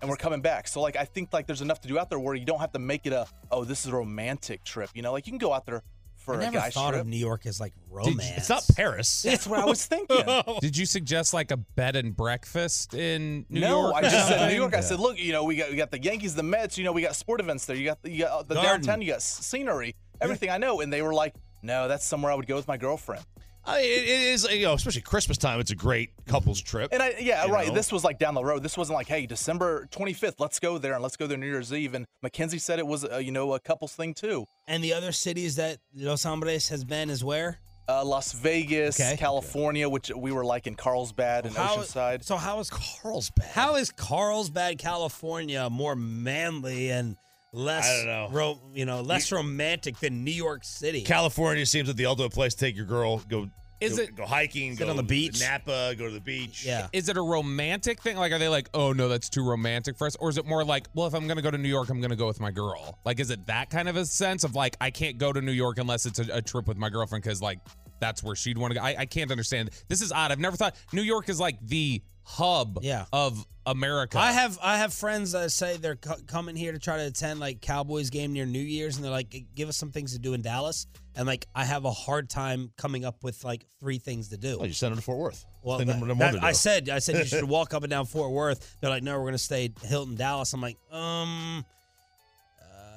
and 0.00 0.10
we're 0.10 0.16
coming 0.16 0.40
back. 0.40 0.68
So 0.68 0.80
like 0.80 0.96
I 0.96 1.04
think 1.04 1.32
like 1.32 1.46
there's 1.46 1.62
enough 1.62 1.80
to 1.82 1.88
do 1.88 1.98
out 1.98 2.10
there 2.10 2.18
where 2.18 2.34
you 2.34 2.44
don't 2.44 2.60
have 2.60 2.72
to 2.72 2.78
make 2.78 3.06
it 3.06 3.12
a 3.12 3.26
oh 3.50 3.64
this 3.64 3.86
is 3.86 3.92
a 3.92 3.96
romantic 3.96 4.64
trip. 4.64 4.90
You 4.94 5.02
know, 5.02 5.12
like 5.12 5.26
you 5.26 5.32
can 5.32 5.38
go 5.38 5.52
out 5.52 5.66
there 5.66 5.82
for 6.16 6.34
I 6.34 6.38
a 6.38 6.40
never 6.40 6.58
guy 6.58 6.70
thought 6.70 6.90
trip. 6.90 7.02
of 7.02 7.06
New 7.06 7.16
York 7.16 7.46
as 7.46 7.60
like 7.60 7.72
romance. 7.88 8.32
It's 8.36 8.48
not 8.48 8.64
Paris. 8.74 9.22
That's 9.28 9.46
what 9.46 9.60
I 9.60 9.64
was 9.64 9.86
thinking. 9.86 10.24
Did 10.60 10.76
you 10.76 10.84
suggest 10.84 11.32
like 11.32 11.50
a 11.50 11.56
bed 11.56 11.96
and 11.96 12.16
breakfast 12.16 12.94
in 12.94 13.46
New 13.48 13.60
no, 13.60 13.82
York? 13.82 13.94
I 13.94 14.02
just 14.02 14.28
said? 14.28 14.48
New 14.48 14.56
York. 14.56 14.74
I 14.74 14.80
said, 14.80 14.98
look, 14.98 15.18
you 15.18 15.32
know, 15.32 15.44
we 15.44 15.56
got 15.56 15.70
we 15.70 15.76
got 15.76 15.90
the 15.90 16.02
Yankees, 16.02 16.34
the 16.34 16.42
Mets. 16.42 16.76
You 16.76 16.84
know, 16.84 16.92
we 16.92 17.02
got 17.02 17.14
sport 17.14 17.40
events 17.40 17.64
there. 17.66 17.76
You 17.76 17.84
got 17.84 18.02
the, 18.02 18.10
you 18.10 18.24
got 18.24 18.30
uh, 18.30 18.42
the 18.42 18.54
Garden. 18.54 18.84
downtown. 18.84 19.02
You 19.02 19.12
got 19.12 19.22
scenery, 19.22 19.94
everything 20.20 20.50
I 20.50 20.58
know. 20.58 20.80
And 20.80 20.92
they 20.92 21.02
were 21.02 21.14
like, 21.14 21.34
no, 21.66 21.88
that's 21.88 22.04
somewhere 22.04 22.32
I 22.32 22.34
would 22.34 22.46
go 22.46 22.56
with 22.56 22.68
my 22.68 22.76
girlfriend. 22.76 23.24
I 23.68 23.82
mean, 23.82 23.90
it, 23.90 24.04
it 24.04 24.20
is, 24.20 24.48
you 24.48 24.62
know, 24.64 24.74
especially 24.74 25.00
Christmas 25.02 25.38
time. 25.38 25.58
It's 25.58 25.72
a 25.72 25.74
great 25.74 26.10
couples 26.26 26.60
trip. 26.60 26.90
And 26.92 27.02
I, 27.02 27.16
yeah, 27.18 27.46
right. 27.46 27.66
know? 27.66 27.74
This 27.74 27.90
was 27.90 28.04
like 28.04 28.18
down 28.18 28.34
the 28.34 28.44
road. 28.44 28.62
This 28.62 28.78
wasn't 28.78 28.94
like, 28.94 29.08
hey, 29.08 29.26
December 29.26 29.88
25th, 29.90 30.34
let's 30.38 30.60
go 30.60 30.78
there 30.78 30.94
and 30.94 31.02
let's 31.02 31.16
go 31.16 31.26
there 31.26 31.36
New 31.36 31.46
Year's 31.46 31.72
Eve. 31.72 31.94
And 31.94 32.06
Mackenzie 32.22 32.58
said 32.58 32.78
it 32.78 32.86
was, 32.86 33.04
uh, 33.04 33.16
you 33.16 33.32
know, 33.32 33.54
a 33.54 33.60
couples 33.60 33.92
thing 33.92 34.14
too. 34.14 34.46
And 34.68 34.84
the 34.84 34.92
other 34.92 35.10
cities 35.10 35.56
that 35.56 35.78
Los 35.96 36.22
Hombres 36.22 36.68
has 36.68 36.84
been 36.84 37.10
is 37.10 37.24
where? 37.24 37.58
Uh, 37.88 38.04
Las 38.04 38.32
Vegas, 38.32 39.00
Okay. 39.00 39.16
California, 39.16 39.88
which 39.88 40.10
we 40.16 40.30
were 40.32 40.44
like 40.44 40.66
in 40.68 40.74
Carlsbad 40.76 41.46
and 41.46 41.54
How- 41.56 41.78
Oceanside. 41.78 42.24
So 42.24 42.36
how 42.36 42.60
is 42.60 42.70
Carlsbad. 42.70 43.46
How 43.46 43.76
is 43.76 43.90
Carlsbad, 43.90 44.78
California, 44.78 45.68
more 45.70 45.96
manly 45.96 46.90
and 46.90 47.16
less, 47.56 47.88
I 47.88 47.96
don't 47.96 48.06
know. 48.06 48.28
ro- 48.30 48.60
you 48.74 48.84
know, 48.84 49.00
less 49.00 49.32
romantic 49.32 49.98
than 49.98 50.24
New 50.24 50.30
York 50.30 50.64
City? 50.64 51.02
California 51.02 51.66
seems 51.66 51.88
like 51.88 51.96
the 51.96 52.06
ultimate 52.06 52.32
place 52.32 52.54
to 52.54 52.60
take 52.60 52.76
your 52.76 52.86
girl. 52.86 53.18
Go. 53.28 53.48
Is 53.80 53.96
go, 53.96 54.02
it- 54.02 54.14
go 54.16 54.24
hiking? 54.26 54.76
Sit 54.76 54.84
go 54.84 54.90
on 54.90 54.96
the 54.96 55.02
beach? 55.02 55.40
Napa. 55.40 55.94
Go 55.98 56.06
to 56.06 56.10
the 56.10 56.20
beach. 56.20 56.64
yeah. 56.64 56.88
Is 56.92 57.08
it 57.08 57.16
a 57.16 57.22
romantic 57.22 58.00
thing? 58.00 58.16
Like, 58.16 58.32
are 58.32 58.38
they 58.38 58.48
like, 58.48 58.68
oh 58.72 58.92
no, 58.92 59.08
that's 59.08 59.28
too 59.28 59.46
romantic 59.46 59.98
for 59.98 60.06
us? 60.06 60.16
Or 60.16 60.30
is 60.30 60.38
it 60.38 60.46
more 60.46 60.64
like, 60.64 60.86
well, 60.94 61.06
if 61.06 61.14
I'm 61.14 61.26
gonna 61.26 61.42
go 61.42 61.50
to 61.50 61.58
New 61.58 61.68
York, 61.68 61.90
I'm 61.90 62.00
gonna 62.00 62.16
go 62.16 62.26
with 62.26 62.40
my 62.40 62.50
girl? 62.50 62.98
Like, 63.04 63.20
is 63.20 63.30
it 63.30 63.46
that 63.46 63.68
kind 63.70 63.88
of 63.88 63.96
a 63.96 64.06
sense 64.06 64.44
of 64.44 64.54
like, 64.54 64.76
I 64.80 64.90
can't 64.90 65.18
go 65.18 65.32
to 65.32 65.40
New 65.42 65.52
York 65.52 65.78
unless 65.78 66.06
it's 66.06 66.18
a, 66.18 66.36
a 66.36 66.42
trip 66.42 66.66
with 66.68 66.78
my 66.78 66.88
girlfriend 66.88 67.22
because 67.24 67.42
like 67.42 67.58
that's 68.00 68.22
where 68.22 68.34
she'd 68.36 68.56
want 68.58 68.72
to 68.72 68.78
go? 68.80 68.84
I, 68.84 68.96
I 69.00 69.06
can't 69.06 69.30
understand. 69.30 69.70
This 69.88 70.00
is 70.00 70.10
odd. 70.12 70.30
I've 70.32 70.38
never 70.40 70.56
thought 70.56 70.74
New 70.92 71.02
York 71.02 71.28
is 71.28 71.38
like 71.40 71.58
the 71.66 72.02
hub 72.28 72.80
Yeah. 72.82 73.04
of 73.12 73.46
America. 73.64 74.18
I 74.18 74.32
have 74.32 74.58
I 74.62 74.78
have 74.78 74.92
friends 74.92 75.32
that 75.32 75.50
say 75.52 75.76
they're 75.76 75.96
co- 75.96 76.18
coming 76.26 76.54
here 76.56 76.72
to 76.72 76.78
try 76.78 76.96
to 76.98 77.04
attend 77.06 77.40
like 77.40 77.60
Cowboys 77.60 78.10
game 78.10 78.32
near 78.32 78.46
New 78.46 78.58
Year's, 78.60 78.96
and 78.96 79.04
they're 79.04 79.10
like, 79.12 79.34
"Give 79.54 79.68
us 79.68 79.76
some 79.76 79.90
things 79.92 80.12
to 80.12 80.18
do 80.18 80.34
in 80.34 80.42
Dallas." 80.42 80.86
And 81.16 81.26
like, 81.26 81.46
I 81.54 81.64
have 81.64 81.84
a 81.84 81.90
hard 81.90 82.28
time 82.28 82.70
coming 82.76 83.04
up 83.04 83.24
with 83.24 83.42
like 83.44 83.64
three 83.80 83.98
things 83.98 84.28
to 84.28 84.36
do. 84.36 84.58
Oh, 84.60 84.64
you 84.64 84.72
send 84.72 84.92
them 84.92 84.98
to 84.98 85.02
Fort 85.04 85.18
Worth. 85.18 85.44
Well, 85.62 85.78
that- 85.78 85.86
number- 85.86 86.06
number 86.06 86.30
that- 86.32 86.44
I 86.44 86.52
said 86.52 86.88
I 86.88 86.98
said 87.00 87.16
you 87.16 87.24
should 87.26 87.44
walk 87.44 87.74
up 87.74 87.82
and 87.82 87.90
down 87.90 88.06
Fort 88.06 88.30
Worth. 88.32 88.76
They're 88.80 88.90
like, 88.90 89.02
no, 89.02 89.18
we're 89.18 89.26
gonna 89.26 89.38
stay 89.38 89.72
Hilton 89.82 90.14
Dallas. 90.16 90.52
I'm 90.52 90.60
like, 90.60 90.76
um, 90.92 91.64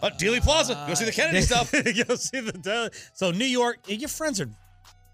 Oh, 0.01 0.09
Dealey 0.11 0.41
Plaza. 0.41 0.85
Go 0.87 0.93
see 0.93 1.03
the 1.05 1.11
Kennedy 1.11 1.41
stuff. 1.41 1.71
Go 2.07 2.15
see 2.15 2.39
the. 2.39 2.91
So 3.13 3.31
New 3.31 3.43
York, 3.45 3.79
your 3.87 4.07
friends 4.07 4.39
are 4.39 4.49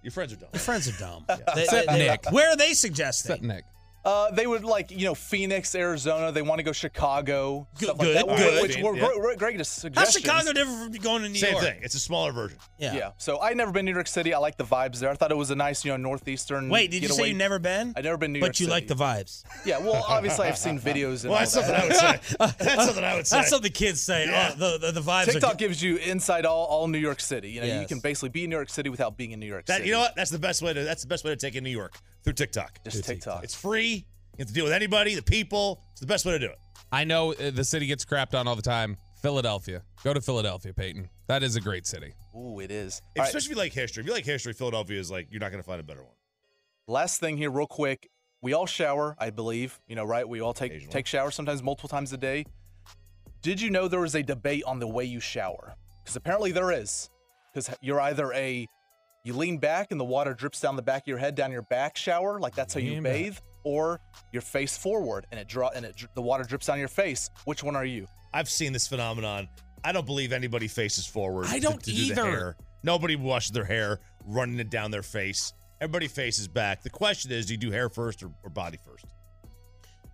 Your 0.03 0.11
friends 0.11 0.31
are 0.33 0.35
dumb. 0.35 0.49
your 0.53 0.59
friends 0.59 0.87
are 0.87 0.99
dumb. 0.99 1.25
They- 1.55 1.63
Except 1.63 1.87
they- 1.87 1.97
Nick. 1.97 2.25
Where 2.31 2.49
are 2.51 2.55
they 2.57 2.71
Except 2.71 2.81
suggesting? 2.81 3.47
Nick. 3.47 3.63
Uh, 4.05 4.29
they 4.31 4.45
would 4.45 4.63
like, 4.63 4.91
you 4.91 5.05
know, 5.05 5.15
Phoenix, 5.15 5.73
Arizona. 5.73 6.31
They 6.31 6.43
want 6.43 6.59
to 6.59 6.63
go 6.63 6.71
Chicago. 6.71 7.67
Good- 7.79 7.85
stuff 7.85 7.97
like 7.97 8.07
good, 8.07 8.15
that, 8.17 8.27
good. 8.37 8.61
Which 8.61 8.77
were 8.77 8.95
Yeah. 8.95 9.09
great, 9.19 9.37
great 9.39 9.57
How's. 9.57 10.11
Chicago 10.13 10.53
different 10.53 10.93
from 10.93 11.01
going 11.01 11.23
to 11.23 11.29
New 11.29 11.39
Same 11.39 11.53
York? 11.53 11.63
thing. 11.63 11.79
It's 11.81 11.95
a 11.95 11.99
smaller 11.99 12.31
version. 12.31 12.59
Yeah. 12.77 12.93
Yeah. 12.93 13.11
So 13.17 13.39
I'd 13.39 13.57
never 13.57 13.71
been 13.71 13.85
to 13.85 13.91
New 13.91 13.97
York 13.97 14.07
City. 14.07 14.33
I 14.33 14.37
like 14.37 14.57
the 14.57 14.63
vibes 14.63 14.99
there. 14.99 15.09
I 15.09 15.15
thought 15.15 15.31
it 15.31 15.37
was 15.37 15.49
a 15.49 15.55
nice, 15.55 15.83
you 15.83 15.91
know, 15.91 15.97
northeastern. 15.97 16.69
Wait, 16.69 16.91
did 16.91 17.01
you 17.01 17.09
say 17.09 17.13
getaway. 17.15 17.27
you 17.29 17.33
never 17.33 17.57
been? 17.59 17.93
I've 17.97 18.03
never 18.03 18.17
been 18.17 18.29
to 18.33 18.33
New 18.33 18.39
but 18.41 18.45
York 18.45 18.51
But 18.53 18.59
you 18.59 18.65
City. 18.67 18.71
like 18.71 18.87
the 18.87 18.95
vibes. 18.95 19.43
Yeah. 19.65 19.79
Well, 19.79 20.05
obviously 20.07 20.47
I've 20.47 20.57
seen 20.57 20.79
videos 20.79 21.21
and 21.23 21.31
Well, 21.31 21.33
all 21.33 21.39
that's 21.39 21.53
something 21.53 21.71
that. 21.71 21.83
I 21.83 21.87
would 21.87 21.95
say. 21.95 22.55
That's 22.65 22.85
something 22.85 23.03
I 23.03 23.15
would 23.15 23.25
say. 23.27 23.37
That's 23.37 23.51
what 23.51 23.63
the 23.63 23.69
kids 23.71 24.01
say. 24.03 24.25
Yeah. 24.27 24.51
Oh, 24.53 24.77
the, 24.77 24.77
the, 24.87 24.91
the 24.91 25.01
vibes 25.01 25.25
TikTok 25.31 25.53
are 25.53 25.55
gives 25.55 25.81
you 25.81 25.97
inside 25.97 26.45
all, 26.45 26.65
all 26.65 26.87
New 26.87 26.99
York 26.99 27.19
City. 27.19 27.49
You 27.51 27.61
know, 27.61 27.81
you 27.81 27.87
can 27.87 27.99
basically 27.99 28.29
be 28.29 28.43
in 28.43 28.49
New 28.51 28.55
York 28.57 28.69
City 28.69 28.89
without 28.89 29.17
being 29.17 29.31
in 29.31 29.39
New 29.39 29.45
York 29.47 29.65
That, 29.65 29.77
City. 29.77 29.87
you 29.87 29.93
know 29.93 30.01
what? 30.01 30.15
That's 30.15 30.29
the 30.31 30.39
best 30.39 30.61
way 30.61 30.73
to. 30.73 30.83
That's 30.83 31.01
the 31.01 31.07
best 31.07 31.23
way 31.23 31.31
to 31.31 31.35
take 31.37 31.55
in 31.55 31.63
New 31.63 31.69
York 31.71 31.93
through 32.23 32.33
TikTok. 32.33 32.79
Just 32.83 33.03
TikTok. 33.05 33.43
It's 33.43 33.55
free. 33.55 33.94
You 34.37 34.41
have 34.43 34.47
to 34.47 34.53
deal 34.53 34.65
with 34.65 34.73
anybody, 34.73 35.15
the 35.15 35.21
people. 35.23 35.81
It's 35.91 36.01
the 36.01 36.07
best 36.07 36.25
way 36.25 36.33
to 36.33 36.39
do 36.39 36.47
it. 36.47 36.57
I 36.91 37.03
know 37.05 37.33
uh, 37.33 37.51
the 37.51 37.63
city 37.63 37.87
gets 37.87 38.03
crapped 38.05 38.33
on 38.37 38.47
all 38.47 38.55
the 38.55 38.61
time. 38.61 38.97
Philadelphia. 39.21 39.81
Go 40.03 40.13
to 40.13 40.21
Philadelphia, 40.21 40.73
Peyton. 40.73 41.09
That 41.27 41.41
is 41.41 41.55
a 41.55 41.61
great 41.61 41.87
city. 41.87 42.13
Ooh, 42.37 42.59
it 42.59 42.69
is. 42.69 43.01
If- 43.15 43.19
All 43.19 43.23
right, 43.23 43.27
Especially 43.29 43.45
if 43.45 43.49
you 43.51 43.55
like 43.63 43.73
history. 43.73 44.01
If 44.01 44.07
you 44.07 44.13
like 44.13 44.25
history, 44.25 44.53
Philadelphia 44.53 44.99
is 44.99 45.09
like 45.09 45.27
you're 45.31 45.39
not 45.39 45.51
going 45.51 45.63
to 45.63 45.67
find 45.67 45.79
a 45.79 45.83
better 45.83 46.03
one. 46.03 46.13
last 46.87 47.19
thing 47.19 47.37
here, 47.37 47.49
real 47.49 47.65
quick. 47.65 48.09
We 48.41 48.53
all 48.53 48.65
shower, 48.67 49.15
I 49.17 49.29
believe. 49.31 49.79
You 49.87 49.95
know, 49.95 50.03
right? 50.03 50.27
We 50.27 50.41
all 50.41 50.53
take 50.53 50.71
Occasionally. 50.71 50.91
take 50.91 51.07
showers 51.07 51.33
sometimes 51.33 51.63
multiple 51.63 51.89
times 51.89 52.13
a 52.13 52.17
day. 52.17 52.45
Did 53.41 53.61
you 53.61 53.69
know 53.71 53.87
there 53.87 54.01
was 54.01 54.15
a 54.15 54.21
debate 54.23 54.63
on 54.67 54.79
the 54.79 54.87
way 54.87 55.05
you 55.05 55.19
shower? 55.19 55.73
Because 56.03 56.15
apparently 56.15 56.51
there 56.51 56.71
is. 56.71 57.09
Because 57.53 57.75
you're 57.81 58.01
either 58.01 58.31
a 58.33 58.67
you 59.23 59.33
lean 59.33 59.57
back 59.57 59.89
and 59.91 59.99
the 59.99 60.03
water 60.05 60.33
drips 60.35 60.59
down 60.59 60.75
the 60.75 60.81
back 60.83 61.03
of 61.03 61.07
your 61.07 61.17
head 61.17 61.33
down 61.33 61.51
your 61.51 61.63
back 61.63 61.97
shower, 61.97 62.39
like 62.39 62.53
that's 62.53 62.73
how 62.75 62.79
you 62.79 62.91
Lean 62.91 63.03
back. 63.03 63.13
Bathe, 63.65 63.73
or 63.73 63.99
you're 64.31 64.41
face 64.41 64.77
forward 64.77 65.25
and 65.31 65.39
it 65.39 65.47
draw 65.47 65.69
and 65.75 65.85
it 65.85 66.05
the 66.15 66.21
water 66.21 66.43
drips 66.43 66.67
down 66.67 66.79
your 66.79 66.87
face. 66.87 67.29
Which 67.45 67.63
one 67.63 67.75
are 67.75 67.85
you? 67.85 68.07
I've 68.33 68.49
seen 68.49 68.73
this 68.73 68.87
phenomenon. 68.87 69.47
I 69.83 69.91
don't 69.91 70.05
believe 70.05 70.33
anybody 70.33 70.67
faces 70.67 71.05
forward. 71.05 71.47
I 71.49 71.59
don't 71.59 71.81
to 71.83 71.91
do 71.91 71.95
the 71.95 72.21
either. 72.21 72.23
hair. 72.23 72.57
Nobody 72.83 73.15
washes 73.15 73.51
their 73.51 73.65
hair 73.65 73.99
running 74.25 74.59
it 74.59 74.69
down 74.69 74.91
their 74.91 75.03
face. 75.03 75.53
Everybody 75.81 76.07
faces 76.07 76.47
back. 76.47 76.81
The 76.81 76.89
question 76.89 77.31
is, 77.31 77.45
do 77.45 77.53
you 77.53 77.57
do 77.57 77.71
hair 77.71 77.89
first 77.89 78.23
or, 78.23 78.31
or 78.43 78.49
body 78.49 78.77
first? 78.83 79.05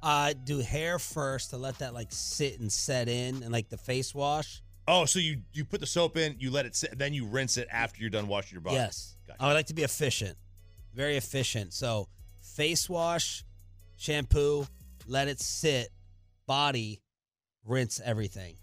Uh, 0.04 0.34
do 0.44 0.60
hair 0.60 0.98
first 0.98 1.52
to 1.52 1.58
let 1.58 1.78
that 1.80 1.94
like 1.94 2.08
sit 2.10 2.60
and 2.60 2.72
set 2.72 3.08
in, 3.08 3.44
and 3.44 3.52
like 3.52 3.70
the 3.70 3.78
face 3.78 4.16
wash. 4.16 4.64
Oh, 4.88 5.06
so 5.06 5.20
you 5.20 5.38
you 5.54 5.64
put 5.64 5.80
the 5.80 5.86
soap 5.86 6.18
in, 6.18 6.36
you 6.40 6.50
let 6.50 6.66
it 6.66 6.76
sit, 6.76 6.98
then 6.98 7.14
you 7.14 7.26
rinse 7.28 7.58
it 7.58 7.68
after 7.72 8.02
you're 8.02 8.10
done 8.10 8.28
washing 8.28 8.56
your 8.56 8.62
body. 8.62 8.78
Yes, 8.78 9.16
Gotcha. 9.28 9.42
I 9.42 9.48
would 9.48 9.54
like 9.54 9.68
to 9.68 9.76
be 9.76 9.84
efficient, 9.84 10.38
very 10.96 11.18
efficient. 11.18 11.72
So 11.72 12.08
face 12.56 12.90
wash, 12.90 13.44
shampoo, 13.98 14.66
let 15.08 15.28
it 15.28 15.40
sit, 15.40 15.90
body, 16.48 17.02
rinse 17.66 18.00
everything. 18.04 18.56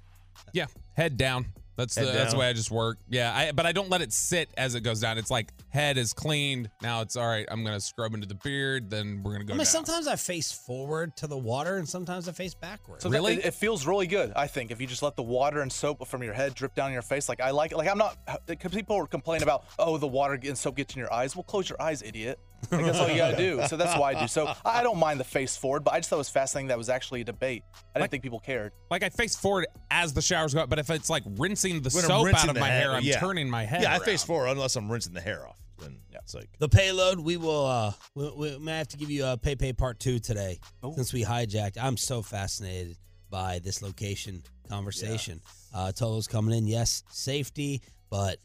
Yeah, 0.53 0.67
head 0.97 1.17
down. 1.17 1.47
That's 1.77 1.95
Head 1.95 2.09
the, 2.09 2.13
that's 2.13 2.33
the 2.33 2.41
way 2.41 2.49
I 2.49 2.53
just 2.55 2.73
work. 2.73 2.99
Yeah, 3.09 3.33
I, 3.33 3.53
but 3.53 3.65
I 3.65 3.71
don't 3.71 3.89
let 3.89 4.01
it 4.01 4.13
sit 4.13 4.49
as 4.57 4.75
it 4.75 4.81
goes 4.81 4.99
down. 4.99 5.17
It's 5.17 5.31
like 5.31 5.53
head 5.69 5.97
is 5.97 6.13
cleaned. 6.13 6.69
Now 6.83 7.03
it's 7.03 7.15
all 7.15 7.25
right. 7.25 7.47
I'm 7.49 7.63
gonna 7.63 7.79
scrub 7.79 8.15
into 8.15 8.27
the 8.27 8.35
beard. 8.35 8.91
Then 8.91 9.23
we're 9.23 9.31
gonna 9.31 9.45
go 9.45 9.53
I 9.53 9.55
mean, 9.55 9.59
down. 9.59 9.67
sometimes 9.67 10.09
I 10.09 10.17
face 10.17 10.51
forward 10.51 11.17
to 11.19 11.29
the 11.29 11.37
water, 11.37 11.77
and 11.77 11.89
sometimes 11.89 12.29
I 12.29 12.33
face 12.33 12.53
backwards. 12.53 13.05
So 13.05 13.11
Really? 13.11 13.35
It, 13.35 13.47
it 13.47 13.55
feels 13.55 13.87
really 13.87 14.09
good, 14.09 14.33
I 14.35 14.49
think, 14.49 14.73
if 14.73 14.81
you 14.81 14.89
just 14.89 15.05
let 15.05 15.15
the 15.15 15.23
water 15.23 15.61
and 15.63 15.73
soap 15.73 16.05
from 16.09 16.25
your 16.25 16.35
head 16.35 16.57
drip 16.57 16.75
down 16.75 16.93
your 16.93 17.03
face. 17.03 17.29
Like 17.29 17.41
I 17.41 17.53
like, 17.53 17.73
like 17.73 17.89
I'm 17.89 17.99
not. 17.99 18.19
Because 18.47 18.73
people 18.73 19.07
complain 19.07 19.45
about, 19.45 19.65
oh, 19.79 19.99
the 19.99 20.07
water 20.09 20.37
and 20.43 20.59
soap 20.59 20.75
gets 20.79 20.95
in 20.97 20.99
your 20.99 21.13
eyes. 21.13 21.37
Well, 21.37 21.45
close 21.45 21.69
your 21.69 21.81
eyes, 21.81 22.03
idiot. 22.03 22.41
Like 22.71 22.85
that's 22.85 22.99
all 22.99 23.09
you 23.09 23.17
gotta 23.17 23.37
do. 23.37 23.63
So 23.69 23.77
that's 23.77 23.99
why 23.99 24.15
I 24.15 24.21
do. 24.23 24.29
So 24.29 24.53
I 24.65 24.83
don't 24.83 24.99
mind 24.99 25.21
the 25.21 25.25
face 25.25 25.57
forward, 25.57 25.85
but 25.85 25.95
I 25.95 25.99
just 26.01 26.11
thought 26.11 26.17
it 26.17 26.19
was 26.19 26.29
fascinating 26.29 26.69
that 26.69 26.79
was 26.79 26.89
actually 26.89 27.21
a 27.21 27.25
debate. 27.25 27.63
I 27.73 27.79
didn't 27.79 28.01
Like- 28.03 28.11
think 28.11 28.23
people 28.25 28.41
cared. 28.41 28.73
like 28.91 29.03
I 29.03 29.09
face 29.11 29.37
forward 29.37 29.67
as 29.91 30.13
the 30.13 30.21
showers 30.23 30.55
go 30.55 30.61
up, 30.63 30.69
but 30.69 30.79
if 30.79 30.91
it's 30.91 31.09
like 31.09 31.23
rinsing 31.37 31.83
the 31.83 31.91
When 31.91 32.05
soap 32.05 32.27
rinsing 32.27 32.51
out 32.51 32.57
of 32.57 32.61
my 32.61 32.69
head- 32.69 32.83
hair, 32.83 32.93
I'm 32.93 33.03
yeah. 33.05 33.21
turning 33.21 33.49
my 33.49 33.65
head. 33.65 33.83
Yeah, 33.83 33.95
I 33.95 34.01
face 34.01 34.23
forward 34.25 34.49
unless 34.49 34.75
I'm 34.77 34.91
rinsing 34.91 35.13
the 35.15 35.21
hair 35.21 35.47
off. 35.47 35.57
Then 35.79 35.99
yeah. 36.11 36.19
it's 36.25 36.35
like 36.35 36.51
The 36.59 36.69
Peyload, 36.69 37.21
we 37.21 37.37
will. 37.37 37.65
uh 37.67 37.93
We, 38.17 38.31
we 38.37 38.59
may 38.59 38.79
have 38.79 38.89
to 38.89 38.97
give 38.97 39.11
you 39.11 39.25
a 39.27 39.37
pay 39.37 39.55
pay 39.55 39.73
part 39.73 40.01
two 40.01 40.19
today, 40.19 40.59
since 40.97 41.13
we 41.13 41.23
hijacked. 41.25 41.77
I'm 41.81 41.97
so 41.97 42.23
fascinated 42.23 42.97
by 43.31 43.61
this 43.61 43.83
location 43.83 44.43
conversation. 44.69 45.41
Uh 45.73 45.93
Tolo's 45.93 46.27
coming 46.27 46.57
in. 46.59 46.67
Yes, 46.67 47.05
safety, 47.11 47.83
but 48.11 48.39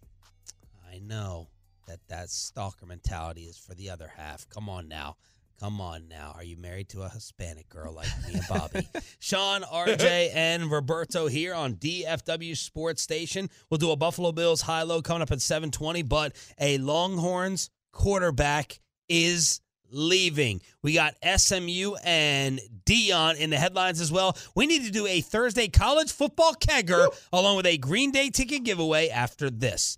I 0.91 0.99
know 0.99 1.47
that 1.87 1.99
that 2.09 2.29
stalker 2.29 2.85
mentality 2.85 3.43
is 3.43 3.57
for 3.57 3.73
the 3.73 3.89
other 3.89 4.11
half. 4.15 4.47
Come 4.49 4.69
on 4.69 4.87
now. 4.87 5.15
Come 5.59 5.79
on 5.79 6.07
now. 6.09 6.33
Are 6.35 6.43
you 6.43 6.57
married 6.57 6.89
to 6.89 7.03
a 7.03 7.09
Hispanic 7.09 7.69
girl 7.69 7.93
like 7.93 8.09
me 8.27 8.33
and 8.33 8.43
Bobby? 8.49 8.87
Shan, 9.19 9.61
RJ, 9.61 10.31
and 10.33 10.69
Roberto 10.69 11.27
here 11.27 11.53
on 11.53 11.75
DFW 11.75 12.57
Sports 12.57 13.01
Station. 13.01 13.49
We'll 13.69 13.77
do 13.77 13.91
a 13.91 13.95
Buffalo 13.95 14.31
Bills 14.31 14.61
high 14.61 14.81
low 14.83 15.01
coming 15.01 15.21
up 15.21 15.31
at 15.31 15.41
720, 15.41 16.01
but 16.01 16.35
a 16.59 16.79
Longhorns 16.79 17.69
quarterback 17.91 18.81
is 19.07 19.61
leaving. 19.89 20.59
We 20.81 20.93
got 20.93 21.15
SMU 21.23 21.93
and 22.03 22.59
Deion 22.85 23.37
in 23.37 23.49
the 23.49 23.57
headlines 23.57 24.01
as 24.01 24.11
well. 24.11 24.35
We 24.55 24.65
need 24.65 24.83
to 24.85 24.91
do 24.91 25.07
a 25.07 25.21
Thursday 25.21 25.67
college 25.67 26.11
football 26.11 26.55
kegger 26.55 27.07
along 27.31 27.57
with 27.57 27.67
a 27.67 27.77
Green 27.77 28.11
Day 28.11 28.29
ticket 28.31 28.63
giveaway 28.63 29.09
after 29.09 29.49
this. 29.49 29.97